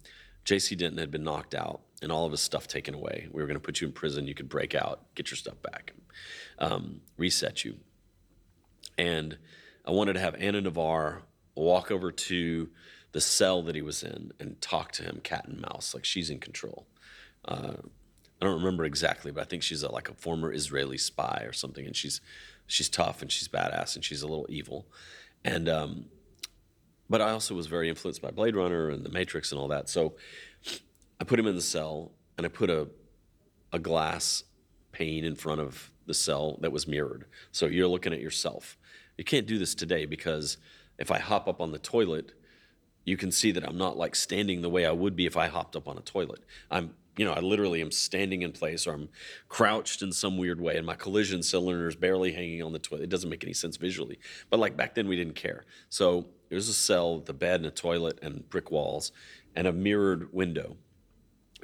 [0.43, 0.75] J.C.
[0.75, 3.27] Denton had been knocked out and all of his stuff taken away.
[3.31, 4.25] We were going to put you in prison.
[4.25, 5.93] You could break out, get your stuff back,
[6.57, 7.77] um, reset you
[9.01, 9.37] and
[9.85, 11.23] I wanted to have Anna Navarre
[11.55, 12.69] walk over to
[13.11, 16.29] the cell that he was in and talk to him cat and mouse, like she's
[16.29, 16.87] in control.
[17.45, 17.73] Uh,
[18.41, 21.53] I don't remember exactly, but I think she's a, like a former Israeli spy or
[21.53, 22.21] something, and she's
[22.67, 24.87] she's tough and she's badass and she's a little evil,
[25.43, 26.05] and um,
[27.09, 29.89] but I also was very influenced by Blade Runner and The Matrix and all that.
[29.89, 30.15] So
[31.19, 32.87] I put him in the cell and I put a
[33.73, 34.43] a glass
[34.91, 37.25] pane in front of the cell that was mirrored.
[37.51, 38.77] So you're looking at yourself.
[39.17, 40.57] You can't do this today because
[40.97, 42.33] if I hop up on the toilet,
[43.05, 45.47] you can see that I'm not like standing the way I would be if I
[45.47, 46.43] hopped up on a toilet.
[46.69, 49.09] I'm, you know, I literally am standing in place or I'm
[49.49, 53.03] crouched in some weird way and my collision cylinder is barely hanging on the toilet.
[53.03, 54.19] It doesn't make any sense visually.
[54.49, 55.65] But like back then, we didn't care.
[55.89, 59.11] So there's a cell with a bed and a toilet and brick walls
[59.55, 60.77] and a mirrored window.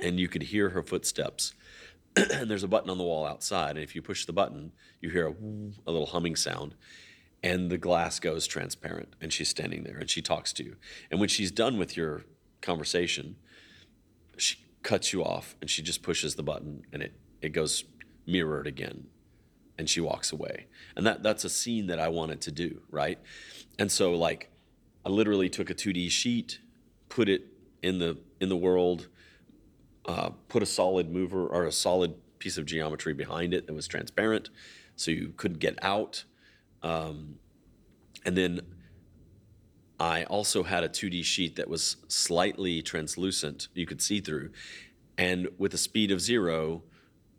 [0.02, 1.54] And you could hear her footsteps
[2.34, 3.72] and there's a button on the wall outside.
[3.72, 6.76] And if you push the button, you hear a, a little humming sound,
[7.44, 9.16] and the glass goes transparent.
[9.22, 10.76] And she's standing there and she talks to you.
[11.12, 12.24] And when she's done with your
[12.62, 13.36] conversation,
[14.38, 17.84] she cuts you off and she just pushes the button and it, it goes
[18.26, 19.08] mirrored again.
[19.80, 20.66] And she walks away.
[20.96, 23.20] And that, that's a scene that I wanted to do, right?
[23.78, 24.50] And so, like,
[25.06, 26.60] I literally took a 2D sheet,
[27.10, 27.46] put it
[27.84, 29.08] in the in the world,
[30.06, 33.88] uh, put a solid mover or a solid piece of geometry behind it that was
[33.88, 34.50] transparent,
[34.96, 36.26] so you couldn't get out.
[36.88, 37.36] Um,
[38.26, 38.62] and then
[40.00, 44.52] I also had a 2D sheet that was slightly translucent, you could see through.
[45.18, 46.84] And with a speed of zero,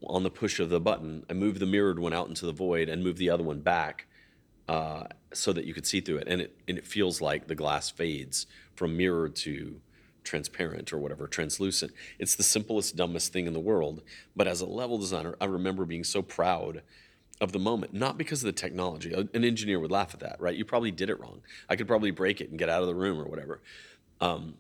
[0.07, 2.89] on the push of the button, I moved the mirrored one out into the void
[2.89, 4.07] and moved the other one back
[4.69, 6.29] uh, so that you could see through it.
[6.29, 9.81] And it and it feels like the glass fades from mirrored to
[10.25, 11.93] transparent or whatever, translucent.
[12.19, 14.03] It's the simplest, dumbest thing in the world.
[14.37, 16.83] But as a level designer, I remember being so proud
[17.41, 19.13] of the moment, not because of the technology.
[19.13, 20.57] An engineer would laugh at that, right?
[20.57, 21.43] You probably did it wrong.
[21.69, 23.61] I could probably break it and get out of the room or whatever.
[24.21, 24.55] Um,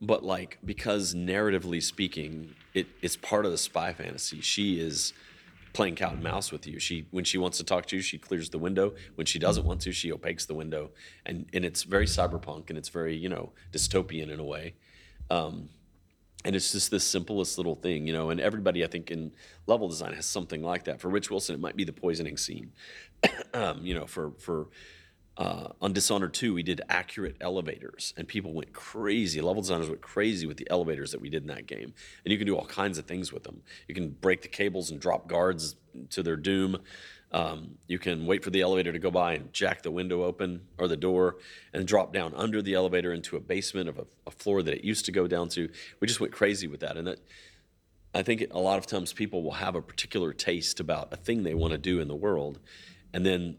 [0.00, 4.40] but like because narratively speaking, it, it's part of the spy fantasy.
[4.40, 5.12] She is
[5.72, 6.78] playing cat and mouse with you.
[6.78, 8.94] She when she wants to talk to you, she clears the window.
[9.16, 10.90] When she doesn't want to, she opaques the window.
[11.26, 14.74] And and it's very cyberpunk and it's very you know dystopian in a way.
[15.30, 15.70] Um,
[16.44, 18.30] and it's just the simplest little thing, you know.
[18.30, 19.32] And everybody, I think, in
[19.66, 21.00] level design has something like that.
[21.00, 22.72] For Rich Wilson, it might be the poisoning scene.
[23.54, 24.68] um, you know, for for
[25.38, 29.40] uh, on Dishonored 2, we did accurate elevators, and people went crazy.
[29.40, 31.94] Level designers went crazy with the elevators that we did in that game.
[32.24, 33.62] And you can do all kinds of things with them.
[33.86, 35.76] You can break the cables and drop guards
[36.10, 36.78] to their doom.
[37.30, 40.62] Um, you can wait for the elevator to go by and jack the window open
[40.78, 41.36] or the door
[41.74, 44.84] and drop down under the elevator into a basement of a, a floor that it
[44.84, 45.68] used to go down to.
[46.00, 46.96] We just went crazy with that.
[46.96, 47.20] And that,
[48.14, 51.42] I think a lot of times people will have a particular taste about a thing
[51.42, 52.58] they want to do in the world,
[53.12, 53.56] and then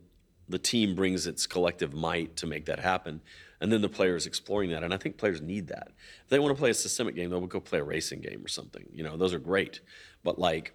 [0.47, 3.21] the team brings its collective might to make that happen,
[3.61, 4.83] and then the players exploring that.
[4.83, 5.89] And I think players need that.
[6.23, 8.47] If they want to play a systemic game, they'll go play a racing game or
[8.47, 8.85] something.
[8.91, 9.81] You know, those are great,
[10.23, 10.73] but like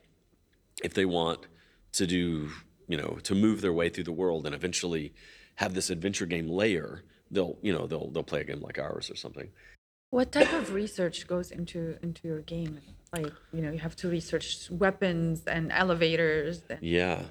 [0.82, 1.40] if they want
[1.92, 2.50] to do,
[2.88, 5.12] you know, to move their way through the world and eventually
[5.56, 9.10] have this adventure game layer, they'll, you know, they'll they'll play a game like ours
[9.10, 9.48] or something.
[10.10, 12.80] What type of research goes into into your game?
[13.12, 16.62] Like, you know, you have to research weapons and elevators.
[16.68, 17.22] And, Yeah.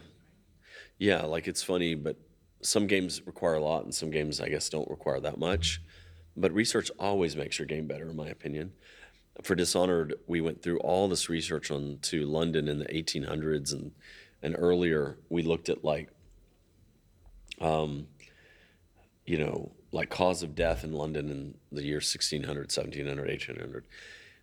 [0.97, 2.17] Yeah, like it's funny, but
[2.61, 5.81] some games require a lot and some games I guess don't require that much.
[6.35, 8.73] But research always makes your game better in my opinion.
[9.41, 13.91] For Dishonored, we went through all this research on to London in the 1800s and
[14.44, 16.10] and earlier we looked at like
[17.60, 18.07] um
[19.26, 23.86] you know, like cause of death in London in the year 1600, 1700, 1800.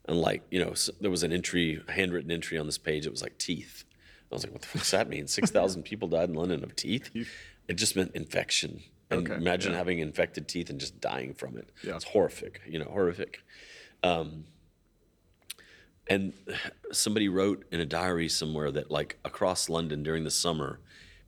[0.07, 3.05] And like, you know, s there was an entry, handwritten entry on this page.
[3.07, 3.85] It was like teeth.
[4.33, 5.27] I was like, what the fuck does that mean?
[5.41, 7.11] 6,000 people died in London of teeth?
[7.69, 8.83] It just meant infection.
[9.11, 9.79] And Okay, imagine yeah.
[9.79, 11.69] having infected teeth and just dying from it.
[11.85, 11.97] Yeah.
[11.97, 13.43] It's horrific, you know, horrific.
[14.03, 14.45] Um,
[16.11, 16.33] and
[16.91, 20.81] somebody wrote in a diary somewhere that like across London during the summer,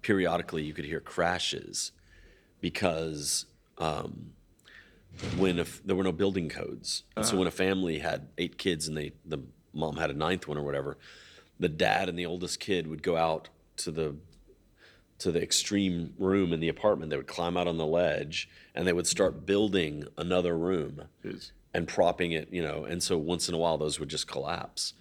[0.02, 1.92] periodically you could hear crashes
[2.60, 3.46] because
[3.78, 4.32] um,
[5.36, 8.88] when if there were no building codes, and so when a family had eight kids
[8.88, 9.38] and they the
[9.72, 10.98] mom had a ninth one or whatever,
[11.60, 14.16] the dad and the oldest kid would go out to the
[15.18, 17.10] to the extreme room in the apartment.
[17.10, 21.02] They would climb out on the ledge and they would start building another room.
[21.22, 22.84] Is- and propping it, you know.
[22.84, 24.94] And so once in a while, those would just collapse,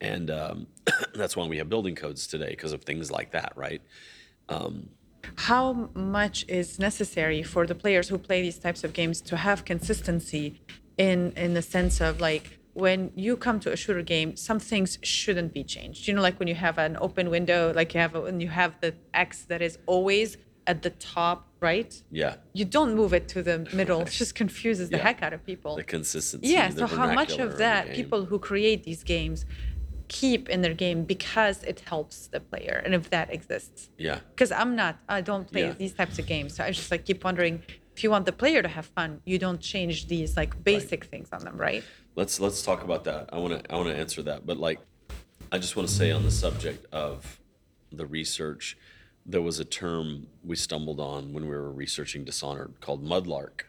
[0.00, 0.66] and um,
[1.14, 3.82] that's why we have building codes today because of things like that, right?
[5.36, 9.64] how much is necessary for the players who play these types of games to have
[9.64, 10.60] consistency
[10.98, 14.98] in in the sense of like when you come to a shooter game some things
[15.02, 18.14] shouldn't be changed you know like when you have an open window like you have
[18.14, 20.36] when you have the x that is always
[20.70, 21.38] at the top
[21.68, 21.92] right
[22.22, 25.06] Yeah, you don't move it to the middle it just confuses the Yeah.
[25.08, 26.48] heck out of people the consistency.
[26.56, 29.38] yeah so how much of that people who create these games
[30.20, 34.50] keep in their game because it helps the player and if that exists Yeah, because
[34.60, 35.82] I'm not, I don't play Yeah.
[35.82, 36.50] these types of games.
[36.56, 37.54] So I just like keep wondering
[37.94, 41.28] if you want the player to have fun, you don't change these like basic things
[41.36, 41.84] on them, right?
[42.20, 43.22] let's let's talk about that.
[43.34, 44.80] I want to I want to answer that, but like,
[45.54, 47.14] I just want to say on the subject of
[48.00, 48.64] the research,
[49.30, 53.62] there was a term we stumbled on when we were researching Dishonored called mudlark,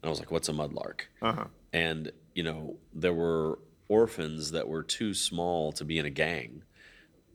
[0.00, 1.46] and I was like, "What's a mudlark?" Uh-huh.
[1.72, 6.62] And you know, there were orphans that were too small to be in a gang.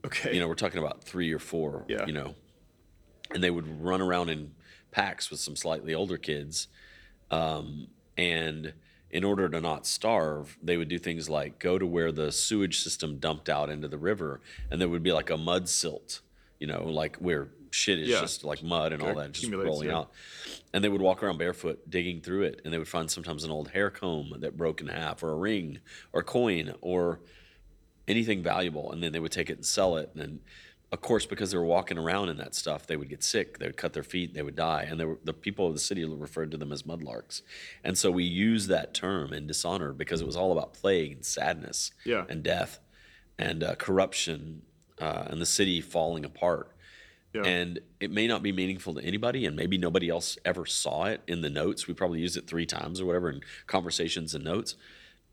[0.06, 0.34] Okay.
[0.34, 1.86] You know, we're talking about three or four.
[1.88, 2.06] Yeah.
[2.06, 2.36] You know,
[3.32, 4.52] and they would run around in
[4.92, 6.68] packs with some slightly older kids,
[7.32, 8.74] um, and
[9.10, 12.80] in order to not starve, they would do things like go to where the sewage
[12.80, 14.40] system dumped out into the river,
[14.70, 16.22] and there would be like a mud silt,
[16.60, 18.22] you know, like where shit is Yeah.
[18.22, 19.98] just like mud and all that just rolling yeah.
[20.00, 20.12] out.
[20.74, 23.52] And they would walk around barefoot digging through it, and they would find sometimes an
[23.52, 25.80] old hair comb that broke in half, or a ring,
[26.14, 27.20] or a coin, or
[28.08, 30.12] anything valuable, and then they would take it and sell it.
[30.16, 30.40] And
[30.92, 33.60] of course, because they were walking around in that stuff, they would get sick.
[33.60, 34.34] They would cut their feet.
[34.34, 34.86] They would die.
[34.90, 37.42] And they were, the people of the city referred to them as mudlarks.
[37.84, 41.26] And so we use that term in dishonor because it was all about plague and
[41.26, 42.26] sadness Yeah.
[42.28, 42.80] and death
[43.40, 44.64] and uh, corruption
[45.00, 46.71] uh, and the city falling apart.
[47.34, 47.44] Yeah.
[47.44, 51.22] And it may not be meaningful to anybody, and maybe nobody else ever saw it
[51.28, 51.88] in the notes.
[51.88, 54.76] We probably used it three times or whatever in conversations and notes.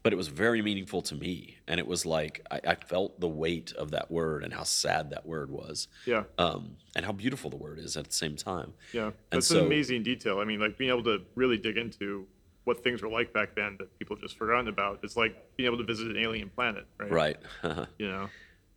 [0.04, 3.28] but it was very meaningful to me, and it was like I, I felt the
[3.28, 6.22] weight of that word and how sad that word was, Yeah.
[6.38, 8.74] um, and how beautiful the word is at the same time.
[8.92, 10.38] Yeah, And that's so- an amazing detail.
[10.38, 12.26] I mean, like being able to really dig into
[12.62, 15.00] what things were like back then that people just forgotten about.
[15.02, 17.10] It's like being able to visit an alien planet, right?
[17.10, 17.36] Right.
[17.98, 18.28] You know.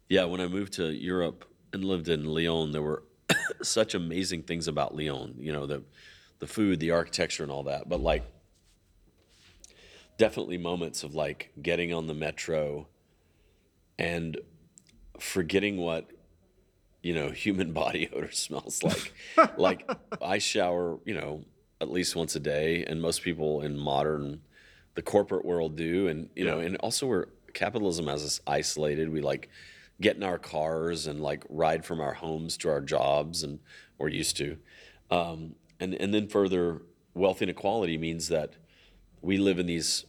[0.10, 3.04] Yeah, when I moved to Europe and lived in Lyon, there were
[3.62, 5.36] such amazing things about Lyon.
[5.38, 5.84] You know, the
[6.40, 7.88] the food, the architecture, and all that.
[7.88, 8.24] But like,
[10.18, 12.88] definitely moments of like getting on the metro
[14.00, 14.38] and
[15.20, 16.10] forgetting what
[17.04, 19.14] you know human body odor smells like.
[19.58, 19.90] like
[20.22, 21.46] I shower, you know,
[21.80, 24.42] at least once a day, and most people in modern
[24.96, 29.12] the corporate world do, and you know, and also we're capitalism has us isolated.
[29.12, 29.50] We like
[30.02, 33.60] get in our cars and like ride from our homes to our jobs, and
[33.98, 34.58] we're used to.
[35.10, 36.82] Um, and and then further,
[37.14, 38.56] wealth inequality means that
[39.22, 40.06] we live in these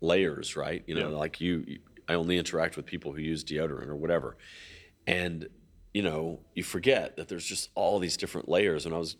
[0.00, 0.82] layers, right?
[0.86, 1.16] You know, Yeah.
[1.16, 4.36] like you, you- I only interact with people who use deodorant or whatever,
[5.06, 5.48] and
[5.94, 8.84] you know, you forget that there's just all these different layers.
[8.86, 9.16] When I was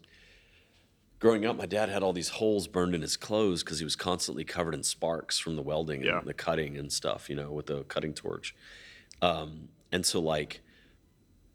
[1.19, 3.95] growing up, my dad had all these holes burned in his clothes because he was
[3.95, 6.19] constantly covered in sparks from the welding Yeah.
[6.19, 8.55] and the cutting and stuff, you know, with the cutting torch.
[9.21, 10.61] Um, and so, like,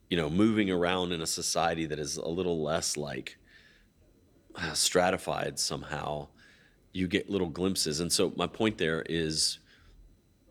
[0.10, 3.38] you know, moving around in a society that is a little less like
[4.56, 6.28] uh, stratified somehow,
[6.94, 8.00] you get little glimpses.
[8.00, 9.60] And so, my point there is,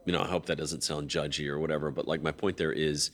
[0.04, 2.72] you know, I hope that doesn't sound judgy or whatever, but like, my point there
[2.72, 3.10] is,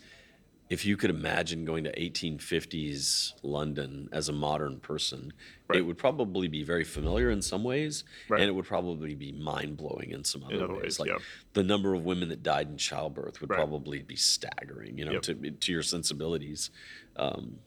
[0.72, 5.32] if you could imagine going to 1850s London as a modern person,
[5.74, 8.40] it would probably be very familiar in some ways, Right.
[8.40, 10.82] and it would probably be mind blowing in some other, other ways.
[10.82, 11.18] ways, Like yeah.
[11.54, 13.56] the number of women that died in childbirth would Right.
[13.56, 15.22] probably be staggering, you know, Yep.
[15.22, 15.34] to
[15.64, 16.70] to your sensibilities.
[17.16, 17.58] Um,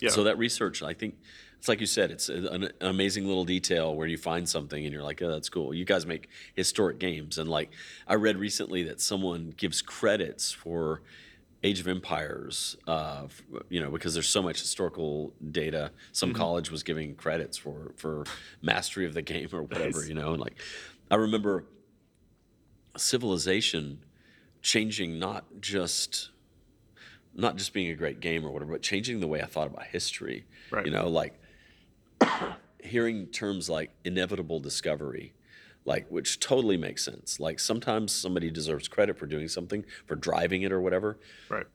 [0.00, 0.10] yeah.
[0.10, 1.16] So that research, I think,
[1.58, 4.92] it's like you said, it's an, an amazing little detail where you find something and
[4.92, 5.72] you're like, oh, that's cool.
[5.74, 7.70] You guys make historic games, and like
[8.06, 11.02] I read recently that someone gives credits for
[11.66, 13.26] Age of Empires, uh,
[13.68, 15.90] you know, because there's so much historical data.
[16.12, 18.24] Some college was giving credits for for
[18.62, 20.08] mastery of the game or whatever, Nice.
[20.08, 20.54] you know, and like
[21.10, 21.64] I remember
[22.96, 23.98] civilization
[24.62, 26.30] changing not just
[27.34, 29.84] not just being a great game or whatever, but changing the way I thought about
[29.86, 30.46] history.
[30.70, 30.86] Right.
[30.86, 31.34] You know, like
[32.82, 35.32] hearing terms like inevitable discovery,
[35.86, 37.40] like which totally makes sense.
[37.40, 41.18] Like sometimes somebody deserves credit for doing something, for driving it or whatever.
[41.48, 41.66] right.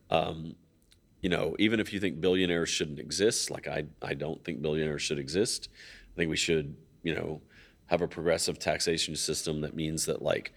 [1.22, 5.02] You know, even if you think billionaires shouldn't exist, like I, I don't think billionaires
[5.02, 5.68] should exist.
[6.12, 6.74] I think we should,
[7.04, 7.40] you know,
[7.86, 10.52] have a progressive taxation system that means that like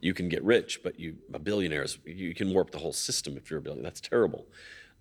[0.00, 3.38] you can get rich, but you a billionaire is you can warp the whole system
[3.38, 3.84] if you're a billionaire.
[3.84, 4.46] That's terrible.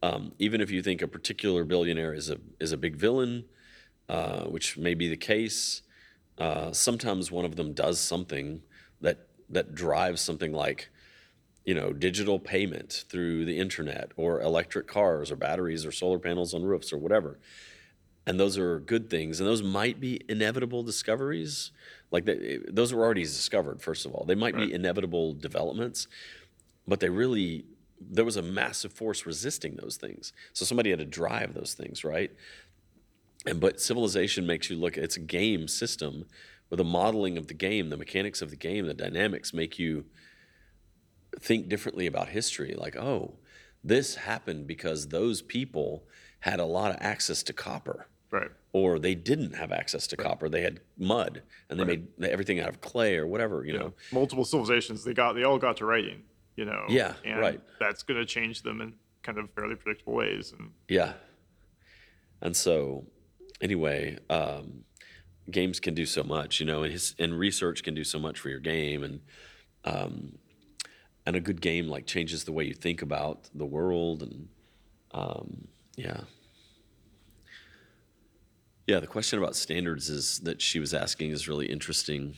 [0.02, 3.44] Um, even if you think a particular billionaire is a is a big villain,
[4.08, 5.82] uh, which may be the case,
[6.38, 8.62] uh, sometimes one of them does something
[9.02, 10.90] that that drives something like
[11.66, 16.54] you know digital payment through the internet or electric cars or batteries or solar panels
[16.54, 17.40] on roofs or whatever.
[18.28, 19.40] And those are good things.
[19.40, 21.72] And those might be inevitable discoveries.
[22.12, 24.26] Like they, those were already discovered first of all.
[24.26, 24.68] They might Right.
[24.70, 26.08] be inevitable developments
[26.88, 27.66] but they really
[28.00, 30.34] there was a massive force resisting those things.
[30.54, 32.32] So somebody had to drive those things right
[33.46, 36.26] and but civilization makes you look it's a game system
[36.70, 40.06] with a modeling of the game the mechanics of the game the dynamics make you
[41.40, 43.36] think differently about history like oh
[43.84, 46.04] this happened because those people
[46.42, 48.52] had a lot of access to copper Right.
[48.72, 52.04] or they didn't have access to copper they had mud and they Right.
[52.18, 55.04] made everything out of clay or whatever you You know multiple civilizations.
[55.04, 55.34] They got.
[55.34, 56.24] They all got to writing.
[56.56, 56.86] You know.
[56.90, 57.62] Yeah, And right.
[57.80, 58.94] That's going to change them in
[59.24, 60.54] kind of fairly predictable ways.
[60.58, 61.14] And Yeah.
[62.42, 63.06] And so,
[63.62, 64.84] anyway, um,
[65.50, 68.40] games can do so much, you know, and, his, and research can do so much
[68.40, 69.22] for your game, and
[69.84, 70.38] um,
[71.26, 74.48] and a good game like changes the way you think about the world, and
[75.14, 76.22] um, yeah,
[78.88, 79.00] yeah.
[79.00, 82.36] The question about standards is that she was asking is really interesting.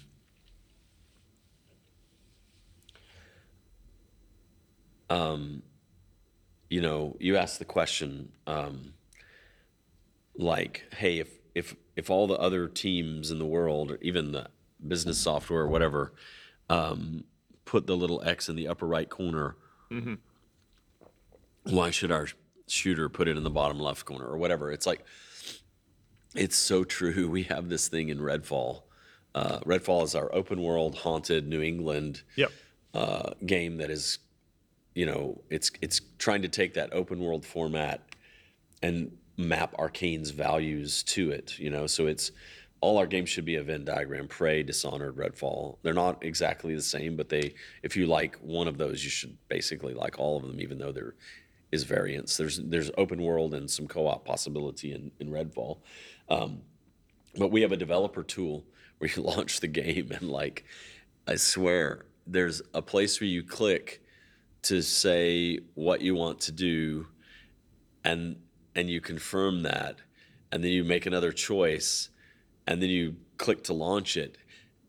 [6.74, 8.96] you know, you asked the question, um,
[10.36, 14.48] like, hey, if if if all the other teams in the world, or even the
[14.86, 16.14] business software or whatever,
[16.70, 17.24] um,
[17.66, 19.56] put the little X in the upper right corner,
[21.64, 22.28] why should our
[22.68, 24.72] shooter put it in the bottom left corner or whatever?
[24.72, 25.06] It's like,
[26.36, 27.30] it's so true.
[27.34, 28.84] We have this thing in Redfall.
[29.36, 32.52] Uh, Redfall is our open world haunted New England yep.
[32.94, 34.20] uh, game that is,
[34.94, 38.02] you know, it's it's trying to take that open world format
[38.84, 41.58] and map Arkane's values to it.
[41.60, 42.32] You know, so it's
[42.82, 45.78] all our games should be a Venn diagram: Prey, Dishonored, Redfall.
[45.82, 49.38] They're not exactly the same, but they, if you like one of those, you should
[49.48, 51.16] basically like all of them, even though there
[51.72, 52.38] is variance.
[52.38, 55.80] There's there's open world and some co-op possibility in in Redfall.
[56.30, 56.62] Um,
[57.36, 58.66] but we have a developer tool
[58.98, 60.66] where you launch the game and like
[61.28, 64.02] i swear there's a place where you click
[64.62, 67.06] to say what you want to do
[68.06, 68.38] and
[68.76, 69.98] and you confirm that
[70.52, 72.10] and then you make another choice
[72.68, 74.38] and then you click to launch it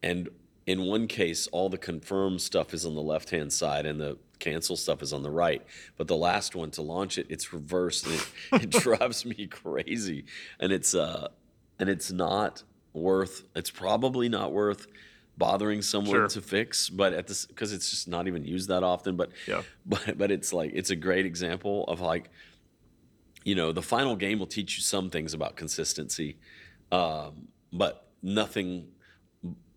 [0.02, 0.28] and
[0.66, 4.16] in one case all the confirm stuff is on the left hand side and the
[4.38, 5.62] cancel stuff is on the right
[5.96, 8.26] but the last one to launch it it's reversed and it,
[8.64, 10.24] it drives me crazy
[10.60, 11.28] and it's uh
[11.78, 12.62] and it's not
[12.92, 14.86] worth it's probably not worth
[15.36, 16.28] bothering someone Sure.
[16.28, 19.62] to fix but at this because it's just not even used that often but Yeah.
[19.86, 22.30] but but it's like it's a great example of like
[23.44, 26.36] you know the final game will teach you some things about consistency
[26.90, 28.88] um, but nothing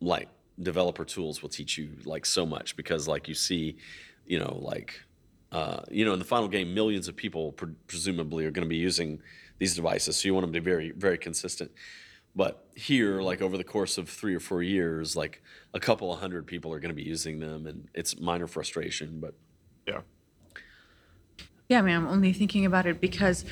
[0.01, 0.29] like
[0.61, 3.77] developer tools will teach you like so much because like you see
[4.25, 4.99] you know like
[5.51, 8.69] uh, you know in the final game millions of people pre- presumably are going to
[8.69, 9.21] be using
[9.59, 11.71] these devices so you want them to be very very consistent
[12.35, 15.41] but here like over the course of three or four years like
[15.73, 19.19] a couple of hundred people are going to be using them and it's minor frustration
[19.19, 19.33] but
[19.87, 20.01] Yeah.
[21.69, 23.45] Yeah, I mean, I'm only thinking about it because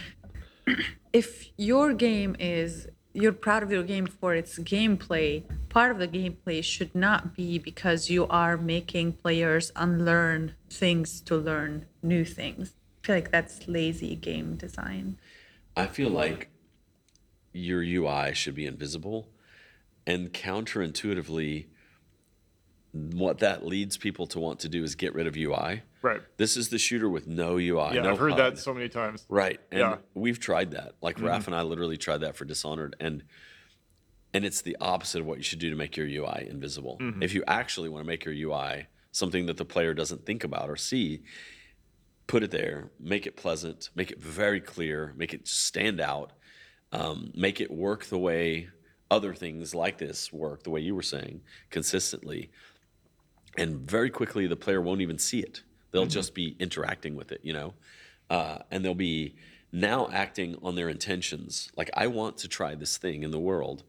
[1.14, 6.08] if your game is you're proud of your game for its gameplay, part of the
[6.08, 12.74] gameplay should not be because you are making players unlearn things to learn new things.
[13.04, 15.18] I feel like that's lazy game design.
[15.78, 16.50] I feel like
[17.54, 19.30] your UI should be invisible,
[20.06, 21.68] and counterintuitively,
[22.96, 25.84] what that leads people to want to do is get rid of UI.
[26.02, 26.22] Right.
[26.38, 27.96] This is the shooter with no UI.
[27.96, 28.40] Yeah, no I've heard HUD.
[28.40, 29.26] that so many times.
[29.28, 29.60] Right.
[29.70, 29.86] And Yeah.
[29.94, 30.20] Mm-hmm.
[30.20, 30.96] we've tried that.
[31.02, 33.24] Like Raph and I literally tried that for Dishonored and
[34.34, 36.98] and it's the opposite of what you should do to make your UI invisible.
[37.02, 37.24] Mm-hmm.
[37.24, 40.70] If you actually want to make your UI something that the player doesn't think about
[40.70, 41.24] or see,
[42.28, 46.34] put it there, make it pleasant, make it very clear, make it stand out,
[46.92, 48.68] um, make it work the way
[49.10, 52.52] other things like this work, the way you were saying, consistently.
[53.58, 55.64] And very quickly, the player won't even see it.
[55.92, 57.74] They'll just be interacting with it, you know?
[58.30, 59.36] Uh, and they'll be
[59.72, 61.72] now acting on their intentions.
[61.78, 63.84] Like, I want to try this thing in the world.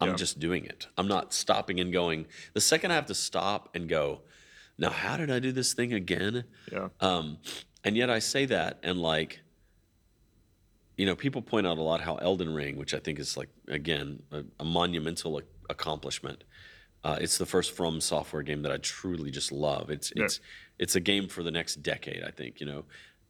[0.00, 0.14] I'm Yeah.
[0.16, 0.88] just doing it.
[0.98, 2.26] I'm not stopping and going.
[2.52, 4.22] The second I have to stop and go,
[4.78, 6.44] now, how did I do this thing again?
[6.70, 6.88] Yeah.
[7.00, 7.38] Um,
[7.84, 9.40] and yet I say that, and like,
[10.96, 13.48] you know, people point out a lot how Elden Ring, which I think is like
[13.68, 16.44] again a, a monumental ac- accomplishment.
[17.06, 19.90] Uh, it's the first From Software game that I truly just love.
[19.90, 20.24] It's Yeah.
[20.24, 20.40] it's
[20.78, 22.22] it's a game for the next decade.
[22.24, 22.84] I think you know,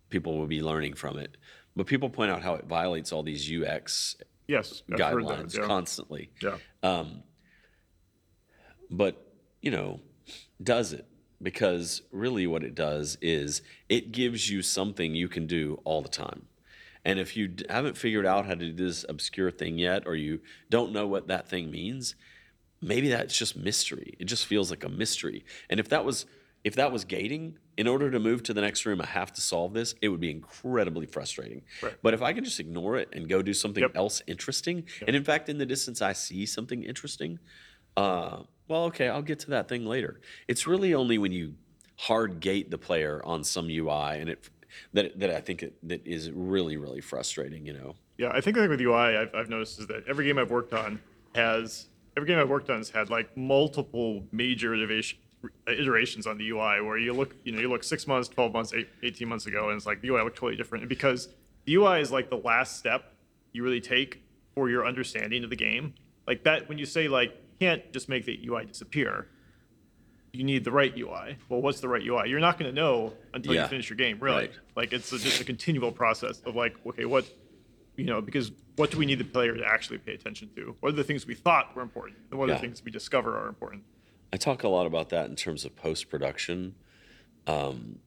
[0.09, 1.37] people will be learning from it.
[1.77, 4.17] But people point out how it violates all these UX
[4.49, 4.83] Yes.
[4.91, 5.61] Guidelines that.
[5.61, 5.67] Yeah.
[5.67, 6.57] constantly yeah.
[8.91, 9.15] but
[9.61, 10.01] you know
[10.63, 11.05] does it
[11.43, 16.09] because really what it does is it gives you something you can do all the
[16.09, 16.47] time
[17.05, 20.15] and if you d- haven't figured out how to do this obscure thing yet or
[20.15, 20.41] you
[20.71, 22.15] don't know what that thing means
[22.87, 26.27] maybe that's just mystery it just feels like a mystery and if that was
[26.65, 29.41] if that was gating in order to move to the next room i have to
[29.41, 31.95] solve this it would be incredibly frustrating Right.
[32.03, 33.93] but if i can just ignore it and go do something Yep.
[33.97, 37.39] else interesting and in fact in the distance i see something interesting
[37.99, 40.21] uh, well, okay, I'll get to that thing later.
[40.49, 41.55] It's really only when you
[41.97, 44.51] hard gate the player on some UI and it
[44.93, 47.65] that that I think it, that is really really frustrating.
[47.65, 50.27] You know, Yeah, I think the thing with UI I've, I've noticed is that every
[50.27, 51.01] game I've worked on
[51.35, 51.87] has
[52.17, 55.19] every game I've worked on has had like multiple major iteration,
[55.67, 58.73] iterations on the UI where you look you know you look six months, twelve months,
[58.75, 61.29] eight, 18 months ago, and it's like the UI looked totally different And because
[61.65, 63.13] the UI is like the last step
[63.53, 64.23] you really take
[64.55, 65.95] for your understanding of the game.
[66.27, 69.29] Like that when you say like can't just make the UI disappear.
[70.33, 71.39] You need the right UI.
[71.49, 72.29] Well, what's the right UI?
[72.29, 73.63] You're not going to know until Yeah.
[73.63, 74.37] you finish your game, really.
[74.49, 74.53] Right.
[74.77, 77.25] Like it's a, just a continual process of like, okay, what
[77.97, 80.77] you know, because what do we need the player to actually pay attention to?
[80.81, 82.59] What are the things we thought were important, and what are Yeah.
[82.59, 83.83] the things we discover are important?
[84.33, 86.75] I talk a lot about that in terms of post production.
[87.47, 88.01] Um,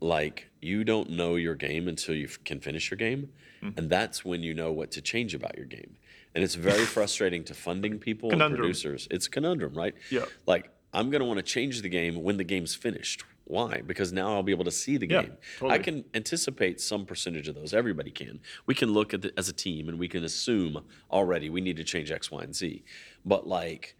[0.00, 3.30] like you don't know your game until you f- can finish your game,
[3.62, 3.78] Mm-hmm.
[3.78, 5.96] and that's when you know what to change about your game.
[6.34, 9.06] And it's very frustrating to funding people and producers.
[9.10, 9.94] It's a conundrum, right?
[10.10, 10.24] Yeah.
[10.46, 13.22] Like I'm going to want to change the game when the game's finished.
[13.50, 13.82] Why?
[13.84, 15.36] Because now I'll be able to see the Yeah, game.
[15.62, 17.74] I can anticipate some percentage of those.
[17.74, 18.40] Everybody can.
[18.66, 21.76] We can look at it as a team and we can assume already we need
[21.76, 22.84] to change X, Y, and Z.
[23.24, 23.96] But like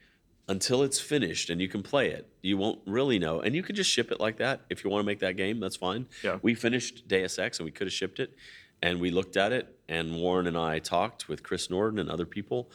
[0.48, 3.40] until it's finished and you can play it, you won't really know.
[3.40, 5.60] And you can just ship it like that if you want to make that game.
[5.60, 6.06] That's fine.
[6.24, 6.38] Yeah.
[6.42, 8.34] We finished Deus Ex and we could have shipped it,
[8.82, 12.26] and we looked at it, and Warren and I talked with Chris Norden and other
[12.26, 12.70] people,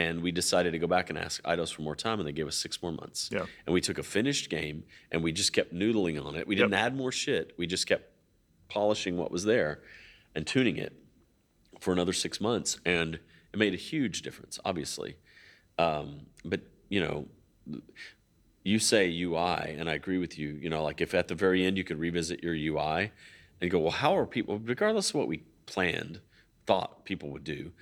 [0.00, 2.48] and we decided to go back and ask Eidos for more time, and they gave
[2.48, 3.28] us six more months.
[3.30, 3.44] Yeah.
[3.66, 6.46] And we took a finished game, and we just kept noodling on it.
[6.46, 6.80] We didn't Yep.
[6.80, 7.52] add more shit.
[7.58, 8.04] We just kept
[8.68, 9.82] polishing what was there
[10.34, 10.94] and tuning it
[11.80, 13.16] for another six months, and
[13.52, 15.16] it made a huge difference, obviously.
[15.78, 17.28] Um, but you know,
[18.64, 20.48] you say UI, and I agree with you.
[20.48, 23.12] You know, like if at the very end you could revisit your UI
[23.60, 26.20] and go, well, how are people, regardless of what we planned,
[26.66, 27.72] thought people would do,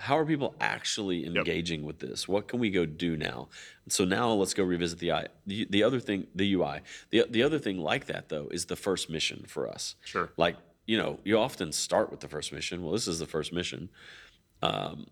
[0.00, 2.28] how are people actually engaging with this?
[2.28, 3.48] What can we go do now?
[3.88, 5.26] So now let's go revisit the I.
[5.46, 6.80] The, the other thing, the UI.
[7.10, 9.96] The the other thing like that though is the first mission for us.
[10.04, 10.30] Sure.
[10.36, 10.56] Like
[10.86, 12.82] you know, you often start with the first mission.
[12.84, 13.88] Well, this is the first mission,
[14.62, 15.08] um,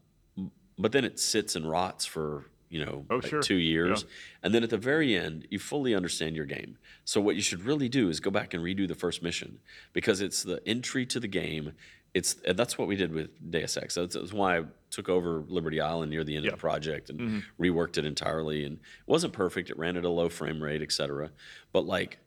[0.78, 3.42] but then it sits and rots for you know Oh, like sure.
[3.42, 4.08] two years, Yeah.
[4.44, 6.78] and then at the very end, you fully understand your game.
[7.04, 9.58] So what you should really do is go back and redo the first mission
[9.92, 11.72] because it's the entry to the game.
[12.16, 13.94] It's that's what we did with Deus Ex.
[13.94, 16.46] That's, that's why I took over Liberty Island near the end.
[16.46, 16.54] Mm-hmm.
[16.54, 18.64] of the project and reworked it entirely.
[18.64, 19.68] And it wasn't perfect.
[19.68, 21.30] It ran at a low frame rate, et cetera.
[21.72, 22.18] But like,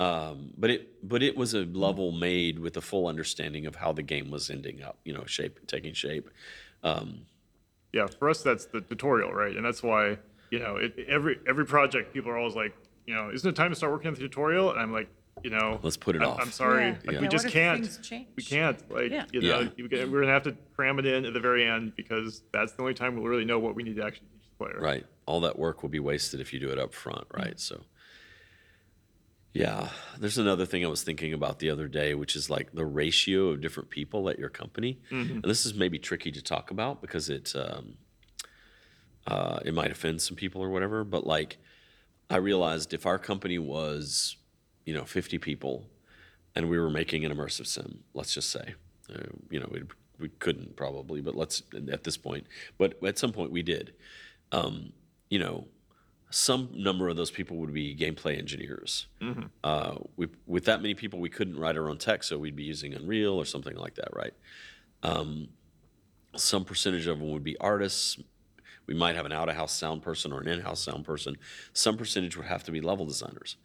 [0.00, 3.92] um, but it but it was a level made with a full understanding of how
[3.92, 4.96] the game was ending up.
[5.04, 6.30] You know, shape taking shape.
[7.92, 9.54] Yeah, for us that's the tutorial, right?
[9.54, 10.18] And that's why
[10.50, 12.74] you know it, every every project people are always like,
[13.06, 14.70] you know, isn't it time to start working on the tutorial?
[14.70, 15.08] And I'm like,
[15.44, 16.40] you know, Let's put it I'm, off.
[16.40, 16.90] I'm sorry, Yeah.
[16.92, 17.82] like Yeah, we what just if can't.
[17.84, 18.28] things change?
[18.34, 18.90] We can't.
[18.90, 19.26] Like Yeah.
[19.30, 19.68] you know, Yeah.
[19.76, 22.72] you get- we're gonna have to cram it in at the very end because that's
[22.72, 24.80] the only time we'll really know what we need to actually teach the player.
[24.80, 25.06] Right.
[25.26, 27.60] All that work will be wasted if you do it up front, right?
[27.60, 27.84] So
[29.52, 32.84] yeah, there's another thing I was thinking about the other day, which is like the
[32.86, 34.98] ratio of different people at your company.
[35.10, 37.94] And this is maybe tricky to talk about because it um,
[39.26, 41.04] uh, it might offend some people or whatever.
[41.04, 41.58] But like,
[42.28, 44.36] I realized if our company was,
[44.84, 45.86] you know, 50 people,
[46.54, 48.74] and we were making an immersive sim, let's just say,
[49.12, 49.82] uh, you know, we
[50.20, 52.46] we couldn't probably, but let's at this point,
[52.78, 53.92] but at some point we did.
[54.52, 54.92] Um,
[55.28, 55.66] you know,
[56.30, 59.06] some number of those people would be gameplay engineers.
[59.62, 62.62] Uh, we, with that many people, we couldn't write our own text, so we'd be
[62.62, 64.34] using Unreal or something like that, right?
[65.02, 65.48] Um,
[66.36, 68.18] some percentage of them would be artists.
[68.86, 71.36] We might have an out of house sound person or an in house sound person.
[71.72, 73.56] Some percentage would have to be level designers.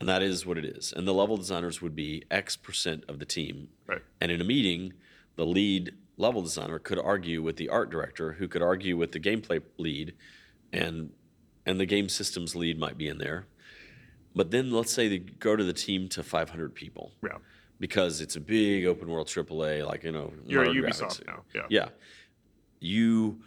[0.00, 0.92] And that is what it is.
[0.92, 3.68] And the level designers would be X percent of the team.
[3.86, 4.02] Right.
[4.20, 4.92] And in a meeting,
[5.36, 9.20] the lead level designer could argue with the art director, who could argue with the
[9.20, 10.14] gameplay lead,
[10.72, 11.12] and
[11.66, 13.46] and the game systems lead might be in there.
[14.34, 17.38] But then let's say they go to the team to 500 people Yeah.
[17.78, 20.32] because it's a big open world AAA, like you know.
[20.44, 21.26] You're Ubisoft graphics.
[21.26, 21.44] now.
[21.54, 21.66] Yeah.
[21.70, 21.88] Yeah.
[22.80, 23.40] You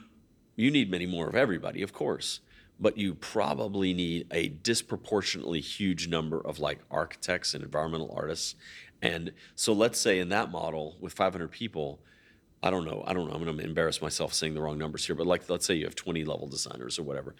[0.55, 2.39] you need many more of everybody, of course,
[2.79, 8.55] but you probably need a disproportionately huge number of like architects and environmental artists.
[9.01, 11.99] And so let's say in that model with 500 people,
[12.61, 15.05] I don't know, I don't know, I'm going to embarrass myself saying the wrong numbers
[15.05, 17.35] here, but like let's say you have 20 level designers or whatever.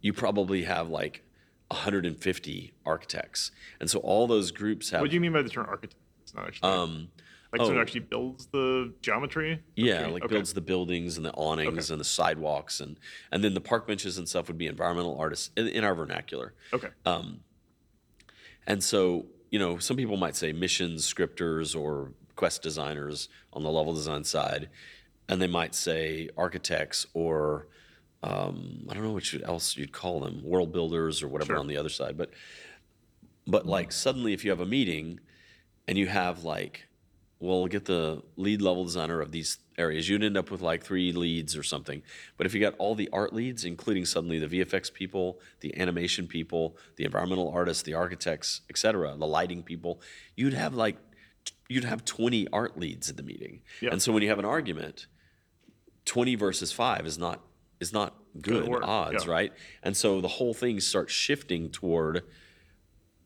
[0.00, 1.22] You probably have like
[1.68, 3.50] 150 architects.
[3.80, 6.00] And so all those groups have What do you mean by the term architect?
[6.22, 7.08] It's not actually um
[7.58, 7.82] like someone oh.
[7.82, 9.60] actually builds the geometry.
[9.76, 10.34] Yeah, Okay, like okay.
[10.34, 12.98] builds the buildings and the awnings and the sidewalks and
[13.32, 16.54] and then the park benches and stuff would be environmental artists in, in our vernacular.
[16.72, 16.88] Okay.
[17.06, 17.40] Um,
[18.66, 23.70] And so, you know, some people might say missions scripters or quest designers on the
[23.70, 24.68] level design side,
[25.28, 27.68] and they might say architects or
[28.22, 31.58] um, I don't know what you- else you'd call them, world builders or whatever Sure.
[31.58, 32.16] on the other side.
[32.16, 32.30] But
[33.46, 35.20] but like suddenly, if you have a meeting
[35.86, 36.86] and you have like,
[37.44, 41.12] well, get the lead level designer of these areas, you'd end up with like three
[41.12, 42.02] leads or something.
[42.36, 46.26] But if you got all the art leads, including suddenly the VFX people, the animation
[46.26, 50.00] people, the environmental artists, the architects, et cetera, the lighting people,
[50.36, 50.96] you'd have like
[51.68, 53.60] you'd have 20 art leads at the meeting.
[53.80, 53.90] Yeah.
[53.90, 55.06] And so when you have an argument,
[56.06, 57.40] 20 versus 5 is not
[57.80, 59.30] is not good odds, yeah.
[59.30, 59.52] right?
[59.82, 62.22] And so the whole thing starts shifting toward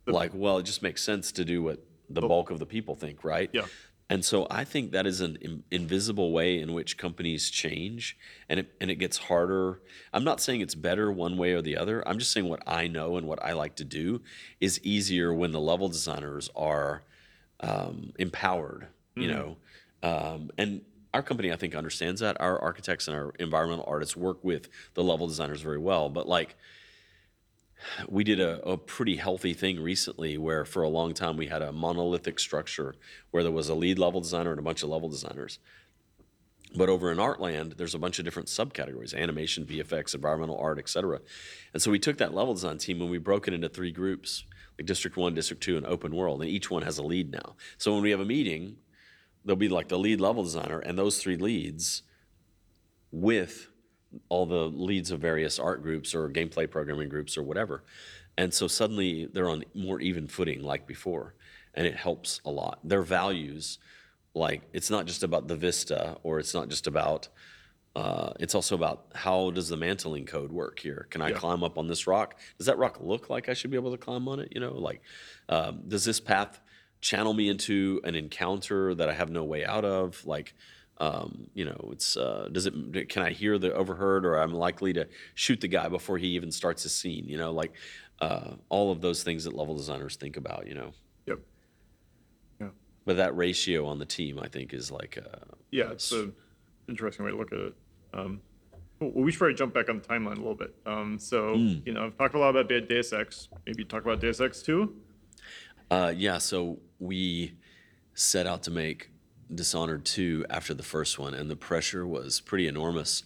[0.06, 3.24] like, well, it just makes sense to do what the bulk of the people think,
[3.24, 3.50] right?
[3.52, 3.66] Yeah.
[4.10, 8.16] And so I think that is an in, invisible way in which companies change,
[8.48, 9.82] and it and it gets harder.
[10.14, 12.06] I'm not saying it's better one way or the other.
[12.08, 14.22] I'm just saying what I know and what I like to do
[14.60, 17.02] is easier when the level designers are
[17.60, 18.88] um, empowered.
[19.14, 19.56] You know,
[20.04, 20.80] um, and
[21.12, 22.40] our company I think understands that.
[22.40, 26.56] Our architects and our environmental artists work with the level designers very well, but like
[28.08, 31.62] we did a, a pretty healthy thing recently where for a long time we had
[31.62, 32.94] a monolithic structure
[33.30, 35.58] where there was a lead level designer and a bunch of level designers.
[36.76, 40.88] But over in Artland, there's a bunch of different subcategories animation, VFX, environmental art, et
[40.88, 41.20] cetera.
[41.72, 44.44] And so we took that level design team and we broke it into three groups
[44.78, 46.42] like District 1, District 2, and Open World.
[46.42, 47.56] And each one has a lead now.
[47.78, 48.76] So when we have a meeting,
[49.44, 52.02] there'll be like the lead level designer and those three leads
[53.10, 53.67] with
[54.28, 57.84] all the leads of various art groups or gameplay programming groups or whatever.
[58.36, 61.34] And so suddenly they're on more even footing like before,
[61.74, 62.78] and it helps a lot.
[62.84, 63.78] Their values,
[64.34, 67.28] like it's not just about the vista or it's not just about
[67.96, 71.08] uh, it's also about how does the mantling code work here?
[71.10, 72.38] Can I climb up on this rock?
[72.56, 74.52] Does that rock look like I should be able to climb on it?
[74.54, 75.02] You know, like
[75.48, 76.60] um, does this path
[77.00, 80.24] channel me into an encounter that I have no way out of?
[80.24, 80.54] Like,
[80.98, 83.08] um, you know, it's uh, does it?
[83.08, 86.50] Can I hear the overheard, or I'm likely to shoot the guy before he even
[86.50, 87.26] starts his scene?
[87.28, 87.72] You know, like
[88.20, 90.66] uh, all of those things that level designers think about.
[90.66, 90.90] You know,
[91.26, 91.38] Yep.
[92.60, 92.68] Yeah.
[93.04, 95.38] but that ratio on the team, I think, is like uh,
[95.70, 96.32] Yeah, it's an
[96.88, 97.74] interesting way to look at it.
[98.12, 98.40] Um,
[99.00, 100.74] well, we should probably jump back on the timeline a little bit.
[100.84, 103.48] Um, so, you know, I've talked a lot about Deus Ex.
[103.64, 104.92] Maybe talk about Deus Ex 2.
[105.92, 107.54] Uh, yeah, so we
[108.14, 109.10] set out to make
[109.54, 113.24] Dishonored 2 after the first one, and the pressure was pretty enormous.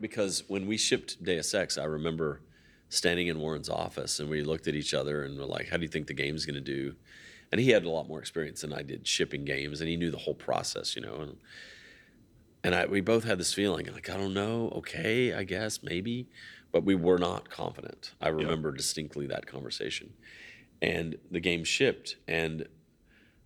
[0.00, 2.40] because when we shipped Deus Ex, I remember
[2.88, 5.82] standing in Warren's office and we looked at each other and were like, How do
[5.82, 6.94] you think the game's going to do?
[7.50, 10.10] And he had a lot more experience than I did shipping games, and he knew
[10.10, 11.16] the whole process, you know.
[11.16, 11.36] And,
[12.64, 16.28] and I, we both had this feeling like, I don't know, okay, I guess, maybe.
[16.70, 18.14] But we were not confident.
[18.20, 20.14] I remember distinctly that conversation
[20.82, 22.66] and the game shipped and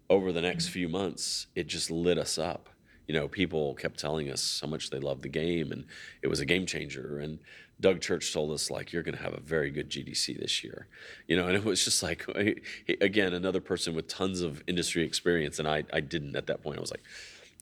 [0.08, 2.68] over the next few months it just lit us up.
[3.06, 5.84] You know people kept telling us how much they loved the game and
[6.22, 7.18] it was a game changer.
[7.18, 7.38] And
[7.80, 10.88] doug church told us like you're going to have a very good gdc this year.
[11.26, 12.26] You know and it was just like
[13.00, 16.78] again another person with tons of industry experience and i, I didn't at that point.
[16.78, 17.04] I was like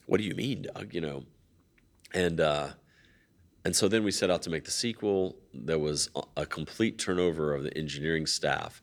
[0.07, 0.95] what do you mean doug?
[0.95, 1.25] You know?
[2.13, 2.71] And uh
[3.67, 5.37] and so then we set out to make the sequel.
[5.55, 8.83] There was a- a complete turnover of the engineering staff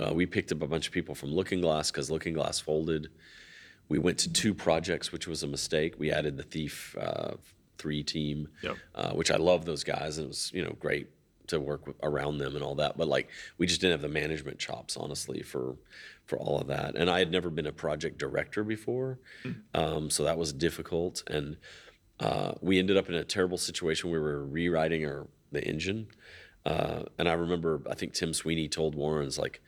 [0.00, 3.08] uh, we picked up a bunch of people from Looking Glass because Looking Glass folded.
[3.88, 5.94] We went to two projects, which was a mistake.
[5.98, 7.32] We added the Thief uh,
[7.78, 8.76] three team, Yep.
[8.94, 11.08] uh, which I love those guys, and it was you know great
[11.48, 12.98] to work with, around them and all that.
[12.98, 15.76] But like we just didn't have the management chops, honestly, for
[16.26, 16.94] for all of that.
[16.96, 19.18] And I had never been a project director before,
[19.74, 21.22] um, so that was difficult.
[21.26, 21.56] And
[22.20, 24.10] uh, we ended up in a terrible situation.
[24.10, 26.08] We were rewriting our the engine,
[26.66, 29.62] uh, and I remember I think Tim Sweeney told Warren's like,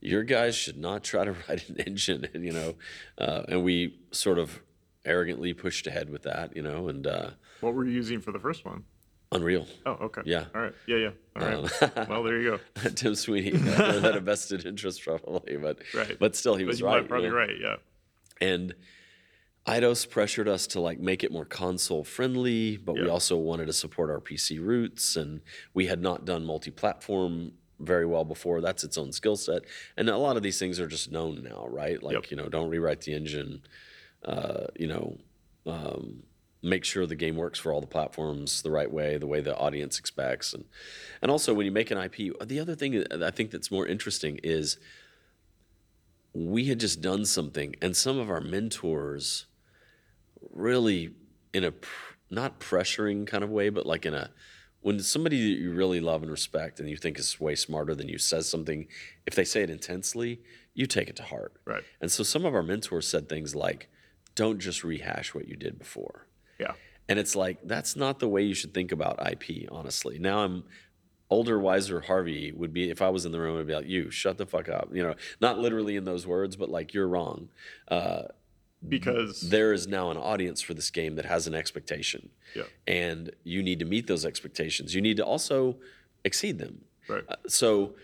[0.00, 2.74] "Your guys should not try to write an engine," and you know,
[3.18, 4.60] uh, and we sort of
[5.04, 7.30] arrogantly pushed ahead with that, you know, and uh,
[7.60, 8.84] What were you using for the first one?
[9.32, 9.66] Unreal.
[9.86, 10.22] Oh, okay.
[10.24, 10.46] Yeah.
[10.54, 10.72] All right.
[10.86, 11.10] Yeah, yeah.
[11.36, 12.08] All right.
[12.08, 12.88] well, there you go.
[12.94, 16.18] Tim Sweeney uh, had a vested interest probably, but Right.
[16.18, 17.06] but still he But was right.
[17.08, 17.38] probably you know?
[17.38, 17.56] right.
[17.60, 17.76] Yeah.
[18.40, 18.74] And
[19.66, 23.72] Eidos pressured us to like make it more console friendly, but we also wanted to
[23.74, 25.40] support our PC roots, and
[25.74, 28.60] we had not done multi-platform very well before.
[28.60, 29.62] That's its own skill set,
[29.96, 32.02] and a lot of these things are just known now, right?
[32.02, 32.30] Like Yep.
[32.30, 33.62] you know, don't rewrite the engine.
[34.24, 35.16] Uh, you know,
[35.66, 36.22] um,
[36.62, 39.56] make sure the game works for all the platforms the right way, the way the
[39.56, 40.64] audience expects, and
[41.22, 44.40] and also when you make an IP, the other thing I think that's more interesting
[44.42, 44.78] is
[46.32, 49.46] we had just done something, and some of our mentors
[50.52, 51.10] really
[51.52, 54.30] in a pr- not pressuring kind of way, but like in a
[54.80, 58.08] when somebody that you really love and respect and you think is way smarter than
[58.08, 58.86] you says something,
[59.26, 60.40] if they say it intensely,
[60.74, 61.54] you take it to heart.
[61.64, 61.82] Right.
[62.00, 63.88] And so some of our mentors said things like,
[64.34, 66.26] "Don't just rehash what you did before."
[66.60, 66.72] Yeah.
[67.08, 70.18] And it's like that's not the way you should think about IP, honestly.
[70.18, 70.64] Now I'm
[71.30, 74.10] older, wiser Harvey would be if I was in the room, I'd be like, "You
[74.10, 77.48] shut the fuck up," you know, not literally in those words, but like you're wrong.
[77.88, 78.22] Uh,
[78.86, 82.62] Because there is now an audience for this game that has an expectation, yeah.
[82.86, 84.94] and you need to meet those expectations.
[84.94, 85.76] You need to also
[86.24, 86.84] exceed them.
[87.08, 87.24] Right.
[87.28, 87.94] Uh, so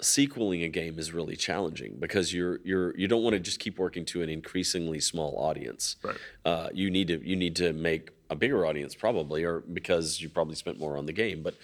[0.00, 3.78] sequeling a game is really challenging because you're you're you don't want to just keep
[3.78, 5.96] working to an increasingly small audience.
[6.02, 6.16] Right.
[6.44, 10.28] Uh, you need to you need to make a bigger audience probably, or because you
[10.28, 11.54] probably spent more on the game, but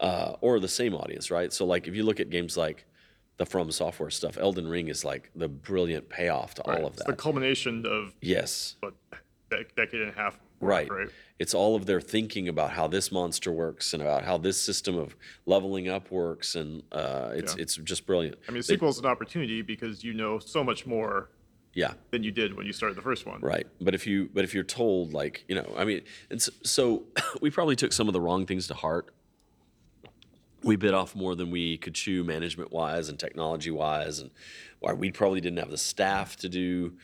[0.00, 1.52] uh, or the same audience, right?
[1.52, 2.84] So like if you look at games like
[3.38, 6.80] the From Software stuff, Elden Ring is like the brilliant payoff to Right.
[6.80, 7.06] all of It's that.
[7.06, 8.76] the culmination of yes.
[8.80, 8.94] what
[9.50, 10.38] dec- decade and a half.
[10.60, 10.90] Right.
[10.90, 11.08] Right.
[11.38, 14.98] It's all of their thinking about how this monster works and about how this system
[14.98, 15.14] of
[15.46, 17.62] leveling up works, and uh, it's Yeah.
[17.62, 18.38] it's just brilliant.
[18.48, 21.28] I mean, sequel is an opportunity because you know so much more
[21.74, 23.40] Yeah, than you did when you started the first one.
[23.40, 23.68] right.
[23.80, 27.04] But if you but if you're told like you know, I mean, and so, so
[27.40, 29.14] we probably took some of the wrong things to heart.
[30.62, 34.30] We bit off more than we could chew, management wise and technology wise, and
[34.80, 36.94] why we probably didn't have the staff to do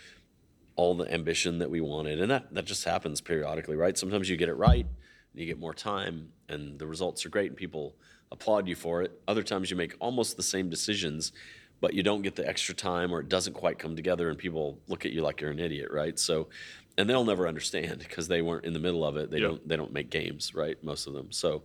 [0.76, 3.96] all the ambition that we wanted, and that that just happens periodically, right?
[3.96, 7.48] Sometimes you get it right, and you get more time, and the results are great,
[7.48, 7.94] and people
[8.32, 9.12] applaud you for it.
[9.28, 11.30] Other times you make almost the same decisions,
[11.80, 14.78] but you don't get the extra time or it doesn't quite come together and people
[14.88, 16.18] look at you like you're an idiot, right?
[16.18, 16.48] So,
[16.96, 19.30] and they'll never understand because they weren't in the middle of it.
[19.30, 19.48] They Yeah.
[19.48, 20.82] don't they don't make games, right?
[20.82, 21.30] Most of them.
[21.30, 21.62] So,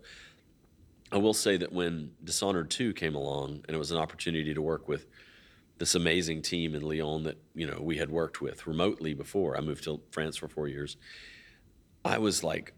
[1.12, 4.62] I will say that when Dishonored 2 came along and it was an opportunity to
[4.62, 5.08] work with
[5.78, 9.58] this amazing team in Lyon that, you know, we had worked with remotely before.
[9.58, 10.98] I moved to France for 4 years.
[12.06, 12.74] I was like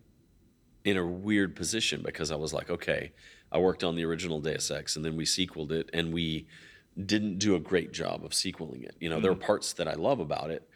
[0.86, 3.12] in a weird position because I was like, okay,
[3.52, 6.48] I worked on the original Deus Ex and then we sequeled it and we
[7.06, 8.96] didn't do a great job of sequeling it.
[9.00, 10.68] You know, there are parts that I love about it,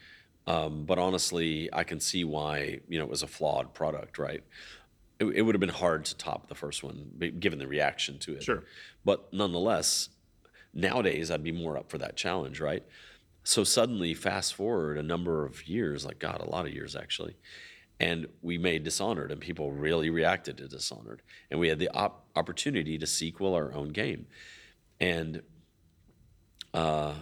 [0.47, 4.43] um, but honestly, I can see why you know it was a flawed product, right?
[5.19, 8.35] It, it would have been hard to top the first one, given the reaction to
[8.35, 8.43] it.
[8.43, 8.63] Sure.
[9.03, 10.09] But nonetheless,
[10.73, 12.83] nowadays I'd be more up for that challenge, right?
[13.43, 17.35] So suddenly, fast forward a number of years, like God, a lot of years actually,
[17.99, 22.25] and we made Dishonored, and people really reacted to Dishonored, and we had the op-
[22.35, 24.25] opportunity to sequel our own game,
[24.99, 25.41] and
[26.73, 27.13] uh,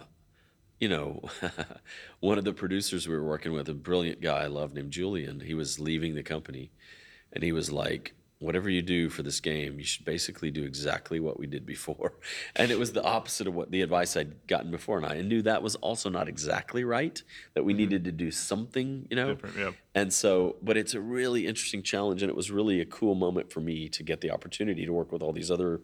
[0.79, 1.21] you know,
[2.19, 5.39] one of the producers we were working with, a brilliant guy I love named Julian,
[5.39, 6.71] he was leaving the company
[7.33, 11.19] and he was like, whatever you do for this game, you should basically do exactly
[11.19, 12.13] what we did before.
[12.55, 14.97] And it was the opposite of what the advice I'd gotten before.
[14.97, 17.21] And I knew that was also not exactly right,
[17.53, 17.79] that we mm-hmm.
[17.79, 19.33] needed to do something, you know?
[19.33, 19.71] Different, yeah.
[19.95, 22.21] And so, but it's a really interesting challenge.
[22.21, 25.11] And it was really a cool moment for me to get the opportunity to work
[25.11, 25.81] with all these other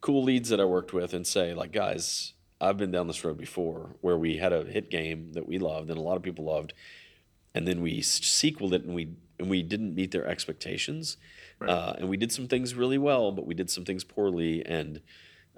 [0.00, 3.38] cool leads that I worked with and say, like, guys, I've been down this road
[3.38, 6.44] before where we had a hit game that we loved and a lot of people
[6.44, 6.72] loved,
[7.54, 11.18] and then we sequeled it and we and we didn't meet their expectations,
[11.60, 15.00] uh, and we did some things really well, but we did some things poorly, and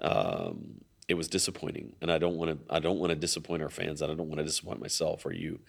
[0.01, 1.95] um, it was disappointing.
[2.01, 4.27] And I don't want to I don't want to disappoint our fans, and I don't
[4.27, 5.59] want to disappoint myself or you.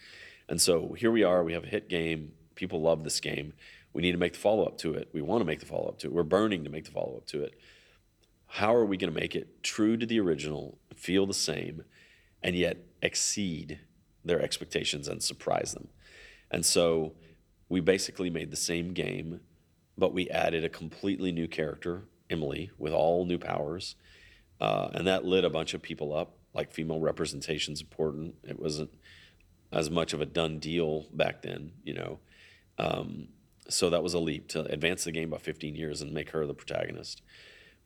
[0.49, 1.43] And so here we are.
[1.43, 2.33] We have a hit game.
[2.55, 3.53] People love this game.
[3.93, 5.09] We need to make the follow up to it.
[5.13, 6.13] We want to make the follow up to it.
[6.13, 7.53] We're burning to make the follow up to it
[8.47, 11.83] how are we going to make it true to the original, feel the same,
[12.41, 13.79] and yet exceed
[14.23, 15.89] their expectations and surprise them?
[16.49, 17.13] And so
[17.69, 19.41] we basically made the same game,
[19.97, 23.95] but we added a completely new character, Emily, with all new powers.
[24.59, 26.37] Uh, and that lit a bunch of people up.
[26.53, 28.35] Like female representation's important.
[28.43, 28.89] It wasn't
[29.71, 32.19] as much of a done deal back then, you know.
[32.79, 33.27] Um,
[33.69, 36.45] so that was a leap to advance the game by 15 years and make her
[36.47, 37.21] the protagonist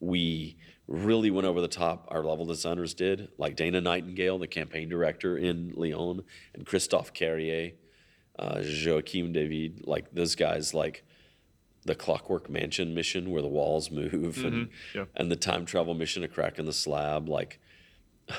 [0.01, 2.07] we really went over the top.
[2.09, 7.71] Our level designers did, like Dana Nightingale, the campaign director in Lyon, and Christophe Carrier,
[8.41, 11.03] uh, Joachim David, like those guys, like
[11.83, 15.05] the Clockwork Mansion mission where the walls move, and yeah.
[15.15, 17.29] and the time travel mission, a crack in the slab.
[17.29, 17.59] Like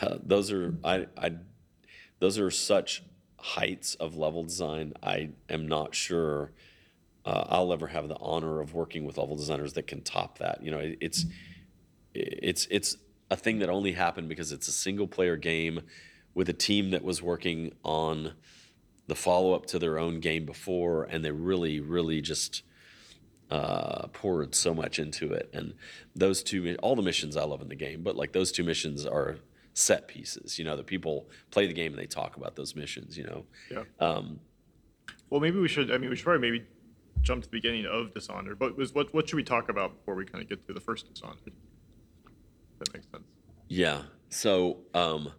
[0.02, 1.32] uh, those are I I
[2.18, 3.02] those are such
[3.38, 4.92] heights of level design.
[5.02, 6.52] I am not sure
[7.24, 10.62] uh, I'll ever have the honor of working with level designers that can top that.
[10.62, 11.26] You know, it, it's
[12.14, 12.96] it's it's
[13.30, 15.80] a thing that only happened because it's a single player game
[16.34, 18.32] with a team that was working on
[19.12, 22.62] the follow up to their own game before, and they really, really just
[23.50, 25.50] uh, poured so much into it.
[25.52, 25.74] And
[26.16, 29.04] those two, all the missions I love in the game, but like those two missions
[29.04, 29.36] are
[29.74, 30.58] set pieces.
[30.58, 33.18] You know, that people play the game and they talk about those missions.
[33.18, 33.82] You know, Yeah.
[34.00, 34.40] um,
[35.28, 35.90] Well, maybe we should.
[35.92, 36.64] I mean, we should probably maybe
[37.20, 38.58] jump to the beginning of Dishonored.
[38.58, 40.80] But was what what should we talk about before we kind of get to the
[40.80, 41.52] first Dishonored?
[42.78, 43.24] That makes sense.
[43.68, 44.04] Yeah.
[44.30, 45.32] So um,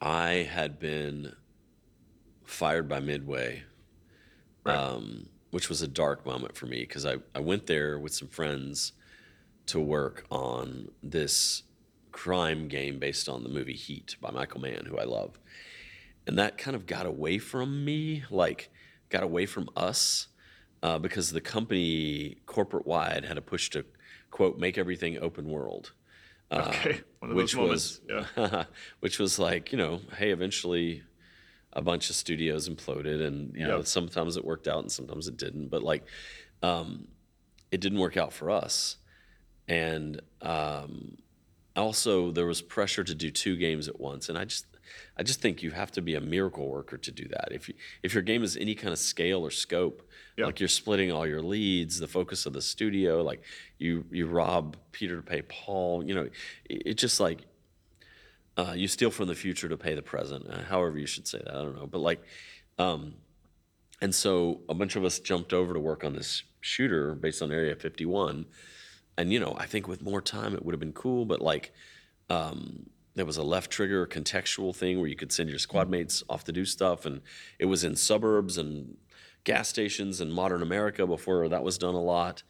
[0.00, 1.34] I had been
[2.44, 3.64] fired by Midway,
[4.64, 4.76] Right.
[4.76, 8.28] um, which was a dark moment for me because I, I went there with some
[8.28, 8.92] friends
[9.66, 11.62] to work on this
[12.12, 15.38] crime game based on the movie Heat by Michael Mann, who I love.
[16.26, 18.70] And that kind of got away from me, like
[19.10, 20.28] got away from us,
[20.82, 23.84] uh, because the company corporate wide had a push to
[24.30, 25.92] quote make everything open world.
[26.50, 28.30] Uh, Okay, one of which those moments.
[28.36, 28.66] was
[29.00, 31.02] which was like you know hey eventually
[31.74, 33.86] a bunch of studios imploded and you know Yep.
[33.86, 36.04] sometimes it worked out and sometimes it didn't but like
[36.62, 37.08] um,
[37.70, 38.96] it didn't work out for us
[39.68, 41.16] and um,
[41.76, 44.66] also there was pressure to do two games at once and i just
[45.18, 47.74] i just think you have to be a miracle worker to do that if you
[48.02, 50.46] if your game is any kind of scale or scope Yeah.
[50.46, 53.42] like you're splitting all your leads the focus of the studio like
[53.78, 56.28] you you rob peter to pay paul you know
[56.70, 57.40] it, it just like
[58.56, 61.38] uh, you steal from the future to pay the present uh, however you should say
[61.38, 62.22] that i don't know but like
[62.78, 63.14] um,
[64.00, 67.52] and so a bunch of us jumped over to work on this shooter based on
[67.52, 68.46] Area 51.
[69.16, 71.72] And, you know, I think with more time it would have been cool, but like
[72.28, 76.22] um, there was a left trigger contextual thing where you could send your squad mates
[76.28, 77.06] off to do stuff.
[77.06, 77.20] And
[77.58, 78.96] it was in suburbs and
[79.44, 82.42] gas stations in modern America before that was done a lot.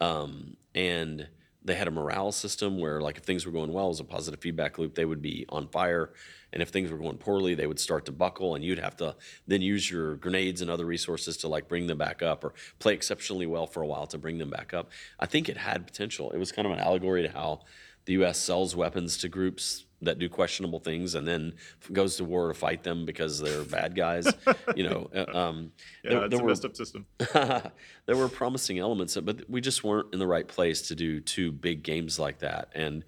[0.00, 1.28] Um, and
[1.68, 4.40] they had a morale system where like if things were going well, was a positive
[4.40, 4.94] feedback loop.
[4.94, 6.10] They would be on fire,
[6.52, 9.14] and if things were going poorly, they would start to buckle, and you'd have to
[9.46, 12.94] then use your grenades and other resources to like bring them back up, or play
[12.94, 14.90] exceptionally well for a while to bring them back up.
[15.20, 16.30] I think it had potential.
[16.30, 17.60] It was kind of an allegory to how
[18.06, 18.38] the U.S.
[18.38, 21.52] sells weapons to groups that do questionable things and then
[21.92, 24.32] goes to war to fight them because they're bad guys.
[24.76, 25.72] you know, uh, um,
[26.04, 27.06] Yeah, there- it's there a were- messed up system.
[27.32, 31.50] there were promising elements, but we just weren't in the right place to do two
[31.50, 32.70] big games like that.
[32.74, 33.04] And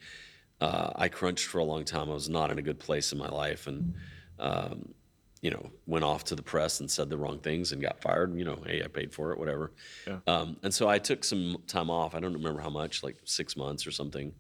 [0.61, 2.11] uh, I crunched for a long time.
[2.11, 3.95] I was not in a good place in my life, and
[4.39, 4.93] um,
[5.41, 8.37] you know, went off to the press and said the wrong things and got fired.
[8.37, 9.73] You know, hey, I paid for it, whatever.
[10.07, 10.19] Yeah.
[10.27, 12.15] Um, and so I took some time off.
[12.15, 14.33] I don't remember how much, like six months or something.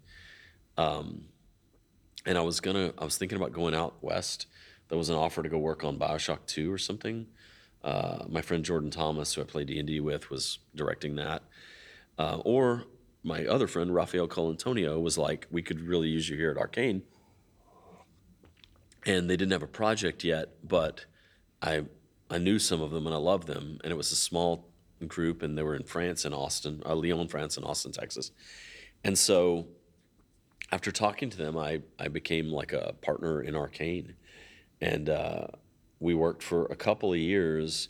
[0.76, 1.22] Um,
[2.30, 4.46] and I was gonna, I was thinking about going out west.
[4.88, 7.26] There was an offer to go work on Bioshock Two or something.
[7.82, 11.42] Uh, my friend Jordan Thomas, who I played D and D with, was directing that.
[12.16, 12.84] Uh, or
[13.24, 17.02] my other friend Rafael Colantonio was like, "We could really use you here at Arkane."
[19.04, 21.06] And they didn't have a project yet, but
[21.60, 21.86] I
[22.30, 24.68] I knew some of them and I loved them, and it was a small
[25.08, 28.30] group, and they were in France and Austin, uh, Lyon, France, and Austin, Texas.
[29.02, 29.66] And so,
[30.72, 34.14] after talking to them, I I became like a partner in Arkane,
[34.80, 35.46] and uh,
[35.98, 37.88] we worked for a couple of years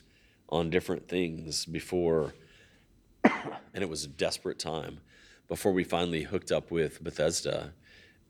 [0.49, 2.35] on different things before,
[3.25, 5.01] and it was a desperate time
[5.49, 7.73] before we finally hooked up with Bethesda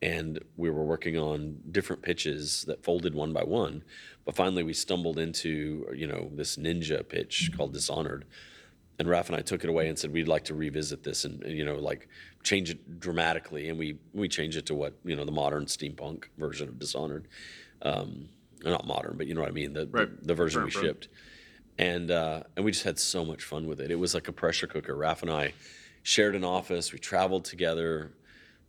[0.03, 3.85] and we were working on different pitches that folded one by one.
[4.25, 8.25] But finally we stumbled into you know this ninja pitch called dishonored.
[8.99, 11.43] And Raph and I took it away and said we'd like to revisit this and,
[11.43, 12.09] and, you know like
[12.43, 16.25] change it dramatically and we we changed it to what you know the modern steampunk
[16.39, 17.29] version of dishonored
[17.83, 18.29] um,
[18.65, 20.21] not modern but you know what I mean the Right.
[20.21, 20.85] the, the version we Right, right.
[20.85, 21.09] shipped
[21.79, 23.91] and uh, and we just had so much fun with it.
[23.91, 24.95] It was like a pressure cooker.
[24.95, 25.55] Raph and I
[26.03, 26.93] shared an office.
[26.93, 28.13] We traveled together,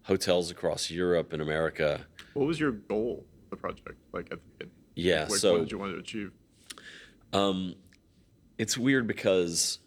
[0.04, 2.06] hotels across Europe and America.
[2.34, 3.98] What was your goal, the project?
[4.14, 4.76] Like, at the beginning?
[4.96, 6.32] Yeah, Like, so what did you want to achieve?
[8.58, 9.80] it's weird because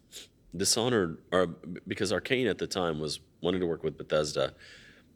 [0.56, 1.46] Dishonored, or
[1.88, 4.54] because Arkane at the time was wanting to work with Bethesda.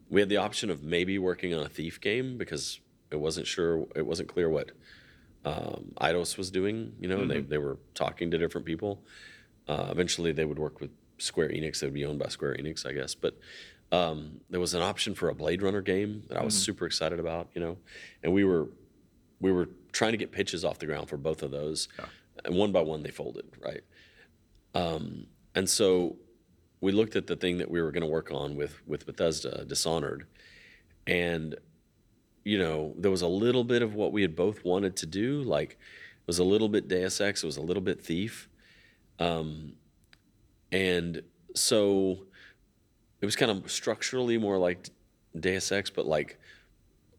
[0.09, 2.79] We had the option of maybe working on a Thief game because
[3.11, 4.71] it wasn't sure, it wasn't clear what
[5.45, 6.93] um, Eidos was doing.
[6.99, 9.01] You know, they they were talking to different people.
[9.67, 11.79] Uh, eventually, they would work with Square Enix.
[11.79, 13.15] They would be owned by Square Enix, I guess.
[13.15, 13.37] But
[13.91, 17.19] um, there was an option for a Blade Runner game that I was super excited
[17.19, 17.49] about.
[17.53, 17.77] You know,
[18.23, 18.67] and we were
[19.39, 21.87] we were trying to get pitches off the ground for both of those,
[22.43, 23.45] and one by one they folded.
[23.63, 23.81] Right.
[24.75, 26.17] Um, and so
[26.81, 29.65] we looked at the thing that we were going to work on with with Bethesda,
[29.65, 30.25] Dishonored,
[31.07, 31.55] and
[32.43, 35.41] you know there was a little bit of what we had both wanted to do.
[35.41, 38.49] Like it was a little bit Deus Ex, it was a little bit Thief,
[39.19, 39.73] um,
[40.71, 41.21] and
[41.55, 42.25] so
[43.21, 44.89] it was kind of structurally more like
[45.37, 46.39] Deus Ex, but like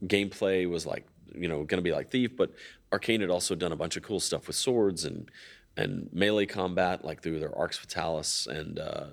[0.06, 2.52] gameplay was like you know going to be like Thief, but
[2.92, 5.30] Arkane had also done a bunch of cool stuff with swords and
[5.76, 9.06] and melee combat, like through their Arx Fatalis and uh,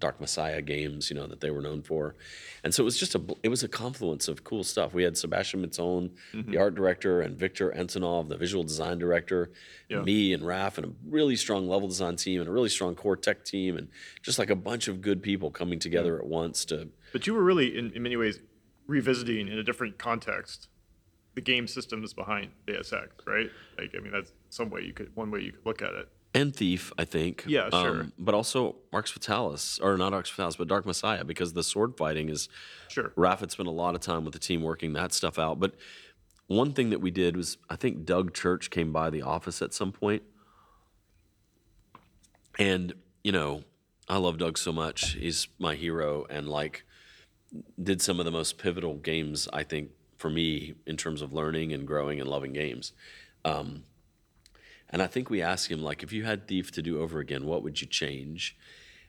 [0.00, 2.16] Dark Messiah games, you know that they were known for,
[2.64, 4.94] and so it was just a it was a confluence of cool stuff.
[4.94, 6.58] We had Sebastien Mitton, the mm-hmm.
[6.58, 9.50] art director, and Victor Antonov, the visual design director,
[9.88, 10.02] Yeah.
[10.02, 13.16] me and Raf, and a really strong level design team and a really strong core
[13.16, 13.88] tech team, and
[14.22, 17.44] just like a bunch of good people coming together at once to But you were
[17.44, 18.40] really, in, in many ways,
[18.86, 20.68] revisiting in a different context
[21.34, 23.50] the game systems behind Deus Ex, right?
[23.78, 26.08] Like, I mean, that's some way you could, one way you could look at it.
[26.34, 27.44] And Thief, I think.
[27.46, 28.06] Um, Yeah, sure.
[28.18, 32.28] but also Arx Fatalis, or not Arx Fatalis, but Dark Messiah, because the sword fighting
[32.28, 32.48] is.
[32.88, 33.12] Sure.
[33.16, 35.58] Raph had spent a lot of time with the team working that stuff out.
[35.60, 35.74] But
[36.46, 39.72] one thing that we did was, I think Doug Church came by the office at
[39.74, 40.22] some point,
[42.58, 42.92] and
[43.22, 43.64] you know,
[44.08, 45.12] I love Doug so much.
[45.12, 46.84] He's my hero, and like,
[47.82, 51.72] did some of the most pivotal games I think for me in terms of learning
[51.72, 52.92] and growing and loving games.
[53.44, 53.84] Um,
[54.90, 57.46] and I think we asked him, like, if you had Thief to do over again,
[57.46, 58.56] what would you change?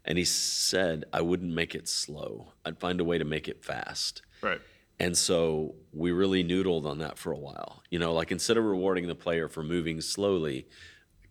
[0.05, 2.53] And he said, I wouldn't make it slow.
[2.63, 4.21] I'd find a way to make it fast.
[4.41, 4.61] Right.
[4.99, 7.81] And so we really noodled on that for a while.
[7.89, 10.67] You know, like instead of rewarding the player for moving slowly,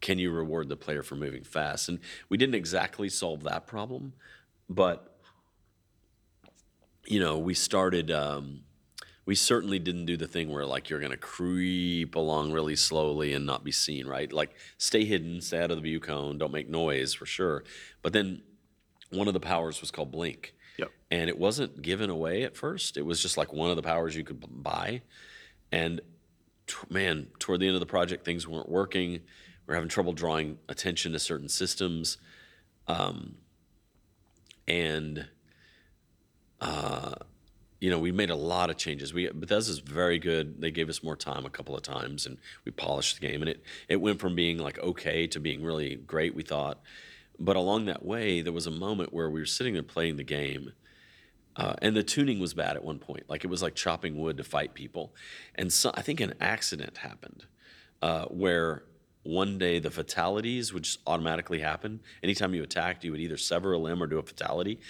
[0.01, 1.89] can you reward the player for moving fast?
[1.89, 4.15] And we didn't exactly solve that problem,
[4.69, 5.19] but
[7.07, 8.11] you know, we started.
[8.11, 8.63] Um,
[9.31, 13.47] we certainly didn't do the thing where like you're to creep along really slowly and
[13.47, 14.33] not be seen, right?
[14.33, 17.63] Like stay hidden, stay out of the view cone, don't make noise for sure.
[18.03, 18.43] But then
[19.11, 20.91] one of the powers was called blink Yep.
[21.13, 22.97] and it wasn't given away at first.
[22.97, 25.03] It was just like one of the powers you could buy.
[25.71, 26.01] And
[26.89, 29.13] man, toward the end of the project, things weren't working.
[29.13, 29.21] We
[29.69, 32.19] were having trouble drawing attention to certain systems,
[32.89, 33.37] um,
[34.67, 35.29] and
[37.81, 39.15] you know, we made a lot of changes.
[39.15, 40.61] We Bethesda's very good.
[40.61, 43.41] They gave us more time a couple of times, and we polished the game.
[43.41, 46.35] And it it went from being like okay to being really great.
[46.35, 46.81] We thought,
[47.39, 50.25] but along that way, there was a moment where we were sitting there playing the
[50.25, 50.73] game,
[51.57, 53.25] uh, and the tuning was bad at one point.
[53.29, 55.15] Like it was like chopping wood to fight people,
[55.55, 57.47] and so I think an accident happened
[58.03, 58.85] uh, where
[59.23, 62.01] one day the fatalities would just automatically happen.
[62.23, 64.81] Anytime you attacked, you would either sever a limb or do a fatality.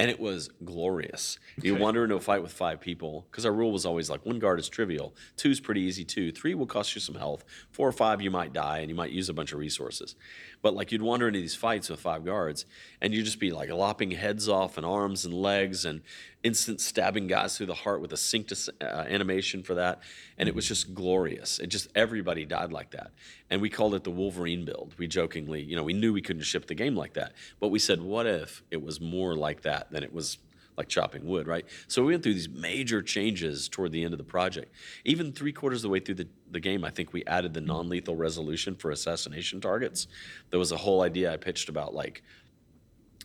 [0.00, 1.38] And it was glorious.
[1.60, 4.38] You wander into a fight with five people because our rule was always like one
[4.38, 7.86] guard is trivial, two is pretty easy too, three will cost you some health, four
[7.86, 10.14] or five you might die and you might use a bunch of resources.
[10.62, 12.66] But like you'd wander into these fights with five guards
[13.00, 16.02] and you'd just be like lopping heads off and arms and legs and
[16.42, 20.00] instant stabbing guys through the heart with a synced uh, animation for that.
[20.36, 21.58] And it was just glorious.
[21.58, 23.10] It just everybody died like that.
[23.48, 24.94] And we called it the Wolverine build.
[24.98, 27.32] We jokingly, you know, we knew we couldn't ship the game like that.
[27.58, 30.38] But we said, what if it was more like that than it was
[30.80, 31.66] like chopping wood, right?
[31.88, 34.74] So we went through these major changes toward the end of the project.
[35.04, 37.60] Even three quarters of the way through the, the game, I think we added the
[37.60, 40.08] non lethal resolution for assassination targets.
[40.50, 42.22] There was a whole idea I pitched about like,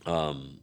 [0.06, 0.60] um,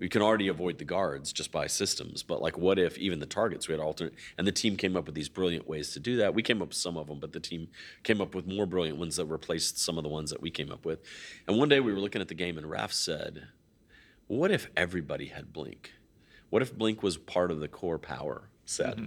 [0.00, 3.26] we can already avoid the guards just by systems, but like, what if even the
[3.26, 4.14] targets we had alternate?
[4.38, 6.32] And the team came up with these brilliant ways to do that.
[6.32, 7.68] We came up with some of them, but the team
[8.02, 10.72] came up with more brilliant ones that replaced some of the ones that we came
[10.72, 11.00] up with.
[11.46, 13.48] And one day we were looking at the game, and Raf said,
[14.26, 15.92] "What if everybody had blink?
[16.50, 19.06] What if blink was part of the core power set?" Mm-hmm.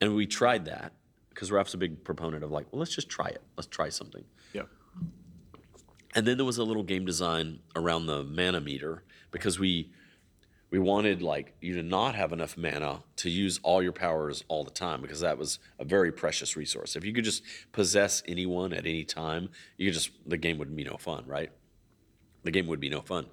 [0.00, 0.92] And we tried that
[1.28, 3.42] because Raf's a big proponent of like, well, let's just try it.
[3.56, 4.24] Let's try something.
[4.52, 4.62] Yeah.
[6.14, 9.90] And then there was a little game design around the mana meter because we
[10.70, 14.64] we wanted like you to not have enough mana to use all your powers all
[14.64, 16.94] the time because that was a very precious resource.
[16.94, 17.42] If you could just
[17.72, 21.50] possess anyone at any time, you could just the game would be no fun, right?
[22.42, 23.26] The game would be no fun.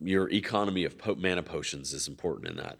[0.00, 2.78] Your economy of po- mana potions is important in that.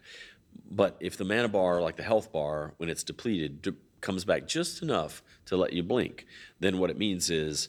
[0.70, 4.46] But if the mana bar, like the health bar, when it's depleted, de- comes back
[4.46, 6.26] just enough to let you blink,
[6.58, 7.68] then what it means is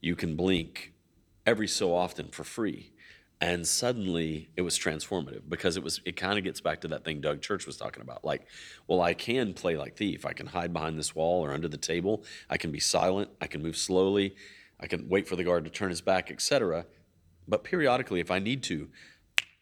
[0.00, 0.92] you can blink
[1.44, 2.92] every so often for free.
[3.38, 7.04] And suddenly it was transformative because it was it kind of gets back to that
[7.04, 8.24] thing Doug Church was talking about.
[8.24, 8.46] Like,
[8.86, 10.24] well, I can play like thief.
[10.24, 12.24] I can hide behind this wall or under the table.
[12.48, 13.28] I can be silent.
[13.40, 14.36] I can move slowly.
[14.80, 16.86] I can wait for the guard to turn his back, etc.
[17.48, 18.88] But periodically, if I need to,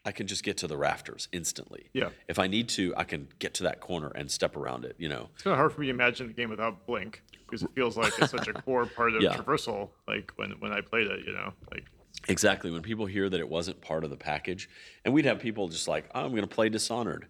[0.05, 1.89] I can just get to the rafters instantly.
[1.93, 2.09] Yeah.
[2.27, 4.95] If I need to, I can get to that corner and step around it.
[4.99, 5.29] You know.
[5.33, 7.97] It's kind of hard for me to imagine the game without Blink because it feels
[7.97, 9.35] like it's such a core part of Yeah.
[9.35, 9.89] traversal.
[10.07, 11.85] Like when when I played it, you know, like
[12.27, 12.71] Exactly.
[12.71, 14.69] When people hear that it wasn't part of the package,
[15.03, 17.27] and we'd have people just like, oh, I'm going to play Dishonored.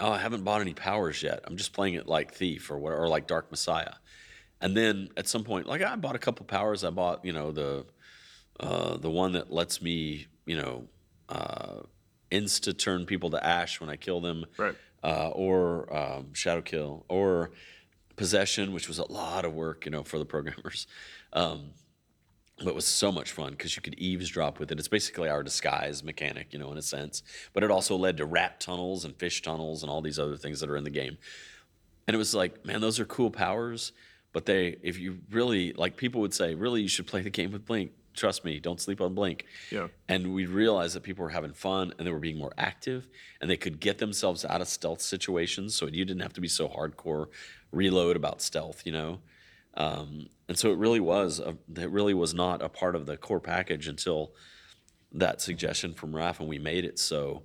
[0.00, 1.40] Oh, I haven't bought any powers yet.
[1.44, 3.94] I'm just playing it like Thief or what, or like Dark Messiah.
[4.60, 6.84] And then at some point, like I bought a couple powers.
[6.84, 7.84] I bought, you know, the
[8.60, 10.84] uh, the one that lets me, you know,
[11.28, 11.80] uh,
[12.30, 14.74] insta turn people to ash when I kill them, Right.
[15.02, 17.50] uh, or um, Shadow Kill, or
[18.16, 20.86] Possession, which was a lot of work, you know, for the programmers.
[21.32, 21.70] Um,
[22.58, 24.78] but it was so much fun because you could eavesdrop with it.
[24.78, 27.24] It's basically our disguise mechanic, you know, in a sense.
[27.52, 30.60] But it also led to rat tunnels and fish tunnels and all these other things
[30.60, 31.18] that are in the game.
[32.06, 33.90] And it was like, man, those are cool powers.
[34.32, 37.50] But they, if you really, like people would say, really, you should play the game
[37.50, 37.90] with Blink.
[38.14, 39.46] Trust me, don't sleep on Blink.
[39.70, 39.88] Yeah.
[40.08, 43.08] And we realized that people were having fun and they were being more active
[43.40, 45.74] and they could get themselves out of stealth situations.
[45.74, 47.26] So you didn't have to be so hardcore
[47.72, 49.20] reload about stealth, you know?
[49.76, 53.16] Um, and so it really was, a, it really was not a part of the
[53.16, 54.32] core package until
[55.14, 57.42] that suggestion from Raf and we made it so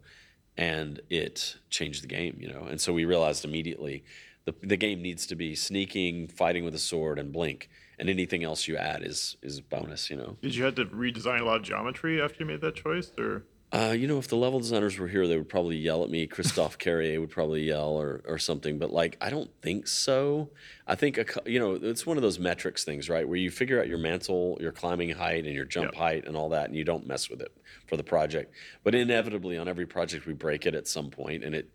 [0.57, 4.03] and it changed the game you know and so we realized immediately
[4.45, 7.69] the, the game needs to be sneaking fighting with a sword and blink
[7.99, 10.37] and anything else you add is is bonus you know?
[10.41, 13.43] Did you have to redesign a lot of geometry after you made that choice, or?
[13.71, 16.25] Uh, you know if the level designers were here they would probably yell at me.
[16.25, 20.49] Christophe carrier would probably yell or, or something but like i don't think so.
[20.87, 23.79] I think a, you know it's one of those metrics things right where you figure
[23.79, 25.99] out your mantle your climbing height and your jump Yeah.
[25.99, 27.55] height and all that and you don't mess with it
[27.85, 28.51] for the project.
[28.83, 31.69] But inevitably on every project we break it at some point and it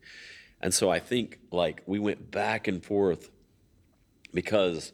[0.60, 3.30] and so i think like we went back and forth
[4.32, 4.92] because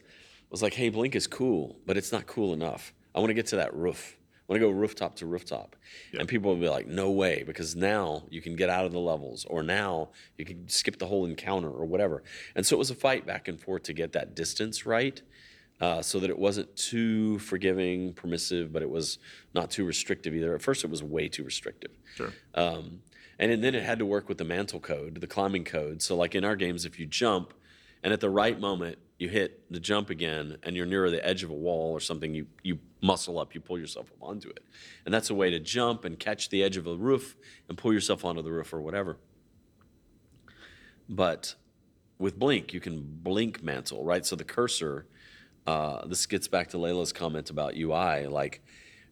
[0.51, 3.47] was like hey blink is cool but it's not cool enough i want to get
[3.47, 4.17] to that roof
[4.49, 5.75] i want to go rooftop to rooftop
[6.19, 8.99] and people will be like no way because now you can get out of the
[8.99, 12.23] levels or now you can skip the whole encounter or whatever
[12.55, 15.21] and so it was a fight back and forth to get that distance right
[15.81, 19.17] uh, so that it wasn't too forgiving, permissive, but it was
[19.55, 20.53] not too restrictive either.
[20.53, 21.89] At first, it was way too restrictive.
[22.15, 23.01] sure, Um,
[23.39, 26.03] and then it had to work with the mantle code, the climbing code.
[26.03, 27.55] So, like in our games, if you jump
[28.03, 31.43] and at the right moment you hit the jump again and you're near the edge
[31.43, 34.63] of a wall or something, you, you muscle up, you pull yourself up onto it.
[35.05, 37.35] And that's a way to jump and catch the edge of a roof
[37.69, 39.17] and pull yourself onto the roof or whatever.
[41.07, 41.53] but
[42.17, 44.25] with Blink, you can blink mantle, right?
[44.25, 45.05] So the cursor,
[45.67, 48.25] uh, this gets back to Leyla's comment about UI.
[48.25, 48.63] Like,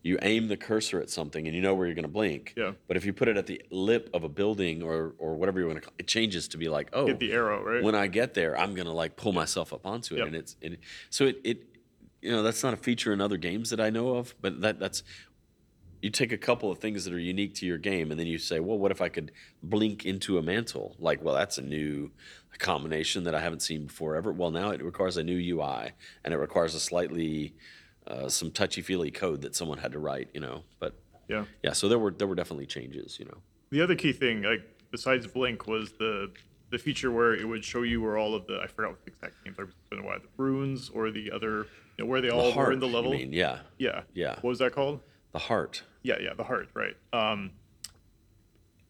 [0.01, 2.53] you aim the cursor at something and you know where you're going to blink.
[2.55, 2.71] Yeah.
[2.87, 5.67] But if you put it at the lip of a building or or whatever you
[5.67, 7.83] want to, call it changes to be like, oh, Hit the arrow, right?
[7.83, 10.27] when I get there, I'm gonna like pull myself up onto it, Yep.
[10.27, 11.63] and it's it, so it it
[12.21, 14.79] you know that's not a feature in other games that I know of, but that
[14.79, 15.03] that's
[16.01, 18.37] you take a couple of things that are unique to your game, and then you
[18.37, 20.95] say, well, what if I could blink into a mantle?
[20.97, 22.11] Like, well, that's a new
[22.57, 24.31] combination that I haven't seen before ever.
[24.31, 25.91] Well, now it requires a new UI,
[26.23, 27.53] and it requires a slightly
[28.07, 30.63] uh, some touchy feely code that someone had to write, you know.
[30.79, 30.93] But
[31.27, 31.45] yeah.
[31.63, 33.37] yeah, so there were there were definitely changes, you know.
[33.71, 34.61] The other key thing, like
[34.91, 36.31] besides Blink, was the
[36.71, 39.11] the feature where it would show you where all of the I forgot what the
[39.11, 39.63] exact names are.
[39.63, 40.19] It's been a while.
[40.19, 41.65] The runes or the other,
[41.97, 43.11] you know, where they all The were in the level.
[43.11, 44.01] mean, yeah, Yeah.
[44.13, 44.35] Yeah.
[44.35, 45.01] What was that called?
[45.31, 45.83] the heart.
[46.01, 46.95] Yeah, yeah, the heart, right.
[47.13, 47.51] Um,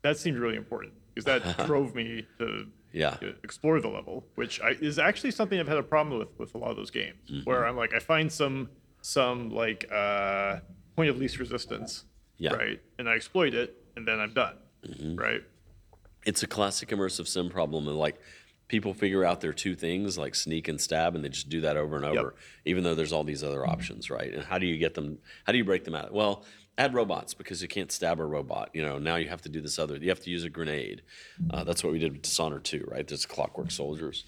[0.03, 3.17] that seemed really important because that drove me to Yeah.
[3.43, 6.57] explore the level, which I, is actually something I've had a problem with with a
[6.57, 7.41] lot of those games, Mm-hmm.
[7.43, 8.69] where I'm like, I find some
[9.01, 10.59] some like uh,
[10.95, 12.05] point of least resistance,
[12.37, 12.53] Yeah.
[12.53, 14.55] right, and I exploit it, and then I'm done,
[14.87, 15.15] Mm-hmm.
[15.15, 15.41] right?
[16.25, 18.19] it's a classic immersive sim problem and like
[18.67, 21.77] people figure out their two things like sneak and stab and they just do that
[21.77, 22.35] over and over
[22.65, 24.33] even though there's all these other options right?
[24.33, 26.13] And how do you get them how do you break them out?
[26.13, 26.43] Well
[26.77, 28.99] add robots because you can't stab a robot you know?
[28.99, 31.03] Now you have to do this other you have to use a grenade.
[31.49, 33.07] Uh, that's what we did with dishonored 2 right?
[33.07, 34.25] There's clockwork soldiers.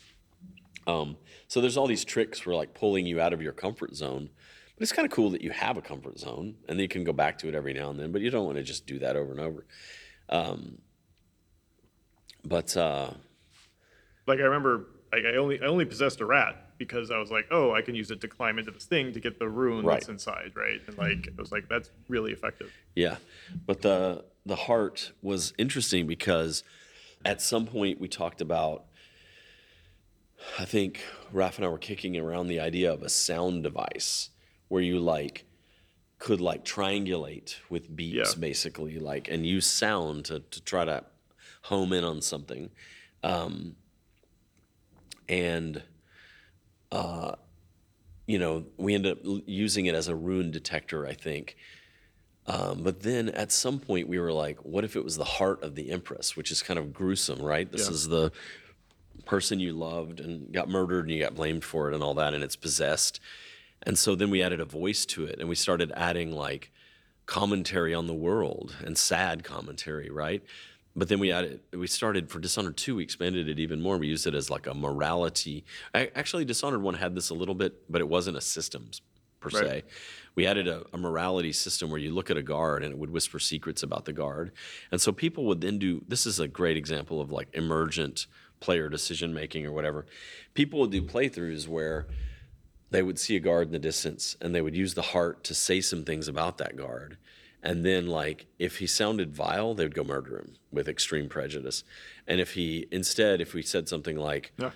[0.87, 1.17] Um,
[1.49, 4.29] so there's all these tricks for like pulling you out of your comfort zone
[4.81, 7.03] but it's kind of cool that you have a comfort zone and then you can
[7.03, 8.97] go back to it every now and then but you don't want to just do
[8.97, 9.63] that over and over
[10.29, 10.79] um,
[12.43, 13.11] but uh,
[14.25, 17.45] Like I remember, like I only I only possessed a rat because I was like,
[17.51, 20.09] oh, I can use it to climb into this thing to get the rune that's
[20.09, 20.81] inside, right?
[20.87, 22.71] And like I was like, that's really effective.
[22.95, 23.17] Yeah,
[23.67, 26.63] but the the heart was interesting because
[27.23, 28.85] at some point we talked about.
[30.57, 31.01] I think
[31.31, 34.30] Raph and I were kicking around the idea of a sound device
[34.71, 35.43] where you like
[36.17, 38.39] could like triangulate with beeps Yeah.
[38.39, 41.03] basically like and use sound to, to try to
[41.63, 42.69] home in on something
[43.21, 43.75] um,
[45.27, 45.83] and
[46.91, 47.33] uh,
[48.27, 51.57] you know we ended up using it as a rune detector i think
[52.47, 55.61] um, but then at some point we were like, what if it was the heart
[55.63, 57.71] of the Empress, which is kind of gruesome, right?
[57.71, 57.93] This Yeah.
[57.93, 58.31] is the
[59.27, 62.33] person you loved and got murdered and you got blamed for it and all that,
[62.33, 63.19] and it's possessed.
[63.83, 66.71] And so then we added a voice to it and we started adding like
[67.25, 70.43] commentary on the world and sad commentary, right?
[70.95, 73.97] But then we added, we started for Dishonored 2, we expanded it even more.
[73.97, 75.63] We used it as like a morality.
[75.93, 79.01] Actually, Dishonored 1 had this a little bit, but it wasn't a systems
[79.39, 79.65] per Right.
[79.65, 79.83] se.
[80.35, 83.09] We added a, a morality system where you look at a guard and it would
[83.09, 84.51] whisper secrets about the guard.
[84.91, 88.27] And so people would then do this is a great example of like emergent
[88.59, 90.05] player decision making or whatever.
[90.53, 92.07] People would do playthroughs where
[92.91, 95.55] they would see a guard in the distance and they would use the heart to
[95.55, 97.17] say some things about that guard.
[97.63, 101.83] And then, like, if he sounded vile, they would go murder him with extreme prejudice.
[102.27, 104.71] And if he, instead, if we said something like, Yeah.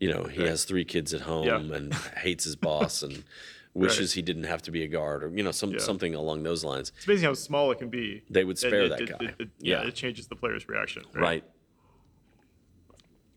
[0.00, 1.76] you know, he has three kids at home Yeah.
[1.76, 3.24] and hates his boss and
[3.74, 5.78] wishes he didn't have to be a guard or, you know, some, Yeah.
[5.80, 6.92] something along those lines.
[6.96, 8.22] It's amazing how small it can be.
[8.30, 9.34] They would spare it- that it- guy.
[9.38, 9.82] it- Yeah.
[9.86, 11.02] it changes the player's reaction.
[11.12, 11.22] Right.
[11.22, 11.44] Right.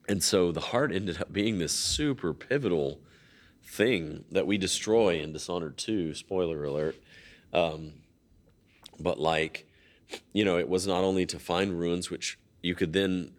[0.07, 3.01] And so the heart ended up being this super pivotal
[3.67, 6.95] thing that we destroy in Dishonored 2, spoiler alert.
[7.53, 7.93] Um,
[8.99, 9.67] but like,
[10.33, 13.31] you know, it was not only to find runes, which you could then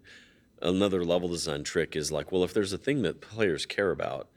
[0.61, 4.29] another level design trick is like, well, if there's a thing that players care about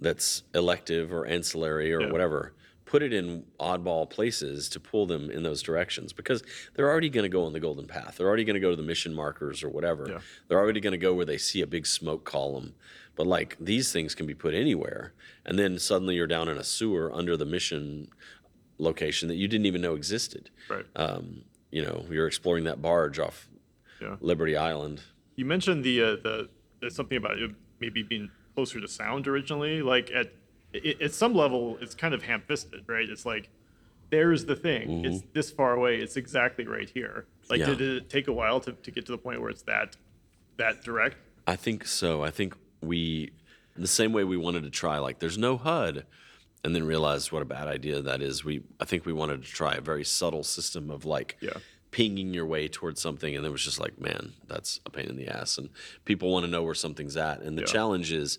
[0.00, 2.10] that's elective or ancillary or Yeah.
[2.10, 2.52] whatever,
[2.84, 6.42] put it in oddball places to pull them in those directions because
[6.74, 8.16] they're already going to go on the golden path.
[8.16, 10.06] They're already going to go to the mission markers or whatever.
[10.08, 10.18] Yeah.
[10.48, 12.74] They're already going to go where they see a big smoke column.
[13.18, 15.12] But like these things can be put anywhere.
[15.44, 18.08] And then suddenly you're down in a sewer under the mission
[18.78, 20.50] location that you didn't even know existed.
[20.70, 20.86] Right.
[20.94, 21.42] Um,
[21.72, 23.48] you know, you're exploring that barge off
[24.00, 24.16] Yeah.
[24.20, 25.02] Liberty Island.
[25.34, 26.48] You mentioned the uh, the
[26.80, 27.50] there's something about it
[27.80, 29.82] maybe being closer to sound originally.
[29.82, 30.32] Like at
[30.72, 33.08] it, at some level, it's kind of ham-fisted, right?
[33.10, 33.48] It's like
[34.10, 35.04] there's the thing.
[35.04, 35.96] It's this far away.
[35.96, 37.26] It's exactly right here.
[37.50, 37.70] Like, Mm-hmm.
[37.72, 37.76] Yeah.
[37.78, 39.96] did it take a while to, to get to the point where it's that
[40.56, 41.16] that direct?
[41.48, 42.22] I think so.
[42.22, 43.32] I think we,
[43.76, 46.04] the same way we wanted to try, like, there's no HUD,
[46.64, 48.44] and then realized what a bad idea that is.
[48.44, 51.58] We, I think we wanted to try a very subtle system of like, Yeah.
[51.90, 55.16] pinging your way towards something, and it was just like, man, that's a pain in
[55.16, 55.70] the ass, and
[56.04, 57.66] people want to know where something's at, and the Yeah.
[57.68, 58.38] challenge is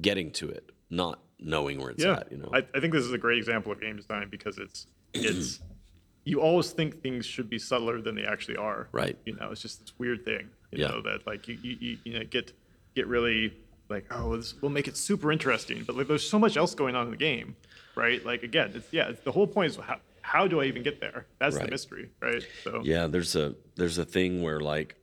[0.00, 2.30] getting to it, not knowing where it's Yeah, at.
[2.32, 4.86] You know, I, I think this is a great example of game design because it's
[5.14, 5.60] it's
[6.24, 8.88] you always think things should be subtler than they actually are.
[8.92, 9.18] Right.
[9.24, 10.48] You know, it's just this weird thing.
[10.70, 10.88] You Yeah.
[10.88, 12.52] know that like you you, you, you know get
[12.94, 13.52] get really
[13.88, 16.94] like oh this will make it super interesting, but like there's so much else going
[16.94, 17.56] on in the game,
[17.94, 18.24] right?
[18.24, 19.08] Like again, it's yeah.
[19.08, 21.26] It's, the whole point is how how do I even get there?
[21.38, 21.64] That's Right.
[21.64, 22.46] the mystery, right?
[22.62, 24.96] So Yeah, there's a there's a thing where like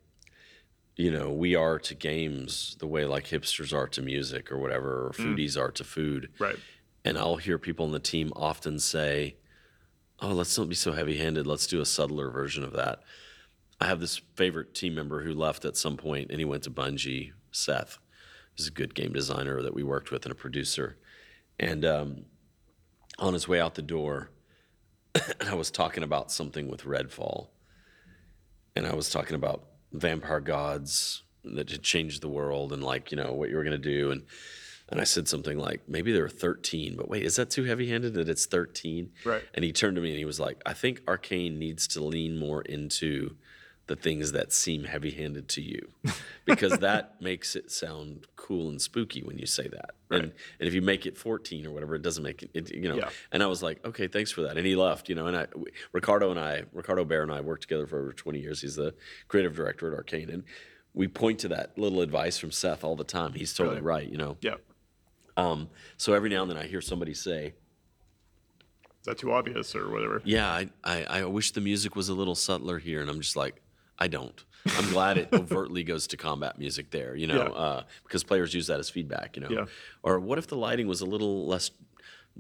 [0.96, 5.08] you know, we are to games the way like hipsters are to music or whatever,
[5.08, 5.26] or mm.
[5.26, 6.30] foodies are to food.
[6.40, 6.58] right.
[7.06, 9.38] And I'll hear people on the team often say,
[10.20, 11.48] "Oh, let's not be so heavy-handed.
[11.48, 13.04] Let's do a subtler version of that."
[13.80, 16.72] I have this favorite team member who left at some point, and he went to
[16.72, 17.32] Bungie.
[17.58, 18.00] Seth,
[18.56, 20.98] he's a good game designer that we worked with and a producer.
[21.60, 22.26] And um,
[23.20, 24.30] on his way out the door,
[25.48, 27.48] I was talking about something with Redfall,
[28.76, 33.18] and I was talking about vampire gods that had changed the world, and like you
[33.18, 34.24] know what you were gonna do, and
[34.90, 37.90] and I said something like, maybe there are 13, but wait, is that too heavy
[37.90, 39.12] handed that it's 13?
[39.26, 39.44] Right.
[39.54, 42.38] And he turned to me and he was like, I think Arkane needs to lean
[42.38, 43.36] more into
[43.88, 45.88] the things that seem heavy handed to you
[46.46, 49.92] because that makes it sound cool and spooky when you say that.
[50.12, 52.90] And, and if you make it 14 or whatever, it doesn't make it, it you
[52.90, 52.96] know.
[52.98, 53.10] Yeah.
[53.32, 54.58] And I was like, okay, thanks for that.
[54.58, 55.28] And he left, you know.
[55.28, 55.48] And I,
[55.94, 58.62] Ricardo and I, Ricardo Bare and I worked together for over 20 years.
[58.62, 58.94] He's the
[59.30, 60.34] creative director at Arkane.
[60.34, 60.44] And
[60.94, 63.34] we point to that little advice from Seth all the time.
[63.34, 63.88] He's totally Really?
[63.88, 64.36] right, you know.
[64.42, 64.56] Yeah.
[65.38, 67.54] Um, so every now and then I hear somebody say,
[69.00, 70.22] Is that too obvious or whatever?
[70.26, 73.36] "Yeah, I, I, I wish the music was a little subtler here," and I'm just
[73.36, 73.62] like,
[74.00, 74.44] I don't.
[74.78, 77.50] I'm glad it overtly goes to combat music there, you know, Yeah.
[77.50, 79.50] uh, because players use that as feedback, you know.
[79.50, 79.66] Yeah.
[80.04, 81.72] Or what if the lighting was a little less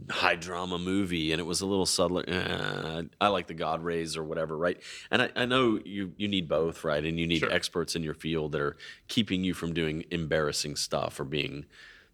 [0.09, 2.23] high drama movie and it was a little subtler?
[2.27, 4.79] Eh, I like the God rays or whatever, right?
[5.09, 7.03] And I, I know you you need both, right?
[7.03, 7.51] And you need Sure.
[7.51, 8.77] experts in your field that are
[9.07, 11.65] keeping you from doing embarrassing stuff or being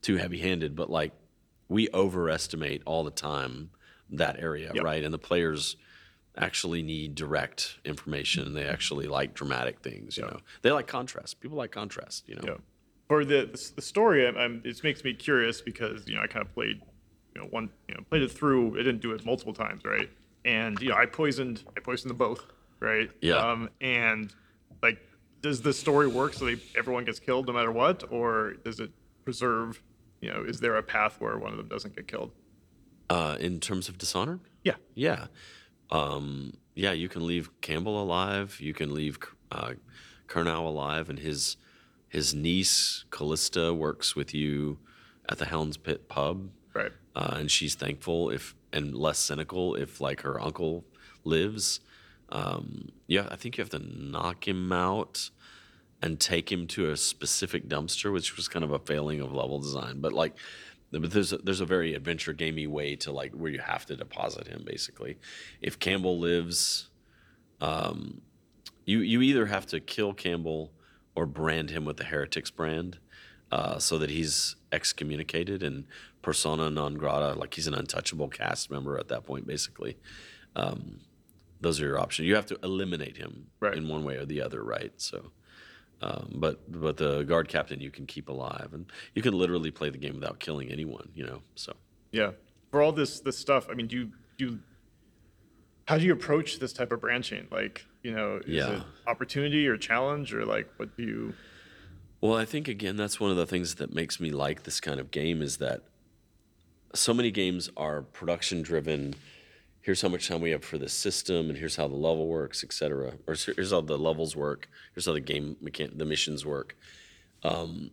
[0.02, 0.76] too heavy-handed.
[0.76, 1.12] But like,
[1.70, 3.72] we overestimate all the time
[4.12, 4.84] that area, Yep.
[4.84, 5.04] right?
[5.04, 5.76] And the players
[6.38, 8.54] actually need direct information.
[8.54, 10.40] They actually like dramatic things, you know.
[10.62, 11.40] They like contrast.
[11.40, 12.42] People like contrast, you know.
[12.46, 12.58] Yeah.
[13.08, 16.46] For the the story, I'm, I'm, it makes me curious because you know I kind
[16.46, 16.82] of played,
[17.36, 18.74] you know, one you know played it through.
[18.76, 20.10] I didn't do it multiple times, right?
[20.46, 22.44] And you know I poisoned I poisoned them both,
[22.80, 23.12] right?
[23.22, 23.36] Yeah.
[23.36, 24.34] Um, and
[24.82, 25.00] like,
[25.42, 28.92] does the story work so they, everyone gets killed no matter what, or does it
[29.26, 29.82] preserve?
[30.22, 32.32] You know, is there a path where one of them doesn't get killed?
[33.10, 34.76] Uh, in terms of Dishonored, Yeah.
[34.96, 35.28] yeah,
[35.94, 38.58] um, yeah, you can leave Campbell alive.
[38.60, 39.20] You can leave
[39.52, 39.74] uh,
[40.28, 41.58] Curnow alive, and his
[42.10, 44.80] his niece Callista works with you
[45.30, 46.50] at the Hounds Pit pub.
[46.74, 46.92] Right.
[47.16, 50.84] uh, and she's thankful if and less cynical if like her uncle
[51.24, 51.80] lives.
[52.30, 55.30] Um, yeah, I think you have to knock him out
[56.02, 59.60] and take him to a specific dumpster, which was kind of a failing of level
[59.60, 60.02] design.
[60.02, 60.34] But like,
[61.02, 63.96] but there's a, there's a very adventure gamey way to like where you have to
[63.96, 65.18] deposit him basically.
[65.62, 66.90] If Campbell lives,
[67.62, 68.22] um,
[68.86, 70.72] you you either have to kill Campbell
[71.16, 72.98] or brand him with the heretics brand,
[73.52, 75.86] uh, so that he's excommunicated and
[76.24, 79.98] persona non grata, like he's an untouchable cast member at that point, basically.
[80.56, 81.02] Um,
[81.62, 82.28] those are your options.
[82.28, 83.78] You have to eliminate him Right.
[83.78, 84.92] in one way or the other, right?
[84.98, 85.32] So,
[86.04, 88.86] um, but but the guard captain you can keep alive, and
[89.16, 91.42] you can literally play the game without killing anyone, you know.
[91.56, 91.74] So.
[92.12, 92.32] Yeah.
[92.72, 94.60] For all this this stuff, I mean, do you do you,
[95.88, 97.48] how do you approach this type of branching?
[97.52, 98.78] Like, you know, is Yeah.
[98.78, 101.34] it opportunity or challenge or like what do you
[102.22, 105.00] Well, I think again that's one of the things that makes me like this kind
[105.00, 105.82] of game is that
[106.94, 109.16] so many games are production driven.
[109.84, 112.64] Here's how much time we have for this system, and here's how the level works,
[112.64, 114.70] et cetera, Or here's how the levels work.
[114.96, 116.78] Here's how the game mechan- the missions work.
[117.44, 117.92] Um,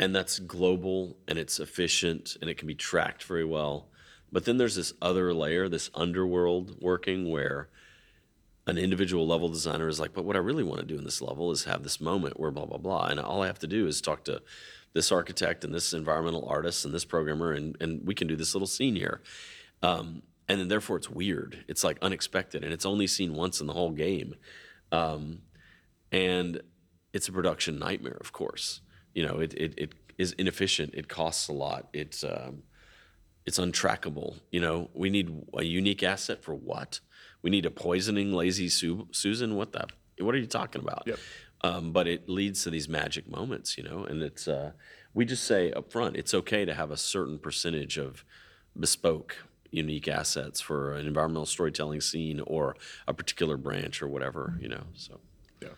[0.00, 3.88] and that's global and it's efficient and it can be tracked very well.
[4.32, 7.68] But then there's this other layer, this underworld working where
[8.66, 11.20] an individual level designer is like, but what I really want to do in this
[11.20, 13.86] level is have this moment where blah blah blah, and all I have to do
[13.86, 14.42] is talk to
[14.94, 18.54] this architect and this environmental artist and this programmer, and and we can do this
[18.54, 19.20] little scene here,
[19.82, 23.66] um, and then therefore it's weird, it's like unexpected, and it's only seen once in
[23.66, 24.34] the whole game,
[24.92, 25.40] um,
[26.12, 26.60] and
[27.12, 28.80] it's a production nightmare, of course.
[29.14, 32.62] You know, it it, it is inefficient, it costs a lot, it's um,
[33.44, 34.40] it's untrackable.
[34.50, 37.00] You know, we need a unique asset for what?
[37.42, 39.54] We need a poisoning lazy Su- Susan.
[39.54, 39.86] What the?
[40.18, 41.04] What are you talking about?
[41.06, 41.18] Yep.
[41.62, 44.72] Um, but it leads to these magic moments, you know, and it's uh,
[45.14, 48.24] we just say up front, it's okay to have a certain percentage of
[48.78, 49.36] bespoke,
[49.76, 52.76] unique assets for an environmental storytelling scene or
[53.06, 54.84] a particular branch or whatever, you know.
[54.94, 55.20] So
[55.62, 55.68] Yeah.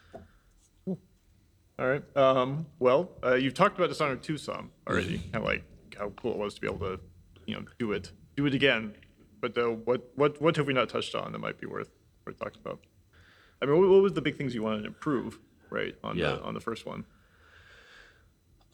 [0.86, 2.16] All right.
[2.16, 5.64] Um, well, uh, you've talked about Dishonored 2 some already, kind of like
[5.96, 7.00] how cool it was to be able to,
[7.46, 8.94] you know, do it, do it again
[9.40, 11.90] but uh, what what what have we not touched on that might be worth
[12.26, 12.80] worth talking about?
[13.62, 15.38] I mean, what, what was the big things you wanted to improve,
[15.70, 16.32] right, on Yeah.
[16.36, 17.04] the on the first one?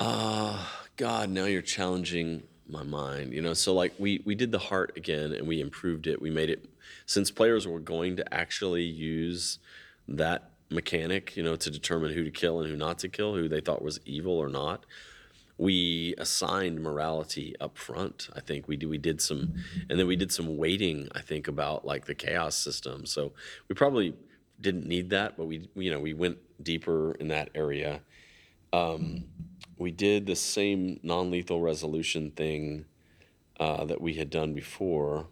[0.01, 0.65] Uh,
[0.97, 3.33] God, now you're challenging my mind.
[3.33, 6.21] You know, so like we we did the heart again and we improved it.
[6.21, 6.67] We made it
[7.07, 9.59] since players were going to actually use
[10.09, 13.49] that mechanic, you know, to determine who to kill and who not to kill, who
[13.49, 14.85] they thought was evil or not.
[15.57, 18.29] We assigned morality up front.
[18.35, 19.55] I think we did, we did some,
[19.89, 21.09] and then we did some weighting.
[21.15, 23.07] I think about like the chaos system.
[23.07, 23.33] So
[23.69, 24.15] we probably
[24.61, 28.01] didn't need that, but we you know we went deeper in that area
[28.75, 29.25] um,
[29.85, 32.87] we did the same non-lethal resolution thing
[33.61, 35.27] uh, that we had done before.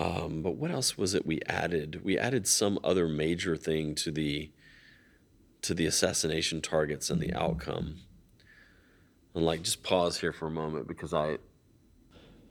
[0.00, 2.00] Um, but what else was it we added?
[2.02, 4.50] We added some other major thing to the
[5.62, 8.00] to the assassination targets and the outcome.
[9.32, 11.38] And like, just pause here for a moment because I,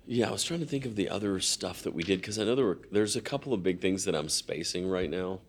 [0.08, 2.46] yeah, I was trying to think of the other stuff that we did because I
[2.46, 5.42] know there were there's a couple of big things that I'm spacing right now.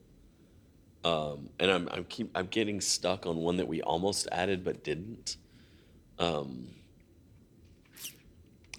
[1.05, 4.83] Um, and I'm I'm keep I'm getting stuck on one that we almost added but
[4.83, 5.37] didn't.
[6.19, 6.69] Um,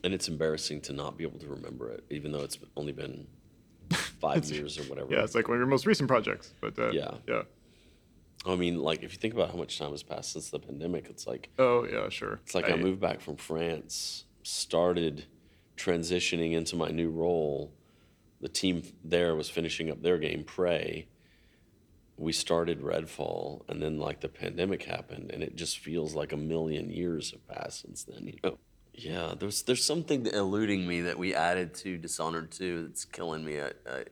[0.03, 3.27] and it's embarrassing to not be able to remember it, even though it's only been
[4.19, 5.13] five years or whatever.
[5.13, 7.11] Yeah, it's like one of your most recent projects, but uh, Yeah.
[7.27, 7.43] yeah.
[8.45, 11.07] I mean, like if you think about how much time has passed since the pandemic,
[11.09, 12.39] it's like Oh yeah, sure.
[12.45, 15.25] it's like I, moved back from France, started
[15.75, 17.73] transitioning into my new role.
[18.39, 21.07] The team there was finishing up their game, Prey.
[22.17, 26.37] We started Redfall, and then like the pandemic happened, and it just feels like a
[26.37, 28.27] million years have passed since then.
[28.27, 28.57] You know?
[28.97, 33.61] Yeah, there's there's something eluding me that we added to Dishonored 2 that's killing me.
[33.61, 34.05] I, I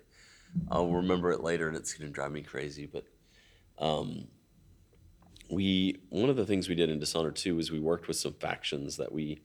[0.69, 2.85] I'll remember it later, and it's gonna drive me crazy.
[2.85, 3.05] But
[3.79, 4.27] um,
[5.49, 8.33] we one of the things we did in Dishonored 2 is we worked with some
[8.33, 9.41] factions that we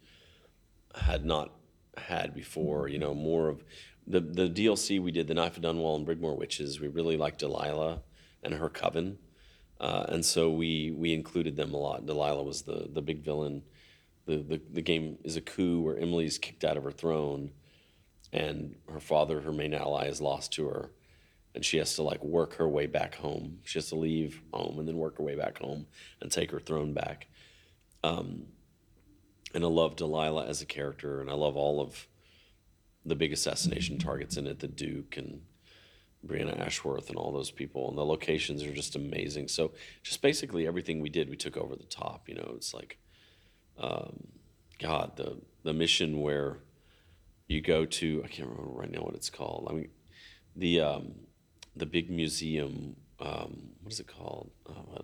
[0.94, 1.54] had not
[1.96, 2.88] had before.
[2.88, 3.64] You know, more of
[4.06, 6.80] the the DLC we did, the Knife of Dunwall and Brigmore Witches.
[6.80, 8.02] We really liked Delilah
[8.42, 9.18] and her coven,
[9.80, 12.06] uh, and so we we included them a lot.
[12.06, 13.62] Delilah was the the big villain.
[14.26, 17.52] The, the the game is a coup where Emily's kicked out of her throne,
[18.32, 20.90] and her father, her main ally, is lost to her
[21.54, 23.58] and she has to like work her way back home.
[23.64, 25.86] She has to leave home and then work her way back home
[26.20, 27.28] and take her throne back.
[28.04, 28.46] Um,
[29.52, 32.06] and I love Delilah as a character, and I love all of
[33.04, 35.42] the big assassination targets in it, the Duke and
[36.26, 39.48] Brianna Ashworth and all those people, and the locations are just amazing.
[39.48, 39.72] So
[40.02, 42.28] just basically everything we did, we took over the top.
[42.28, 42.98] You know, it's like,
[43.78, 44.26] um,
[44.78, 46.58] God, the the mission where
[47.48, 49.68] you go to, I can't remember right now what it's called.
[49.70, 49.88] I mean,
[50.56, 51.14] the um,
[51.76, 52.96] the big museum.
[53.18, 54.50] Um, what is it called?
[54.66, 55.02] Uh,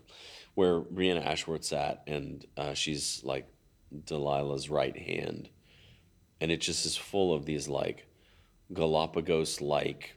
[0.55, 3.47] where Brianna Ashworth's at, and uh, she's like
[3.95, 5.51] Delilah's right hand,
[6.41, 8.07] and it just is full of these like
[8.73, 10.17] Galapagos-like,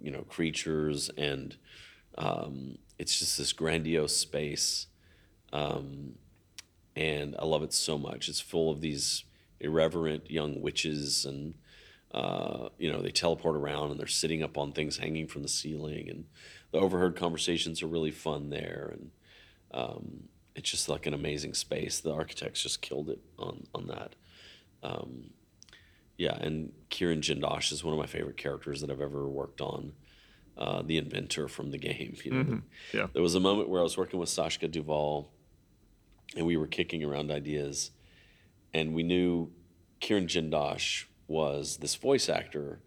[0.00, 1.56] you know, creatures, and
[2.18, 4.86] um, it's just this grandiose space,
[5.52, 6.14] um,
[6.96, 8.28] and I love it so much.
[8.28, 9.24] It's full of these
[9.60, 11.54] irreverent young witches and
[12.12, 15.48] uh, you know, they teleport around and they're sitting up on things hanging from the
[15.48, 16.24] ceiling, and
[16.72, 19.10] the overheard conversations are really fun there, and
[19.72, 20.24] um,
[20.56, 22.00] it's just like an amazing space.
[22.00, 24.16] The architects just killed it on on that.
[24.82, 25.30] Um,
[26.20, 29.92] yeah, and Kirin Jindosh is one of my favorite characters that I've ever worked on.
[30.58, 32.14] Uh, the inventor from the game.
[32.22, 32.60] You know,
[32.92, 33.06] Yeah.
[33.14, 35.32] there was a moment where I was working with Sachka Duval,
[36.36, 37.92] and we were kicking around ideas,
[38.74, 39.50] and we knew
[40.02, 42.80] Kirin Jindosh was this voice actor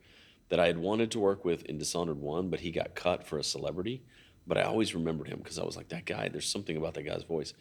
[0.49, 3.39] that I had wanted to work with in Dishonored 1, but he got cut for
[3.39, 4.03] a celebrity.
[4.45, 7.03] But I always remembered him because I was like, that guy, there's something about that
[7.03, 7.53] guy's voice.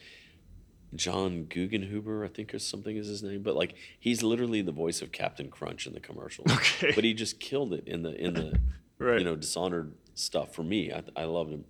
[0.94, 3.43] John Gegenhuber, I think, or something is his name.
[3.43, 6.44] But like, he's literally the voice of Captain Crunch in the commercial.
[6.52, 6.93] Okay.
[6.94, 8.59] But he just killed it in the in the
[8.98, 9.19] Right.
[9.19, 10.93] you know Dishonored stuff for me.
[10.93, 11.64] I, I loved him,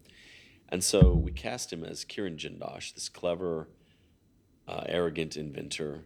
[0.69, 3.69] and so we cast him as Kirin Jindosh, this clever,
[4.69, 6.05] uh, arrogant inventor,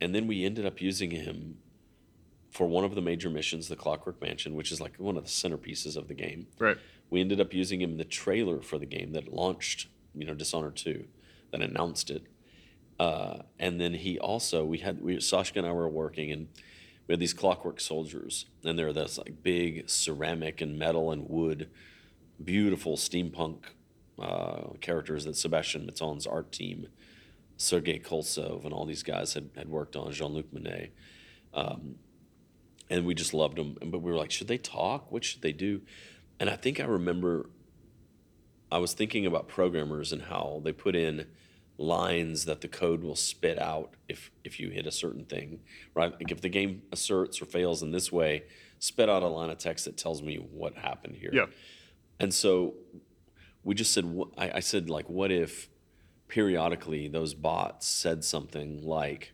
[0.00, 1.58] and then we ended up using him
[2.50, 5.30] for one of the major missions, the Clockwork Mansion, which is like one of the
[5.30, 6.48] centerpieces of the game.
[6.58, 6.78] Right.
[7.08, 10.34] We ended up using him in the trailer for the game that launched, you know,
[10.34, 11.04] Dishonored 2,
[11.50, 12.24] that announced it.
[12.98, 16.48] Uh, and then he also, we had, we, Sachka and I were working, and
[17.06, 21.70] we had these clockwork soldiers, and they're this like big ceramic and metal and wood,
[22.42, 23.58] beautiful steampunk
[24.18, 26.88] uh, characters that Sebastien Mitton's art team,
[27.56, 30.90] Sergey Kolesov, and all these guys had, had worked on, Jean Luc Monnet
[32.90, 33.76] and we just loved them.
[33.80, 35.10] But we were like, should they talk?
[35.10, 35.80] What should they do?
[36.38, 37.48] And I think I remember
[38.70, 41.26] I was thinking about programmers and how they put in
[41.80, 45.60] lines that the code will spit out if if you hit a certain thing,
[45.94, 46.12] right?
[46.12, 48.44] Like if the game asserts or fails in this way,
[48.78, 51.30] spit out a line of text that tells me what happened here.
[51.32, 51.46] Yeah.
[52.18, 52.74] And so
[53.64, 54.04] we just said,
[54.36, 55.68] I, I said, like, what if
[56.28, 59.32] periodically those bots said something like,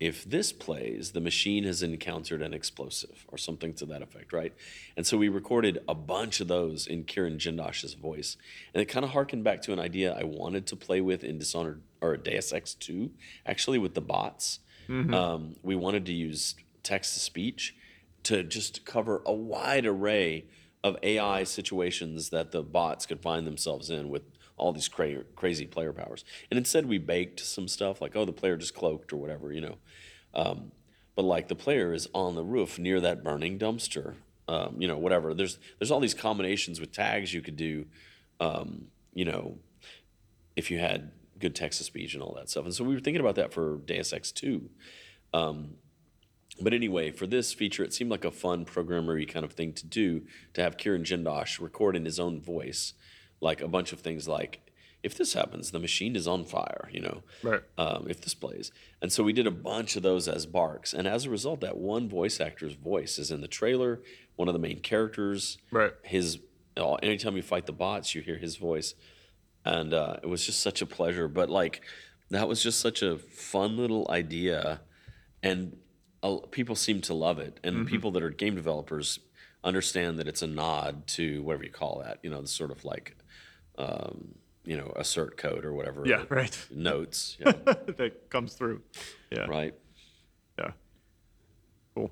[0.00, 4.54] if this plays, the machine has encountered an explosive or something to that effect, right?
[4.96, 8.36] And so we recorded a bunch of those in Kirin Jindosh's voice.
[8.72, 11.38] And it kind of harkened back to an idea I wanted to play with in
[11.38, 13.10] Dishonored or Deus Ex 2,
[13.44, 14.60] actually with the bots.
[15.12, 16.54] Um, we wanted to use
[16.84, 17.74] text to speech
[18.22, 20.44] to just cover a wide array
[20.84, 24.22] of AI situations that the bots could find themselves in with
[24.58, 26.24] all these cra- crazy player powers.
[26.50, 29.60] And instead, we baked some stuff like, oh, the player just cloaked or whatever, you
[29.60, 29.76] know.
[30.34, 30.72] Um,
[31.16, 34.14] but like the player is on the roof near that burning dumpster,
[34.46, 35.34] um, you know, whatever.
[35.34, 37.86] There's there's all these combinations with tags you could do,
[38.40, 39.58] um, you know,
[40.54, 42.64] if you had good text to speech and all that stuff.
[42.64, 44.68] And so we were thinking about that for Deus Ex 2.
[45.34, 45.74] Um,
[46.60, 49.86] but anyway, for this feature, it seemed like a fun programmery kind of thing to
[49.86, 50.22] do
[50.54, 52.94] to have Kirin Jindosh record in his own voice,
[53.40, 54.60] like a bunch of things like,
[55.02, 57.62] if this happens, the machine is on fire, you know, Right.
[57.78, 58.72] um, if this plays.
[59.00, 60.92] And so we did a bunch of those as barks.
[60.92, 64.02] And as a result, that one voice actor's voice is in the trailer,
[64.34, 65.58] one of the main characters.
[65.70, 65.92] Right.
[66.02, 66.40] His,
[66.76, 68.94] uh, anytime you fight the bots, you hear his voice.
[69.64, 71.28] And uh, it was just such a pleasure.
[71.28, 71.82] But like,
[72.30, 74.80] that was just such a fun little idea.
[75.44, 75.76] And
[76.24, 77.60] uh, people seem to love it.
[77.62, 79.20] And people that are game developers
[79.62, 82.84] understand that it's a nod to whatever you call that, you know, the sort of
[82.84, 83.14] like,
[83.78, 84.34] um,
[84.64, 86.02] you know, assert code or whatever.
[86.04, 86.24] Yeah.
[86.28, 86.66] Right.
[86.70, 87.38] Notes.
[87.40, 87.52] Yeah,
[87.96, 88.82] that comes through.
[89.30, 89.46] Yeah.
[89.46, 89.74] right.
[90.58, 90.72] Yeah.
[91.94, 92.10] Cool.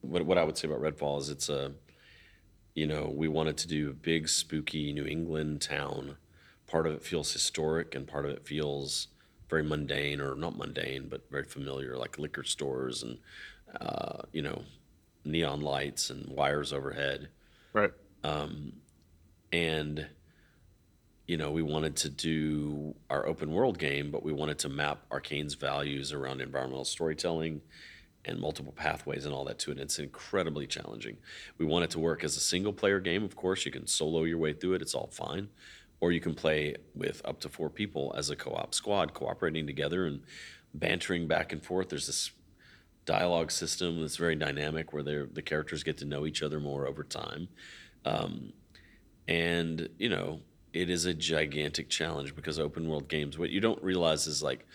[0.00, 1.72] what, what I would say about Redfall is it's a,
[2.74, 6.16] you know, we wanted to do a big spooky New England town.
[6.66, 9.08] Part of it feels historic, and part of it feels
[9.50, 13.18] very mundane, or not mundane, but very familiar, like liquor stores and,
[13.80, 14.62] uh, you know,
[15.24, 17.28] neon lights and wires overhead.
[17.72, 17.90] Right.
[19.52, 20.06] and
[21.30, 25.04] you know we wanted to do our open world game but we wanted to map
[25.12, 27.60] Arkane's values around environmental storytelling
[28.24, 29.78] and multiple pathways and all that to it.
[29.78, 31.18] It's incredibly challenging.
[31.56, 33.64] We want it to work as a single player game of course.
[33.64, 34.82] You can solo your way through it.
[34.82, 35.50] It's all fine.
[36.00, 40.06] Or you can play with up to four people as a co-op squad cooperating together
[40.06, 40.22] and
[40.74, 41.90] bantering back and forth.
[41.90, 42.32] There's this
[43.04, 47.04] dialogue system that's very dynamic where the characters get to know each other more over
[47.04, 47.46] time.
[48.04, 48.52] Um,
[49.28, 50.40] and you know
[50.72, 54.66] it is a gigantic challenge because open world games what you don't realize is like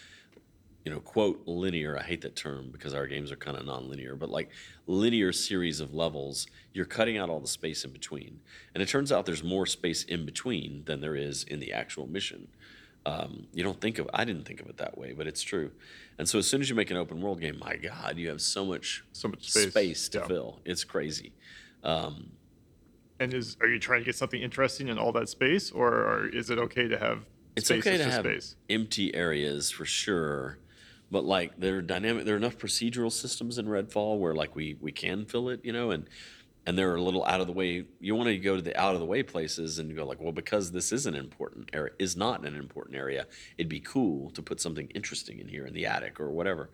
[0.83, 4.15] you know quote linear i hate that term because our games are kind of non-linear
[4.15, 4.49] but like
[4.87, 8.39] linear series of levels you're cutting out all the space in between
[8.73, 12.05] and it turns out there's more space in between than there is in the actual
[12.07, 12.47] mission
[13.07, 15.71] um, you don't think of i didn't think of it that way but it's true
[16.17, 18.41] and so as soon as you make an open world game my god you have
[18.41, 20.09] so much So much space.
[20.09, 20.27] to Yeah.
[20.27, 21.31] fill it's crazy
[23.19, 26.27] And is are you trying to get something interesting in all that space, or, or
[26.27, 27.25] is it okay to have
[27.55, 28.55] it's space okay to have space?
[28.69, 30.57] empty areas for sure
[31.11, 34.75] but like there are dynamic there are enough procedural systems in redfall where like we
[34.81, 36.09] we can fill it you know and
[36.67, 38.95] and they're a little out of the way you want to go to the out
[38.95, 42.17] of the way places and go like well because this is an important area is
[42.17, 43.25] not an important area
[43.57, 46.69] it'd be cool to put something interesting in here in the attic or whatever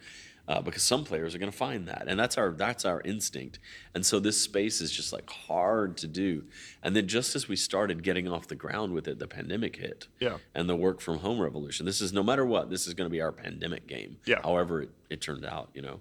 [0.52, 3.56] uh, because some players are going to find that and that's our that's our instinct
[3.96, 6.44] and so this space is just like hard to do
[6.84, 10.08] and then just as we started getting off the ground with it the pandemic hit
[10.20, 10.38] Yeah.
[10.58, 13.16] and the work from home revolution this is no matter what this is going to
[13.18, 14.42] be our pandemic game Yeah.
[14.44, 15.98] however it, it turned out you know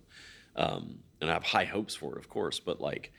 [0.57, 3.13] um, and i have high hopes for it of course but like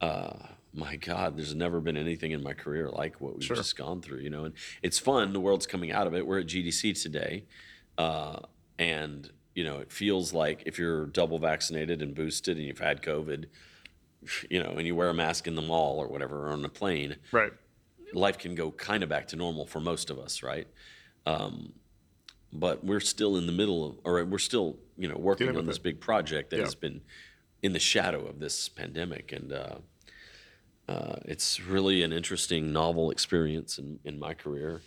[0.00, 0.32] uh,
[0.72, 3.56] my god there's never been anything in my career like what we've Sure.
[3.56, 6.40] just gone through you know and it's fun the world's coming out of it we're
[6.40, 7.44] at gdc today
[7.98, 8.38] uh,
[8.78, 13.02] and you know it feels like if you're double vaccinated and boosted and you've had
[13.02, 13.46] covid
[14.48, 16.68] you know and you wear a mask in the mall or whatever or on a
[16.68, 17.52] plane Right.
[18.12, 20.66] life can go kind of back to normal for most of us, right?
[21.26, 21.72] Um,
[22.52, 25.66] but we're still in the middle of, or we're still, you know, working Dealing on
[25.66, 25.82] this it.
[25.84, 26.64] big project that Yeah.
[26.64, 27.00] has been
[27.62, 29.76] in the shadow of this pandemic, and uh,
[30.88, 34.80] uh, it's really an interesting, novel experience in, in my career.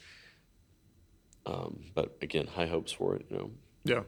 [1.45, 3.51] Um, but again, high hopes for it, you know.
[3.85, 4.03] Yeah.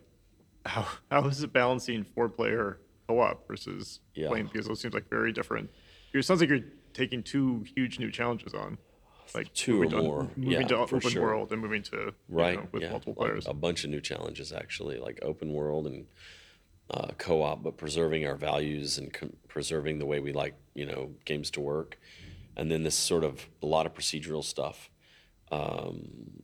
[0.66, 4.30] How how is it balancing four player co op versus Yeah.
[4.30, 5.70] playing because those seems like very different.
[6.14, 8.78] It sounds like you're taking two huge new challenges on,
[9.36, 10.32] like Two or to, more.
[10.38, 11.22] moving Yeah, to open sure.
[11.24, 13.46] world and moving to you right know, with yeah multiple players.
[13.48, 16.06] a bunch of new challenges actually like open world and
[16.90, 21.12] uh, co-op but preserving our values and com- preserving the way we like you know
[21.26, 22.00] games to work
[22.56, 24.90] and then this sort of a lot of procedural stuff
[25.52, 26.42] um,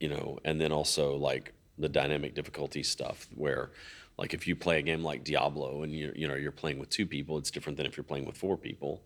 [0.00, 3.70] you know, and then also like the dynamic difficulty stuff where
[4.18, 6.90] like if you play a game like Diablo and you you know you're playing with
[6.90, 9.02] two people, it's different than if you're playing with four people.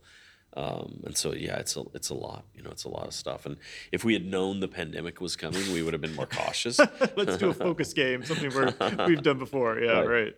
[0.55, 3.15] Um, and so yeah, it's a it's a lot, you know, it's a lot of
[3.15, 3.47] stuff.
[3.47, 3.57] And
[3.91, 6.79] if we had known the pandemic was coming, we would have been more cautious.
[7.17, 8.75] Let's do a focus game, something we're,
[9.07, 9.79] we've done before.
[9.79, 10.09] Yeah, Right.
[10.09, 10.37] right.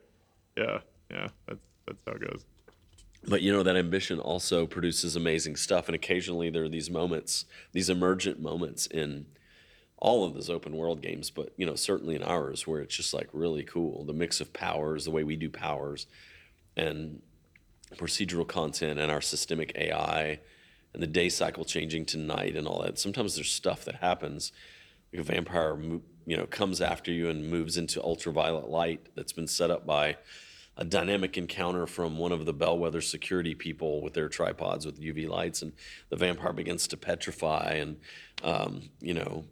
[0.56, 0.78] Yeah,
[1.10, 1.28] yeah.
[1.46, 2.44] That's that's how it goes.
[3.26, 7.44] but you know that ambition also produces amazing stuff and occasionally there are these moments
[7.72, 9.26] these emergent moments in
[9.98, 13.14] all of those open world games but you know certainly in ours where it's just
[13.14, 14.04] like really cool.
[14.04, 16.06] The mix of powers the way we do powers
[16.76, 17.22] and
[17.96, 20.40] procedural content and our systemic ai
[20.92, 22.98] and the day cycle changing to night and all that.
[22.98, 24.52] Sometimes there's stuff that happens
[25.12, 25.78] like a vampire
[26.26, 30.16] you know comes after you and moves into ultraviolet light that's been set up by
[30.76, 35.28] a dynamic encounter from one of the bellwether security people with their tripods with uv
[35.28, 35.72] lights and
[36.08, 37.96] the vampire begins to petrify and
[38.42, 39.44] um, you know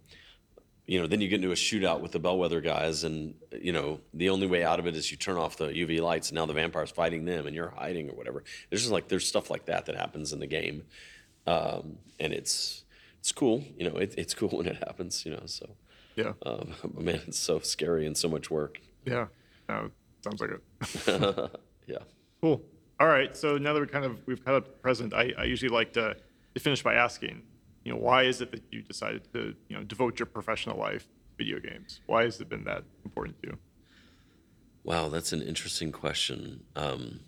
[0.92, 3.98] you know then you get into a shootout with the bellwether guys and you know
[4.12, 6.44] the only way out of it is you turn off the uv lights and now
[6.44, 9.64] the vampire's fighting them and you're hiding or whatever there's just like there's stuff like
[9.64, 10.84] that that happens in the game
[11.46, 12.84] um, and it's
[13.20, 15.66] it's cool you know it, it's cool when it happens you know so
[16.14, 19.26] Yeah, um, man it's so scary and so much work yeah.
[19.68, 19.90] No,
[20.22, 21.50] sounds like it.
[21.86, 21.98] yeah
[22.42, 22.60] Cool.
[22.98, 23.36] All right.
[23.36, 26.16] So now that we're kind of we've kind of present, I, I usually like to,
[26.54, 27.42] to finish by asking,
[27.84, 31.02] you know, why is it that you decided to you know devote your professional life
[31.02, 32.00] to video games?
[32.06, 33.58] Why has it been that important to you?
[34.84, 36.64] Wow, that's an interesting question.
[36.74, 37.20] Um,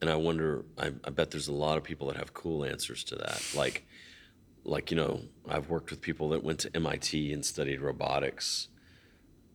[0.00, 3.04] and I wonder, I, I bet there's a lot of people that have cool answers
[3.04, 3.42] to that.
[3.54, 3.86] Like,
[4.64, 8.68] like you know, I've worked with people that went to MIT and studied robotics,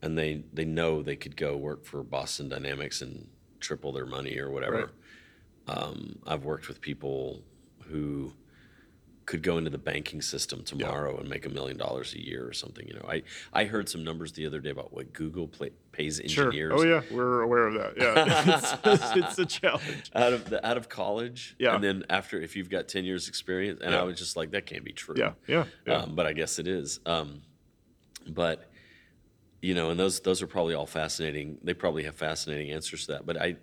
[0.01, 3.27] and they they know they could go work for Boston Dynamics and
[3.59, 4.91] triple their money or whatever.
[5.67, 7.41] Um, I've worked with people
[7.85, 8.33] who
[9.25, 12.53] could go into the banking system tomorrow and make a million dollars a year or
[12.53, 12.87] something.
[12.87, 13.23] You know, I
[13.53, 16.45] I heard some numbers the other day about what Google play, pays Sure.
[16.45, 17.93] engineers Oh yeah, we're aware of that.
[17.97, 20.11] Yeah, it's, it's, a challenge.
[20.15, 21.55] out of the out of college.
[21.57, 21.75] Yeah.
[21.75, 24.65] and then after if you've got ten years experience, and I was just like, that
[24.65, 25.15] can't be true.
[25.17, 26.01] Yeah, yeah, yeah.
[26.01, 26.99] Um, but I guess it is.
[27.05, 27.41] Um,
[28.27, 28.69] but
[29.61, 31.57] you know, and those those are probably all fascinating.
[31.63, 33.25] They probably have fascinating answers to that.
[33.25, 33.55] But I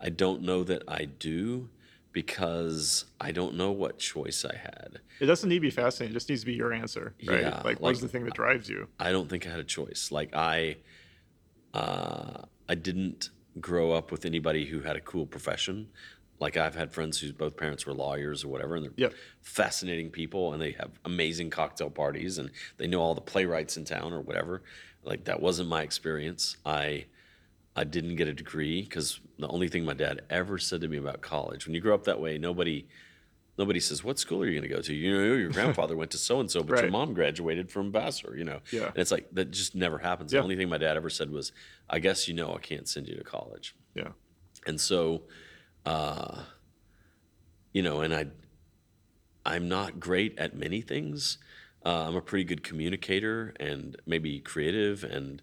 [0.00, 1.68] I don't know that I do
[2.14, 5.00] because I don't know what choice I had.
[5.20, 6.12] It doesn't need to be fascinating.
[6.12, 7.40] It just needs to be your answer, right?
[7.42, 8.88] Yeah, like, what's like- the thing that drives you?
[8.98, 10.10] I don't think I had a choice.
[10.10, 10.76] Like I,
[11.74, 13.30] uh, I didn't
[13.60, 15.88] grow up with anybody who had a cool profession.
[16.40, 19.14] Like I've had friends whose both parents were lawyers or whatever, and they're Yep.
[19.42, 23.84] fascinating people, and they have amazing cocktail parties, and they know all the playwrights in
[23.84, 24.62] town or whatever.
[25.02, 26.56] Like that wasn't my experience.
[26.64, 27.06] I,
[27.76, 30.96] I didn't get a degree because the only thing my dad ever said to me
[30.98, 32.86] about college, when you grow up that way, nobody.
[33.56, 36.10] Nobody says, "What school are you going to go to?" You know, your grandfather went
[36.10, 38.36] to so and so, but your mom graduated from Vassar.
[38.36, 38.86] You know, Yeah.
[38.88, 40.32] and it's like that just never happens.
[40.32, 40.40] Yeah.
[40.40, 41.52] The only thing my dad ever said was,
[41.88, 44.08] "I guess you know I can't send you to college." Yeah,
[44.66, 45.22] And so,
[45.86, 46.42] uh,
[47.72, 48.26] you know, and I,
[49.46, 51.38] I'm not great at many things.
[51.86, 55.42] Uh, I'm a pretty good communicator and maybe creative, and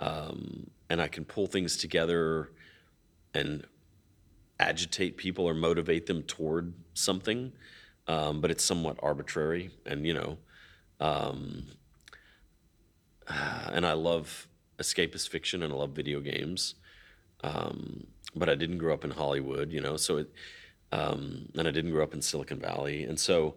[0.00, 2.50] um, and I can pull things together
[3.34, 3.66] and
[4.60, 7.52] agitate people or motivate them toward something.
[8.06, 10.38] Um, but it's somewhat arbitrary, and you know,
[11.00, 11.66] um,
[13.28, 14.48] and I love
[14.78, 16.74] escapist fiction and I love video games.
[17.42, 20.32] Um, but I didn't grow up in Hollywood, you know, so it,
[20.92, 23.04] um, and I didn't grow up in Silicon Valley.
[23.04, 23.56] And so,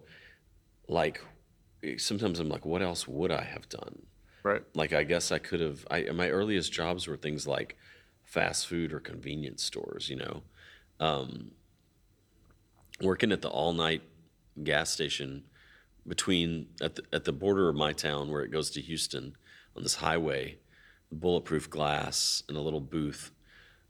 [0.88, 1.22] like,
[1.98, 4.04] sometimes I'm like, what else would I have done?
[4.44, 4.64] right.
[4.74, 7.78] Like, I guess I could have, I, my earliest jobs were things like
[8.28, 10.44] fast food or convenience stores, you know.
[11.00, 11.52] Um,
[13.02, 14.02] working at the all night
[14.64, 15.44] gas station
[16.06, 19.36] between at the, at the border of my town where it goes to Houston
[19.76, 20.58] on this highway,
[21.12, 23.32] bulletproof glass and a little booth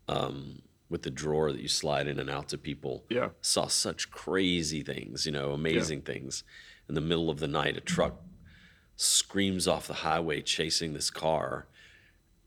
[0.08, 3.06] um, with the drawer that you slide in and out to people.
[3.10, 3.30] Yeah.
[3.42, 6.44] Saw such crazy things, you know, amazing things.
[6.88, 8.22] In the middle of the night, a truck
[8.96, 11.68] screams off the highway chasing this car.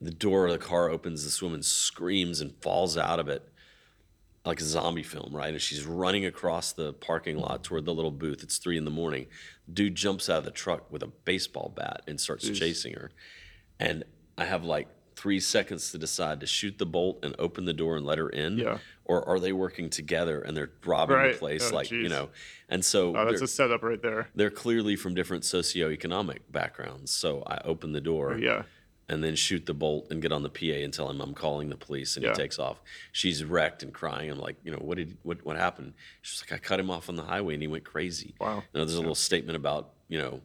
[0.01, 3.47] The door of the car opens, this woman screams and falls out of it
[4.47, 5.51] like a zombie film, right?
[5.53, 8.43] And she's running across the parking lot toward the little booth.
[8.43, 9.27] It's three in the morning.
[9.71, 13.11] Dude jumps out of the truck with a baseball bat and starts chasing her.
[13.79, 14.05] And
[14.39, 17.97] I have like three seconds to decide to shoot the bolt and open the door
[17.99, 18.57] and let her in.
[18.57, 18.79] Yeah.
[19.05, 21.33] Or are they working together and they're robbing Right.
[21.35, 21.71] the place?
[21.71, 22.31] Oh, like, you know,
[22.71, 24.29] and so Oh, that's a setup right there.
[24.35, 27.11] they're clearly from different socioeconomic backgrounds.
[27.11, 28.63] So I open the door Oh, Yeah.
[29.11, 31.69] And then shoot the bolt and get on the PA and tell him I'm calling
[31.69, 32.31] the police and Yeah.
[32.31, 32.81] he takes off.
[33.11, 34.31] She's wrecked and crying.
[34.31, 35.95] I'm like, you know, what did what what happened?
[36.23, 38.35] She's like, I cut him off on the highway and he went crazy.
[38.41, 38.63] Wow.
[38.73, 40.41] You know, there's a little statement about, you know,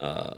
[0.00, 0.34] uh,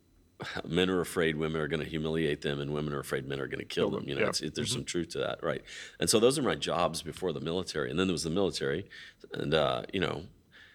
[0.64, 3.48] men are afraid women are going to humiliate them, and women are afraid men are
[3.48, 4.08] going to kill them.
[4.08, 4.28] You know, yeah.
[4.28, 5.62] it's, it, there's some truth to that, right?
[5.98, 8.86] And so those are my jobs before the military, and then there was the military,
[9.34, 10.22] and uh, you know,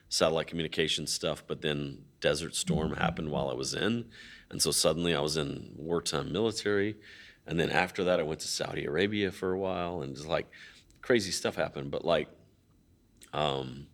[0.10, 1.44] satellite communication stuff.
[1.48, 4.06] But then Desert Storm happened while I was in,
[4.50, 6.96] and so suddenly I was in wartime military,
[7.46, 10.48] and then after that I went to Saudi Arabia for a while, and just like
[11.04, 11.92] crazy stuff happened.
[11.92, 12.28] But like,
[13.32, 13.86] um,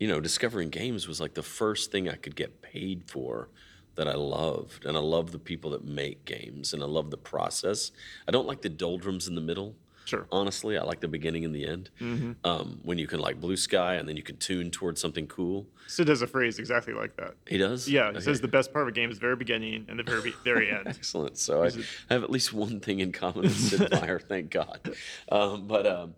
[0.00, 3.48] you know, discovering games was like the first thing I could get paid for
[3.94, 4.84] that I loved.
[4.84, 7.92] And I love the people that make games and I love the process.
[8.26, 9.76] I don't like the doldrums in the middle.
[10.04, 10.26] Sure.
[10.30, 11.90] Honestly, I like the beginning and the end.
[12.44, 15.66] Um, when you can like blue sky and then you can tune towards something cool.
[15.86, 17.34] Sid has a phrase exactly like that.
[17.48, 17.88] He does?
[17.88, 18.20] Yeah, he Okay.
[18.24, 20.70] says the best part of a game is the very beginning and the very very
[20.70, 20.82] end.
[20.88, 21.38] Excellent.
[21.38, 21.68] So I,
[22.10, 24.80] I have at least one thing in common with Sid Meier, thank God.
[25.32, 26.14] Um, but um,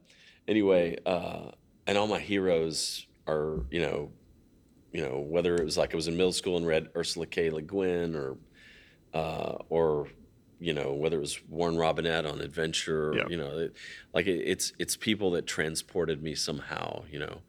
[0.49, 1.51] anyway, uh,
[1.87, 4.11] and all my heroes are, you know,
[4.93, 7.51] you know, whether it was like I was in middle school and read Ursula K.
[7.51, 8.37] Le Guin or,
[9.15, 10.09] uh, or,
[10.59, 13.25] you know, whether it was Warren Robinett on Adventure, or, Yeah.
[13.29, 13.77] you know, it,
[14.15, 17.43] like it, it's it's people that transported me somehow, you know.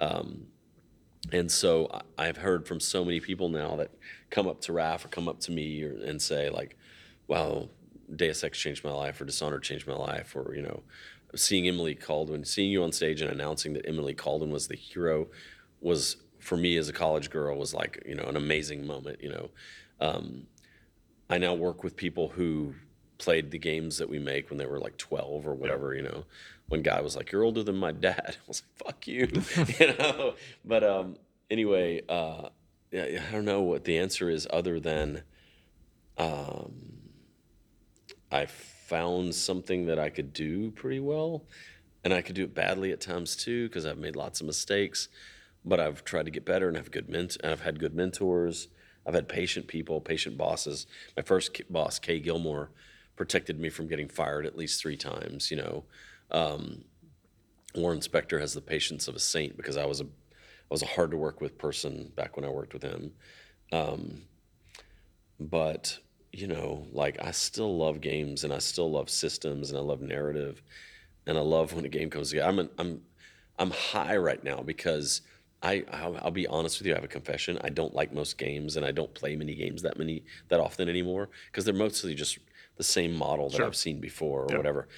[0.00, 0.46] Um,
[1.32, 3.90] and so I- I've heard from so many people now that
[4.30, 6.76] come up to Raf or come up to me or, and say like,
[7.26, 7.68] "Wow,
[8.14, 10.82] Deus Ex changed my life," or "Dishonored changed my life," or you know,
[11.34, 15.28] seeing Emily Kaldwin, seeing you on stage and announcing that Emily Kaldwin was the hero,
[15.80, 19.20] was for me as a college girl was like you know an amazing moment.
[19.20, 19.50] You know,
[20.00, 20.46] um,
[21.28, 22.74] I now work with people who
[23.18, 26.24] played the games that we make when they were like 12 or whatever, you know.
[26.68, 28.36] One guy was like, You're older than my dad.
[28.40, 29.28] I was like, Fuck you.
[29.80, 30.34] you know.
[30.64, 31.16] But um
[31.50, 32.48] anyway, uh
[32.90, 35.22] yeah, I don't know what the answer is other than
[36.18, 36.96] um
[38.30, 41.44] I found something that I could do pretty well.
[42.04, 45.08] And I could do it badly at times too, because I've made lots of mistakes.
[45.64, 48.68] But I've tried to get better and have good ment- and I've had good mentors.
[49.06, 50.86] I've had patient people, patient bosses.
[51.16, 52.70] My first boss, Kay Gilmore,
[53.16, 55.50] protected me from getting fired at least three times.
[55.50, 55.84] You know,
[56.30, 56.84] um,
[57.74, 60.86] Warren Spector has the patience of a saint because I was a I was a
[60.86, 63.12] hard to work with person back when I worked with him.
[63.70, 64.22] Um,
[65.38, 65.98] but
[66.32, 70.02] you know, like I still love games and I still love systems and I love
[70.02, 70.62] narrative
[71.26, 72.48] and I love when a game comes together.
[72.48, 73.02] I'm an, I'm
[73.58, 75.22] I'm high right now because
[75.62, 76.92] I I'll, I'll be honest with you.
[76.92, 77.58] I have a confession.
[77.62, 80.88] I don't like most games and I don't play many games that many that often
[80.88, 82.38] anymore because they're mostly just
[82.76, 83.66] the same model that Sure.
[83.66, 84.56] I've seen before or Yeah.
[84.58, 84.88] whatever.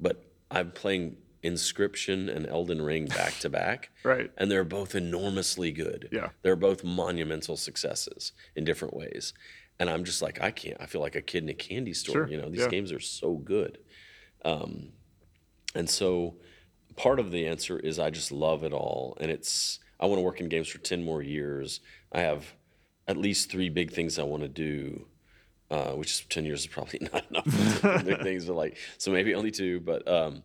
[0.00, 3.90] But I'm playing Inscription and Elden Ring back to back.
[4.04, 4.30] Right.
[4.36, 6.08] And they're both enormously good.
[6.12, 6.30] Yeah.
[6.42, 9.32] They're both monumental successes in different ways.
[9.78, 12.12] And I'm just like, I can't, I feel like a kid in a candy store.
[12.14, 12.68] Sure, You know, these yeah.
[12.68, 13.78] games are so good.
[14.44, 14.90] Um,
[15.74, 16.36] and so
[16.96, 19.16] part of the answer is I just love it all.
[19.20, 21.80] And it's, I want to work in games for 10 more years.
[22.10, 22.54] I have
[23.06, 25.06] at least three big things I want to do.
[25.70, 29.36] Uh, which is 10 years is probably not enough big things, but like, so maybe
[29.36, 30.42] only two, but, um,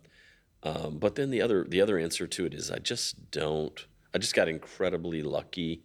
[0.61, 3.85] um, but then the other the other answer to it is I just don't.
[4.13, 5.81] I just got incredibly lucky,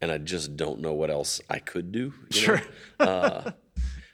[0.00, 2.12] and I just don't know what else I could do.
[2.32, 2.62] You Sure.
[3.00, 3.06] Know?
[3.06, 3.50] uh,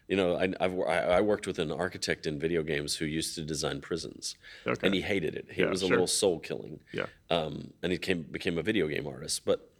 [0.09, 3.35] you know, I, I've I, I worked with an architect in video games who used
[3.37, 4.87] to design prisons, Okay.
[4.87, 5.47] and he hated it.
[5.51, 5.91] It Yeah, was a sure.
[5.97, 6.81] little soul killing.
[6.93, 7.07] Yeah.
[7.31, 9.71] Um, and he came became a video game artist, but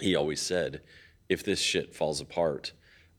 [0.00, 0.82] he always said,
[1.28, 2.72] if this shit falls apart,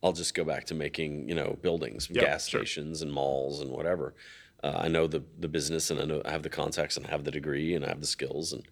[0.03, 2.59] I'll just go back to making you know buildings, Yeah, gas sure.
[2.61, 4.13] stations, and malls and whatever.
[4.63, 7.09] Uh, I know the the business, and I know I have the contacts, and I
[7.09, 8.63] have the degree, and I have the skills, and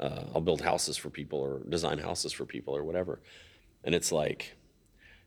[0.00, 3.20] uh, I'll build houses for people or design houses for people or whatever.
[3.84, 4.56] And it's like,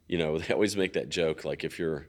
[0.08, 2.08] you know, they always make that joke like if you're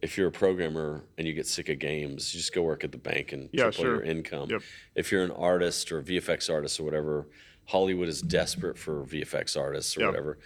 [0.00, 2.92] if you're a programmer and you get sick of games, you just go work at
[2.92, 3.94] the bank and Yeah, triple sure.
[3.96, 4.48] your income.
[4.48, 4.62] Yep.
[4.94, 7.26] If you're an artist or a VFX artist or whatever,
[7.66, 10.08] Hollywood is desperate for VFX artists or Yep.
[10.10, 10.38] whatever.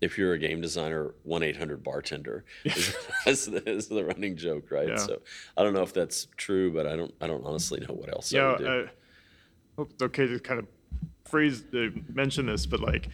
[0.00, 2.94] If you're a game designer, one eight hundred bartender is,
[3.26, 4.88] is, the, is the running joke, right?
[4.88, 4.96] Yeah.
[4.96, 5.20] So
[5.56, 8.32] I don't know if that's true, but I don't I don't honestly know what else
[8.32, 8.66] I Yeah, would do.
[8.68, 8.90] I
[9.76, 10.66] hope it's okay to kind of
[11.28, 13.08] phrase uh, mention this, but like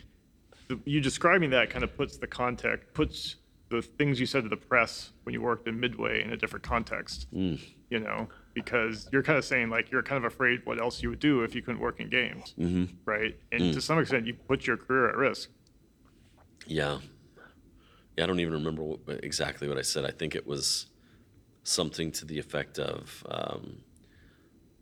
[0.85, 3.37] you describing that kind of puts the context, puts
[3.69, 6.65] the things you said to the press when you worked in Midway in a different
[6.65, 7.27] context.
[7.35, 7.61] Mm.
[7.91, 11.11] You know, because you're kind of saying like you're kind of afraid what else you
[11.11, 12.85] would do if you couldn't work in games, Mm-hmm.
[13.05, 13.37] right?
[13.53, 13.73] And Mm.
[13.75, 15.51] to some extent, you put your career at risk.
[16.67, 16.99] Yeah.
[18.17, 20.05] Yeah, I don't even remember what, exactly what I said.
[20.05, 20.87] I think it was
[21.65, 23.83] something to the effect of, um,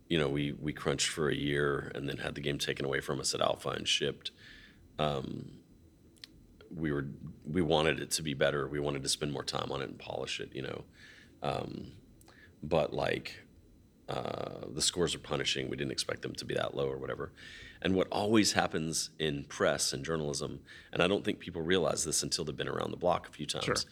[0.07, 3.01] you know, we, we crunched for a year and then had the game taken away
[3.01, 4.31] from us at Alpha and shipped.
[4.97, 5.57] Um,
[6.73, 7.07] we were
[7.45, 8.67] we wanted it to be better.
[8.67, 10.83] We wanted to spend more time on it and polish it, you know.
[11.43, 11.91] Um,
[12.63, 13.43] but like
[14.09, 15.69] uh, the scores are punishing.
[15.69, 17.31] We didn't expect them to be that low or whatever.
[17.81, 20.61] And what always happens in press and journalism,
[20.91, 23.45] and I don't think people realize this until they've been around the block a few
[23.45, 23.85] times,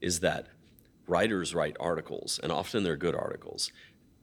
[0.00, 0.46] is that
[1.06, 3.70] writers write articles, and often they're good articles,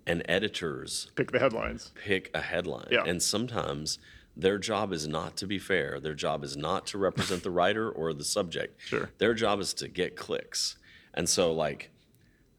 [0.08, 1.92] and editors Pick the headlines.
[2.04, 2.88] pick a headline.
[2.90, 3.04] Yeah.
[3.06, 4.00] And sometimes
[4.36, 6.00] their job is not to be fair.
[6.00, 8.80] Their job is not to represent the writer or the subject.
[8.82, 9.10] Sure.
[9.18, 10.78] Their job is to get clicks.
[11.14, 11.92] And so, like,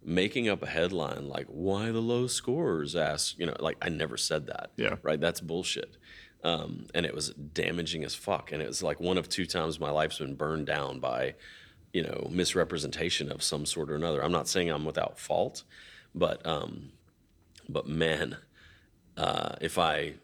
[0.05, 4.17] making up a headline like "Why the low scores?" ask you know, like I never
[4.17, 4.71] said that.
[4.77, 4.97] Yeah.
[5.03, 5.21] Right.
[5.21, 5.97] That's bullshit.
[6.45, 8.51] Um, and it was damaging as fuck.
[8.53, 11.35] And it was like one of two times my life's been burned down by,
[11.93, 14.23] you know, misrepresentation of some sort or another.
[14.23, 15.63] I'm not saying I'm without fault,
[16.15, 16.91] but um,
[17.69, 18.37] but man,
[19.17, 20.15] uh, if I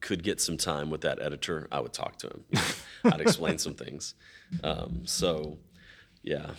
[0.00, 2.44] could get some time with that editor, I would talk to him.
[2.50, 4.14] You know, I'd explain some things.
[4.62, 5.58] Um, so,
[6.22, 6.50] yeah,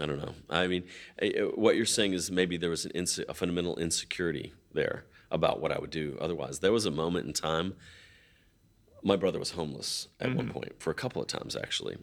[0.00, 0.34] I don't know.
[0.50, 0.84] I mean,
[1.20, 5.04] eh, eh, what you're saying is maybe there was an inse- a fundamental insecurity there
[5.30, 6.60] about what I would do otherwise.
[6.60, 7.74] There was a moment in time.
[9.02, 11.98] My brother was homeless at one point for a couple of times actually.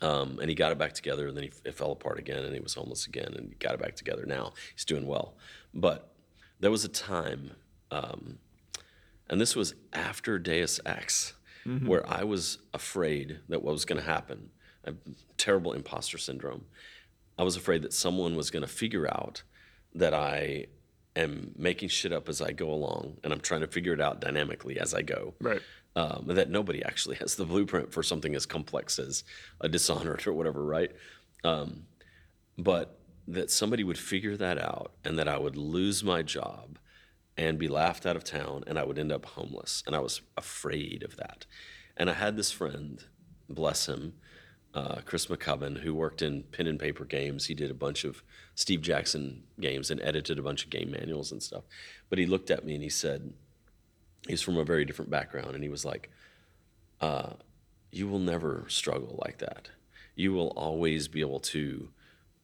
[0.00, 2.52] Um, and he got it back together, and then he, it fell apart again, and
[2.52, 4.26] he was homeless again, and he got it back together.
[4.26, 5.34] Now he's doing well,
[5.72, 6.12] but
[6.60, 7.52] there was a time,
[7.90, 8.38] um,
[9.34, 11.34] and this was after Deus Ex,
[11.86, 14.50] where I was afraid that what was going to happen.
[14.86, 14.98] I have
[15.38, 16.66] terrible imposter syndrome.
[17.36, 19.42] I was afraid that someone was going to figure out
[19.92, 20.66] that I
[21.16, 24.20] am making shit up as I go along, and I'm trying to figure it out
[24.20, 25.62] dynamically as I go Right.
[25.96, 29.24] um, that nobody actually has the blueprint for something as complex as
[29.60, 30.92] a dishonored or whatever, right?
[31.42, 31.86] Um,
[32.56, 36.78] but that somebody would figure that out and that I would lose my job
[37.36, 39.82] and be laughed out of town and I would end up homeless.
[39.86, 41.46] And I was afraid of that.
[41.96, 43.02] And I had this friend,
[43.48, 44.14] bless him,
[44.72, 47.46] uh, Chris McCubbin, who worked in pen and paper games.
[47.46, 48.22] He did a bunch of
[48.54, 51.64] Steve Jackson games and edited a bunch of game manuals and stuff.
[52.08, 53.32] But he looked at me and he said,
[54.28, 56.10] he's from a very different background and he was like
[57.00, 57.30] uh,
[57.90, 59.70] you will never struggle like that
[60.14, 61.88] you will always be able to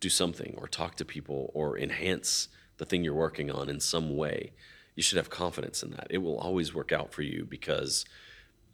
[0.01, 4.17] do something or talk to people or enhance the thing you're working on in some
[4.17, 4.53] way
[5.01, 6.09] you should have confidence in that.
[6.11, 8.05] It will always work out for you because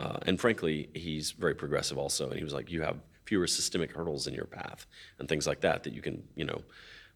[0.00, 2.96] uh, and frankly he's very progressive also and he was like you have
[3.26, 4.86] fewer systemic hurdles in your path
[5.20, 6.62] and things like that that you can you know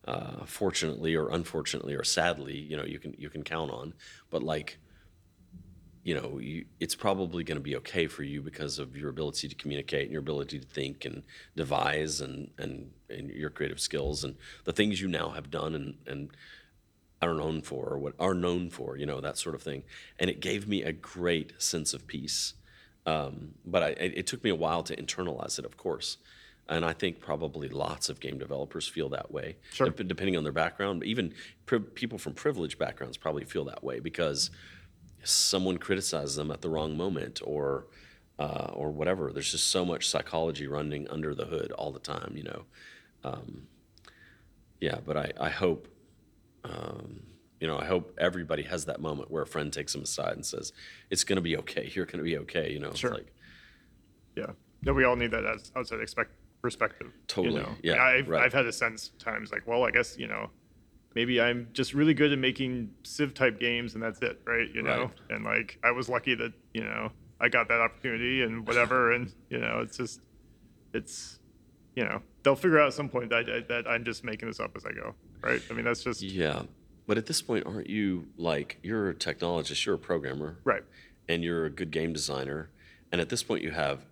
[0.06, 3.94] uh, fortunately or unfortunately or sadly you know you can you can count on.
[4.30, 4.78] But like
[6.02, 9.48] you know, you, it's probably going to be okay for you because of your ability
[9.48, 11.22] to communicate and your ability to think and
[11.56, 15.94] devise and, and, and your creative skills and the things you now have done and,
[16.06, 16.30] and
[17.22, 19.82] are known for or what are known for, you know, that sort of thing.
[20.18, 22.54] And it gave me a great sense of peace.
[23.06, 26.16] Um, but I, it took me a while to internalize it, of course.
[26.68, 29.90] And I think probably lots of game developers feel that way, Sure.
[29.90, 31.02] depending on their background.
[31.04, 31.34] Even
[31.66, 34.50] pri- people from privileged backgrounds probably feel that way because
[35.24, 37.86] someone criticizes them at the wrong moment or
[38.38, 39.32] uh, or whatever.
[39.32, 42.62] There's just so much psychology running under the hood all the time, you know.
[43.22, 43.66] Um,
[44.80, 45.88] yeah, but I, I hope,
[46.64, 47.22] um,
[47.60, 50.44] you know, I hope everybody has that moment where a friend takes them aside and
[50.44, 50.72] says,
[51.10, 51.90] "It's going to be okay.
[51.94, 53.10] You're going to be okay." You know, Sure.
[53.12, 53.32] it's like
[54.36, 54.52] Yeah.
[54.82, 56.30] No, we all need that as outside expect
[56.62, 57.12] perspective.
[57.26, 57.74] Totally, You know?
[57.82, 58.42] yeah, I've, right.
[58.44, 60.48] I've had a sense times like, well, I guess, you know,
[61.14, 64.68] maybe I'm just really good at making Civ type games and that's it, right?
[64.74, 65.02] You know?
[65.04, 65.10] Right.
[65.30, 69.12] And like, I was lucky that, you know, I got that opportunity and whatever.
[69.14, 70.20] and, you know, it's just,
[70.94, 71.38] it's,
[71.96, 74.60] you know, they'll figure out at some point that, I- that I'm just making this
[74.60, 75.60] up as I go, right?
[75.70, 76.62] I mean, that's just, yeah.
[77.06, 80.84] But at this point, aren't you like you're a technologist, you're a programmer, right.
[81.28, 82.70] and you're a good game designer,
[83.10, 84.04] and at this point, you have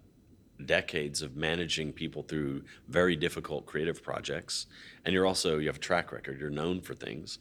[0.67, 4.67] decades of managing people through very difficult creative projects,
[5.05, 6.41] and you're also you have a track record.
[6.41, 7.39] You're known for things.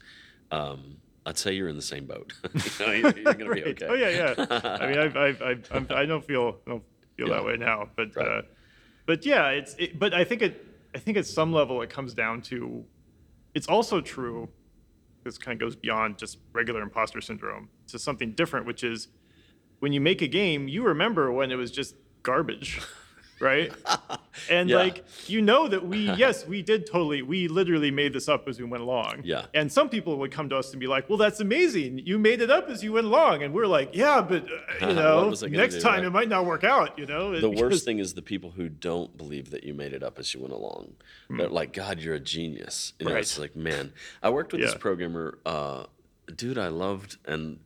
[0.52, 2.34] Um, I'd say you're in the same boat.
[2.54, 3.88] you know, you're, you're gonna be okay.
[3.88, 4.46] Oh yeah, yeah.
[4.80, 6.84] I mean, I've, I've, I've, I'm, I don't feel, I don't
[7.18, 7.34] feel Yeah.
[7.36, 8.28] that way now, but, Right.
[8.28, 8.42] uh,
[9.06, 10.64] but yeah, it's, it, but I think it,
[10.96, 12.86] I think at some level it comes down to,
[13.58, 14.50] it's also true.
[15.24, 19.08] This kind of goes beyond just regular imposter syndrome to something different, which is
[19.80, 22.80] when you make a game, you remember when it was just garbage.
[23.40, 23.72] Right.
[24.52, 24.76] And Yeah.
[24.78, 28.60] like, you know that we, yes, we did totally, we literally made this up as
[28.60, 29.22] we went along.
[29.24, 29.46] Yeah.
[29.56, 31.98] And some people would come to us and be like, well, that's amazing.
[32.06, 33.42] You made it up as you went along.
[33.42, 36.06] And we're like, yeah, but, uh, you know, was I gonna next do, time right?
[36.06, 37.32] it might not work out, you know?
[37.32, 40.20] The Because- worst thing is the people who don't believe that you made it up
[40.20, 40.94] as you went along.
[41.30, 42.94] They're like, God, you're a genius.
[43.00, 43.42] You know, it's Hmm.
[43.42, 43.92] Like, man,
[44.22, 45.86] I worked with this programmer, uh,
[46.36, 47.60] dude I loved, and mm,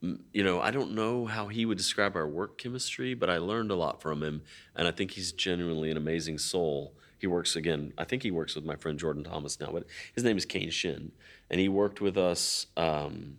[0.00, 3.70] you know, I don't know how he would describe our work chemistry, but I learned
[3.70, 4.42] a lot from him,
[4.76, 6.94] and I think he's genuinely an amazing soul.
[7.18, 7.92] He works again.
[7.98, 10.70] I think he works with my friend Jordan Thomas now, but his name is Kain
[10.70, 11.12] Shin,
[11.50, 12.66] and he worked with us.
[12.76, 13.38] Um,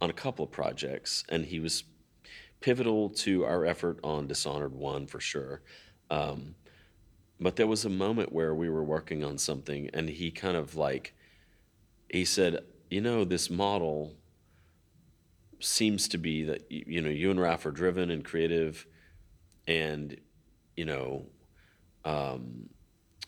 [0.00, 1.84] on a couple of projects, and he was
[2.60, 5.62] pivotal to our effort on Dishonored One for sure.
[6.10, 6.54] Um,
[7.40, 10.76] but there was a moment where we were working on something, and he kind of
[10.76, 11.14] like
[12.08, 14.14] he said, "You know, this model
[15.60, 18.86] seems to be that you know you and Raf are driven and creative,
[19.66, 20.16] and
[20.76, 21.26] you know."
[22.04, 22.70] Um,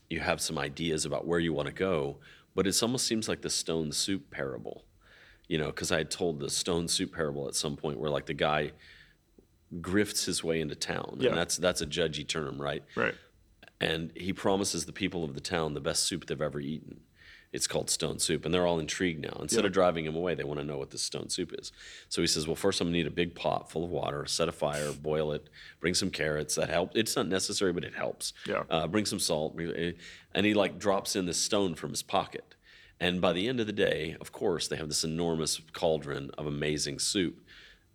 [0.09, 2.19] you have some ideas about where you want to go,
[2.55, 4.85] but it almost seems like the stone soup parable,
[5.49, 8.27] you know, because I had told the stone soup parable at some point where like
[8.27, 8.73] the guy
[9.81, 11.29] grifts his way into town, Yeah.
[11.31, 12.83] and that's that's a judgy term, right?
[12.97, 13.15] Right.
[13.81, 17.01] And he promises the people of the town the best soup they've ever eaten.
[17.53, 19.37] It's called stone soup, and they're all intrigued now.
[19.41, 21.73] Instead of driving him away, they want to know what this stone soup is.
[22.09, 24.49] So he says, "Well, first I'm gonna need a big pot full of water, set
[24.49, 25.49] a fire, boil it,
[25.81, 26.55] bring some carrots.
[26.55, 26.93] That help.
[26.95, 28.33] It's not necessary, but it helps.
[28.47, 28.63] Yeah.
[28.71, 29.93] Uh, bring some salt, eh,
[30.33, 32.55] and he like drops in this stone from his pocket.
[33.01, 36.47] And by the end of the day, of course, they have this enormous cauldron of
[36.47, 37.41] amazing soup,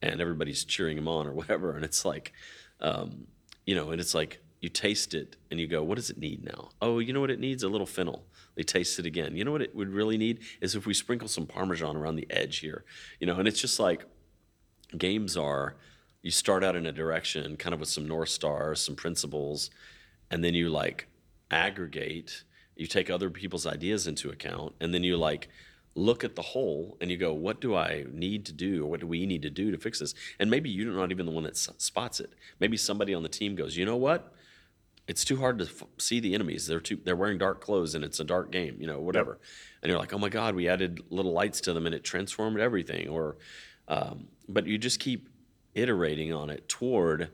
[0.02, 1.76] and everybody's cheering him on or whatever.
[1.76, 2.34] And it's like,
[2.82, 3.28] um,
[3.66, 6.44] you know, and it's like you taste it and you go, what does it need
[6.44, 6.72] now?
[6.82, 7.64] Oh, you know what it needs?
[7.64, 8.26] A little fennel.
[8.56, 9.36] They taste it again.
[9.36, 12.28] You know what it would really need is if we sprinkle some parmesan around the
[12.30, 12.86] edge here,
[13.20, 13.36] you know.
[13.38, 14.06] And it's just like
[14.98, 15.76] games are.
[16.22, 19.70] You start out in a direction, kind of with some north stars, some principles,
[20.32, 21.08] and then you like
[21.52, 22.44] aggregate.
[22.76, 25.50] You take other people's ideas into account, and then you like
[25.96, 29.00] look at the whole and you go, what do I need to do, or what
[29.00, 30.14] do we need to do to fix this?
[30.40, 32.34] And maybe you're not even the one that spots it.
[32.60, 34.34] Maybe somebody on the team goes, you know what?
[35.08, 36.68] It's too hard to f- see the enemies.
[36.68, 37.00] They're too.
[37.04, 38.78] They're wearing dark clothes, and it's a dark game.
[38.80, 39.40] You know, whatever.
[39.82, 42.60] And you're like, oh my god, we added little lights to them, and it transformed
[42.60, 43.10] everything.
[43.10, 43.38] Or,
[43.88, 45.30] um, but you just keep
[45.76, 47.30] iterating on it toward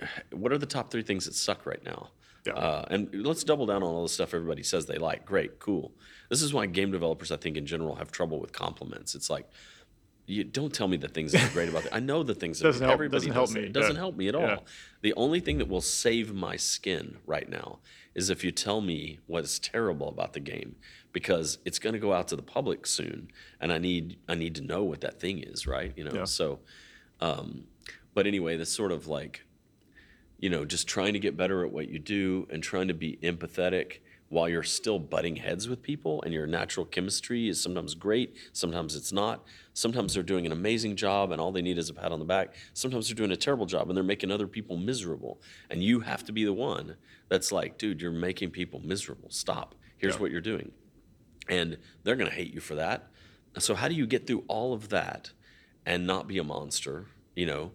[0.32, 2.10] what are the top three things that suck right now?
[2.46, 2.54] Yeah.
[2.54, 5.24] Uh, and let's double down on all the stuff everybody says they like.
[5.26, 5.92] Great, cool.
[6.30, 9.14] This is why game developers, I think, in general, have trouble with compliments.
[9.14, 9.48] It's like,
[10.28, 11.90] you don't tell me the things that are great about it.
[11.92, 13.98] I know the things that Doesn't help- everybody doesn't help does me, It doesn't yeah.
[13.98, 14.42] help me at all.
[14.42, 14.58] Yeah.
[15.00, 17.78] The only thing that will save my skin right now
[18.14, 20.76] is if you tell me what's terrible about the game,
[21.12, 24.54] because it's going to go out to the public soon, and I need I need
[24.56, 25.92] to know what that thing is, right?
[25.96, 26.24] You know, Yeah.
[26.24, 26.60] so.
[27.20, 27.64] Um,
[28.14, 29.44] but anyway, that's sort of like
[30.40, 33.18] you know, just trying to get better at what you do and trying to be
[33.24, 33.98] empathetic
[34.28, 38.94] while you're still butting heads with people and your natural chemistry is sometimes great, sometimes
[38.94, 39.44] it's not.
[39.78, 42.24] Sometimes they're doing an amazing job and all they need is a pat on the
[42.24, 42.52] back.
[42.74, 45.40] Sometimes they're doing a terrible job and they're making other people miserable.
[45.70, 46.96] And you have to be the one
[47.28, 49.30] that's like, dude, you're making people miserable.
[49.30, 49.76] Stop.
[49.96, 50.20] Here's Yeah.
[50.20, 50.72] what you're doing.
[51.48, 53.08] And they're going to hate you for that.
[53.58, 55.30] So how do you get through all of that
[55.86, 57.70] and not be a monster, you know?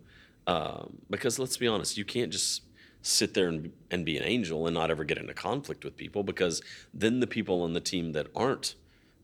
[0.46, 2.64] Um, because let's be honest, you can't just
[3.02, 6.22] sit there and, and be an angel and not ever get into conflict with people
[6.24, 6.62] because
[6.94, 8.76] then the people on the team that aren't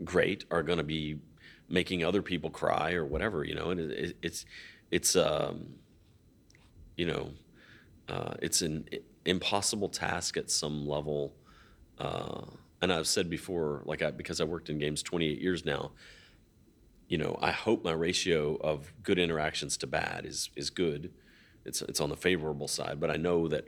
[0.06, 1.20] great are going to be
[1.70, 3.70] making other people cry or whatever, you know.
[3.70, 4.46] And it, it, it's
[4.92, 5.76] it's um,
[6.96, 7.32] you know,
[8.10, 8.88] uh, it's an
[9.26, 11.34] impossible task at some level.
[11.98, 12.42] Uh,
[12.82, 15.92] and I've said before, like I, because I worked in games 28 years now,
[17.08, 21.12] you know, I hope my ratio of good interactions to bad is is good.
[21.66, 23.68] It's it's on the favorable side, but I know that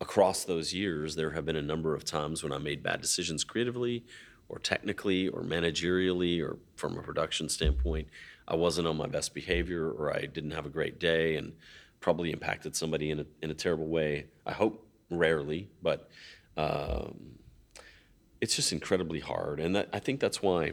[0.00, 3.44] across those years there have been a number of times when I made bad decisions
[3.44, 4.04] creatively
[4.48, 8.08] or technically or managerially or from a production standpoint.
[8.48, 11.52] I wasn't on my best behavior or I didn't have a great day and
[12.00, 14.26] probably impacted somebody in a in a terrible way.
[14.44, 16.08] I hope rarely, but
[16.56, 17.38] um,
[18.40, 20.72] it's just incredibly hard, and that, I think that's why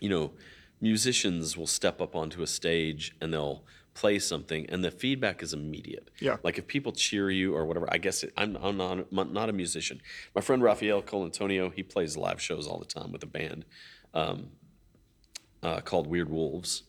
[0.00, 0.32] you know,
[0.80, 3.62] musicians will step up onto a stage and they'll
[3.96, 6.10] play something, and the feedback is immediate.
[6.20, 6.36] Yeah.
[6.44, 9.48] Like if people cheer you or whatever, I guess it, I'm, I'm not, I'm not
[9.48, 10.00] a musician.
[10.34, 13.64] My friend Rafael Colantonio, he plays live shows all the time with a band
[14.12, 14.50] um,
[15.62, 16.82] uh, called Weird Wolves,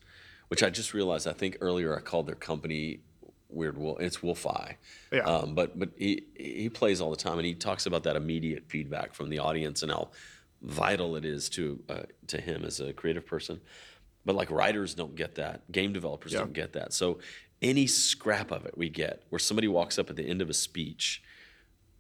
[0.49, 1.27] which I just realized.
[1.27, 2.99] I think earlier I called their company
[3.49, 4.01] Weird Wolf.
[4.01, 4.75] It's WolfEye.
[5.11, 5.21] Yeah.
[5.21, 8.65] Um, but but he he plays all the time, and he talks about that immediate
[8.67, 10.09] feedback from the audience and how
[10.61, 13.61] vital it is to uh, to him as a creative person.
[14.27, 16.39] But like writers don't get that, game developers Yeah.
[16.39, 16.91] don't get that.
[16.93, 17.19] So
[17.61, 20.53] any scrap of it we get, where somebody walks up at the end of a
[20.53, 21.23] speech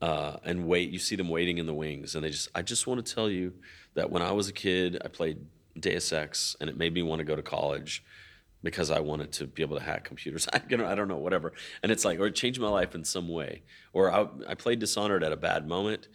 [0.01, 0.89] uh, and wait.
[0.91, 2.49] You see them waiting in the wings, and they just.
[2.53, 3.53] I just want to tell you
[3.95, 5.37] that when I was a kid, I played
[5.79, 8.03] Deus Ex, and it made me want to go to college
[8.61, 10.47] because I wanted to be able to hack computers.
[10.53, 11.53] I, you know, I don't know, whatever.
[11.81, 13.61] And it's like, or it changed my life in some way.
[13.93, 16.09] Or I, I played Dishonored at a bad moment.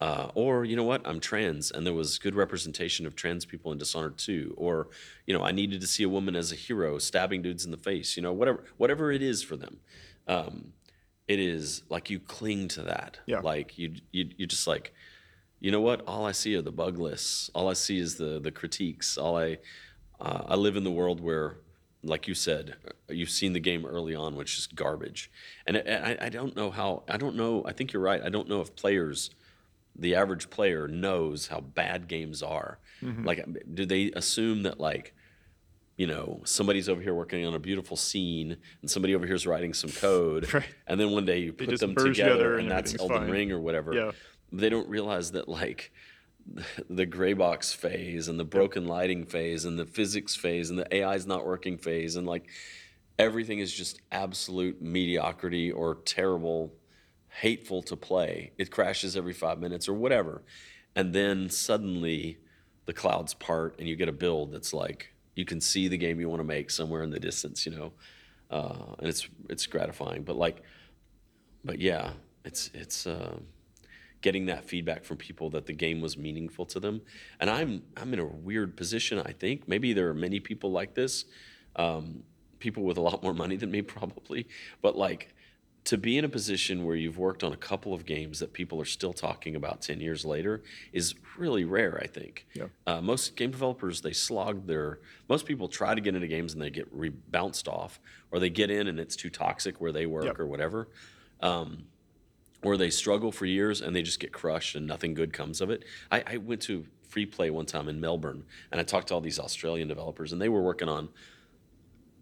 [0.00, 1.00] Uh, or you know what?
[1.06, 4.54] I'm trans, and there was good representation of trans people in Dishonored too.
[4.58, 4.88] Or
[5.26, 7.76] you know, I needed to see a woman as a hero, stabbing dudes in the
[7.78, 8.16] face.
[8.16, 9.78] You know, whatever, whatever it is for them.
[10.28, 10.72] Um,
[11.28, 13.18] it is like you cling to that.
[13.26, 13.40] Yeah.
[13.40, 14.92] Like you, you, you just like,
[15.60, 16.02] you know what?
[16.06, 17.50] All I see are the bug lists.
[17.54, 19.18] All I see is the the critiques.
[19.18, 19.58] All I,
[20.20, 21.56] uh, I live in the world where,
[22.02, 25.30] like you said, uh, you've seen the game early on, which is garbage,
[25.66, 27.02] and I, I don't know how.
[27.08, 27.64] I don't know.
[27.66, 28.22] I think you're right.
[28.22, 29.30] I don't know if players,
[29.98, 32.78] the average player, knows how bad games are.
[33.02, 33.24] Mm-hmm.
[33.24, 35.14] Like, do they assume that like
[35.96, 39.46] you know, somebody's over here working on a beautiful scene, and somebody over here is
[39.46, 40.66] writing some code, Right.
[40.86, 43.30] and then one day you put them together, together and, and that's Elden fine.
[43.30, 43.94] Ring or whatever.
[43.94, 44.10] Yeah.
[44.52, 45.92] They don't realize that like
[46.90, 51.02] the gray box phase and the broken lighting phase and the physics phase and the
[51.02, 52.46] AI's not working phase and like
[53.18, 56.74] everything is just absolute mediocrity or terrible,
[57.40, 58.52] hateful to play.
[58.56, 60.42] It crashes every five minutes or whatever.
[60.94, 62.38] And then suddenly
[62.86, 66.18] the clouds part and you get a build that's like you can see the game
[66.18, 67.92] you want to make somewhere in the distance, you know.
[68.50, 70.22] Uh, and it's it's gratifying.
[70.22, 70.62] But like
[71.62, 72.12] but yeah,
[72.44, 73.36] it's it's uh,
[74.22, 77.02] getting that feedback from people that the game was meaningful to them.
[77.38, 79.18] And I'm I'm in a weird position.
[79.18, 81.26] I think maybe there are many people like this,
[81.74, 82.22] um,
[82.60, 84.46] people with a lot more money than me probably.
[84.80, 85.34] But like
[85.86, 88.80] to be in a position where you've worked on a couple of games that people
[88.80, 92.66] are still talking about 10 years later is really rare i think Yeah.
[92.86, 94.98] uh, most game developers they slog their
[95.28, 98.00] most people try to get into games and they get re- bounced off
[98.32, 100.40] or they get in and it's too toxic where they work Yep.
[100.40, 100.88] or whatever
[101.40, 101.84] um,
[102.62, 105.70] or they struggle for years and they just get crushed and nothing good comes of
[105.70, 108.42] it I, I went to Freeplay one time in melbourne
[108.72, 111.10] and i talked to all these australian developers and they were working on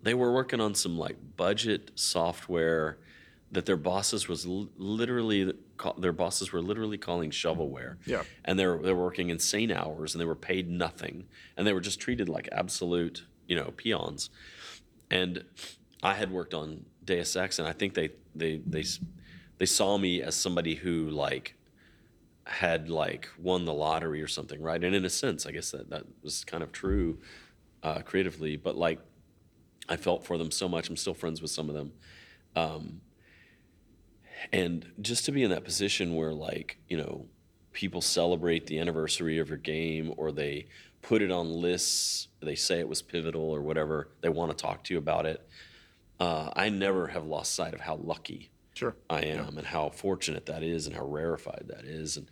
[0.02, 2.98] they were working on some like budget software
[3.54, 5.52] that their bosses was literally
[5.98, 7.96] their bosses were literally calling shovelware.
[8.04, 8.24] Yeah.
[8.44, 11.24] And they were they were working insane hours and they were paid nothing
[11.56, 14.30] and they were just treated like absolute, you know, peons.
[15.10, 15.44] And
[16.02, 18.84] I had worked on Deus Ex and I think they they they
[19.58, 21.54] they saw me as somebody who like
[22.46, 24.82] had like won the lottery or something, right?
[24.82, 27.18] And in a sense, I guess that that was kind of true
[27.84, 28.98] uh, creatively, but like
[29.88, 30.88] I felt for them so much.
[30.88, 31.92] I'm still friends with some of them.
[32.56, 33.00] Um,
[34.52, 37.26] and just to be in that position where, like, you know,
[37.72, 40.66] people celebrate the anniversary of your game or they
[41.02, 44.84] put it on lists, they say it was pivotal or whatever, they want to talk
[44.84, 45.46] to you about it.
[46.20, 48.96] Uh, I never have lost sight of how lucky Sure.
[49.08, 52.16] I am and how fortunate that is and how rarefied that is.
[52.16, 52.28] And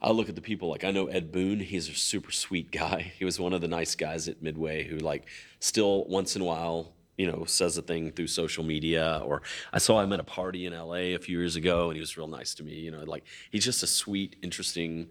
[0.00, 1.58] I look at the people like I know Ed Boon.
[1.60, 3.12] He's a super sweet guy.
[3.18, 5.26] He was one of the nice guys at Midway who like
[5.58, 9.22] still once in a while, you know, says a thing through social media.
[9.24, 12.00] Or I saw him at a party in LA a few years ago and he
[12.00, 12.74] was real nice to me.
[12.74, 15.08] You know, like he's just a sweet, interesting,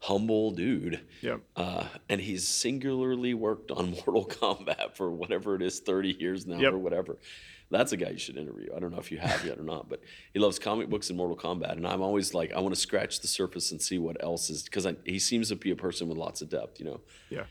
[0.00, 1.00] humble dude.
[1.22, 1.40] Yep.
[1.56, 6.58] Uh, and he's singularly worked on Mortal Kombat for whatever it is, 30 years now
[6.58, 6.72] Yep.
[6.74, 7.18] or whatever.
[7.70, 8.68] That's a guy you should interview.
[8.74, 10.00] I don't know if you have yet or not, but
[10.32, 11.72] he loves comic books and Mortal Kombat.
[11.72, 14.62] And I'm always like, I want to scratch the surface and see what else is,
[14.62, 17.00] because he seems to be a person with lots of depth, you know?
[17.28, 17.44] Yeah.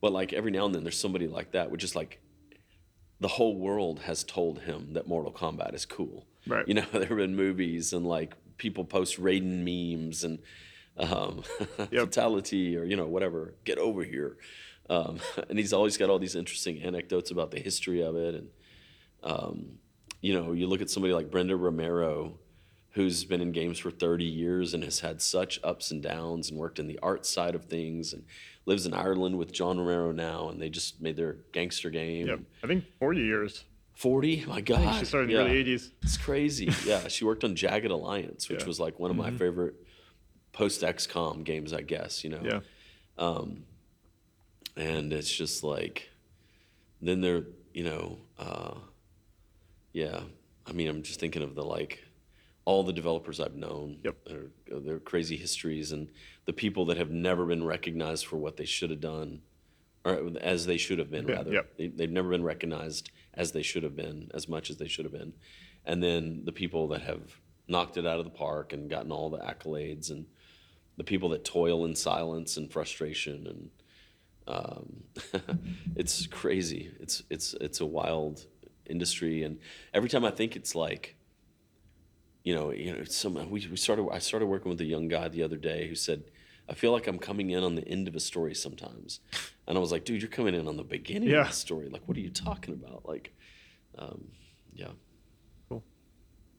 [0.00, 2.20] But like every now and then there's somebody like that, which is like
[3.20, 6.26] the whole world has told him that Mortal Kombat is cool.
[6.46, 6.66] Right.
[6.66, 10.38] You know, there have been movies and like people post Raiden memes and
[10.96, 11.42] um,
[11.90, 14.36] fatality or, you know, whatever, get over here.
[14.88, 18.34] Um, and he's always got all these interesting anecdotes about the history of it.
[18.34, 18.48] And,
[19.22, 19.78] um,
[20.20, 22.38] you know, you look at somebody like Brenda Romero,
[22.92, 26.58] who's been in games for 30 years and has had such ups and downs and
[26.58, 28.24] worked in the art side of things and
[28.66, 30.48] lives in Ireland with John Romero now.
[30.48, 32.26] And they just made their gangster game.
[32.26, 32.40] Yep.
[32.62, 33.64] I think 40 years.
[33.94, 34.44] 40?
[34.46, 34.98] My God.
[34.98, 35.42] She started in Yeah.
[35.44, 35.90] the early 80s.
[36.02, 36.70] It's crazy.
[36.86, 38.60] Yeah, she worked on Jagged Alliance, which Yeah.
[38.62, 38.68] Mm-hmm.
[38.68, 39.74] was like one of my favorite
[40.52, 42.40] post XCOM games, I guess, you know.
[42.42, 42.60] Yeah.
[44.76, 46.10] And it's just like
[47.02, 48.74] then they're, you know, uh
[49.92, 50.20] yeah.
[50.66, 52.04] I mean, I'm just thinking of the like
[52.70, 53.98] all the developers I've known.
[54.04, 54.16] Yep.
[54.26, 56.08] Their, their crazy histories and
[56.44, 59.40] the people that have never been recognized for what they should have done
[60.04, 61.52] or as they should have been Yeah, rather.
[61.52, 61.76] yep.
[61.76, 65.04] They, they've never been recognized as they should have been, as much as they should
[65.04, 65.32] have been.
[65.84, 69.30] And then the people that have knocked it out of the park and gotten all
[69.30, 70.26] the accolades, and
[70.96, 73.70] the people that toil in silence and frustration, and
[74.46, 75.02] um,
[75.96, 76.90] it's crazy.
[77.00, 78.46] It's it's it's a wild
[78.86, 79.58] industry, and
[79.94, 81.16] every time I think it's like,
[82.44, 84.08] you know, you know, some we, we started.
[84.10, 86.24] I started working with a young guy the other day who said,
[86.68, 89.20] "I feel like I'm coming in on the end of a story sometimes,"
[89.68, 91.42] and I was like, "Dude, you're coming in on the beginning Yeah.
[91.42, 91.88] of the story.
[91.88, 93.06] Like, what are you talking about?
[93.06, 93.32] Like,
[93.98, 94.28] um,
[94.72, 94.88] yeah,
[95.68, 95.84] Cool.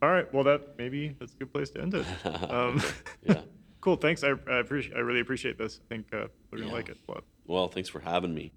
[0.02, 0.32] All right.
[0.34, 2.06] Well, that maybe that's a good place to end it.
[2.26, 2.82] Um,
[3.24, 3.42] yeah."
[3.82, 3.96] cool.
[3.96, 4.24] Thanks.
[4.24, 4.96] I, I appreciate.
[4.96, 5.80] I really appreciate this.
[5.84, 6.76] I think uh, we're gonna Yeah.
[6.76, 7.24] like it a lot.
[7.48, 8.52] Well, thanks for having me.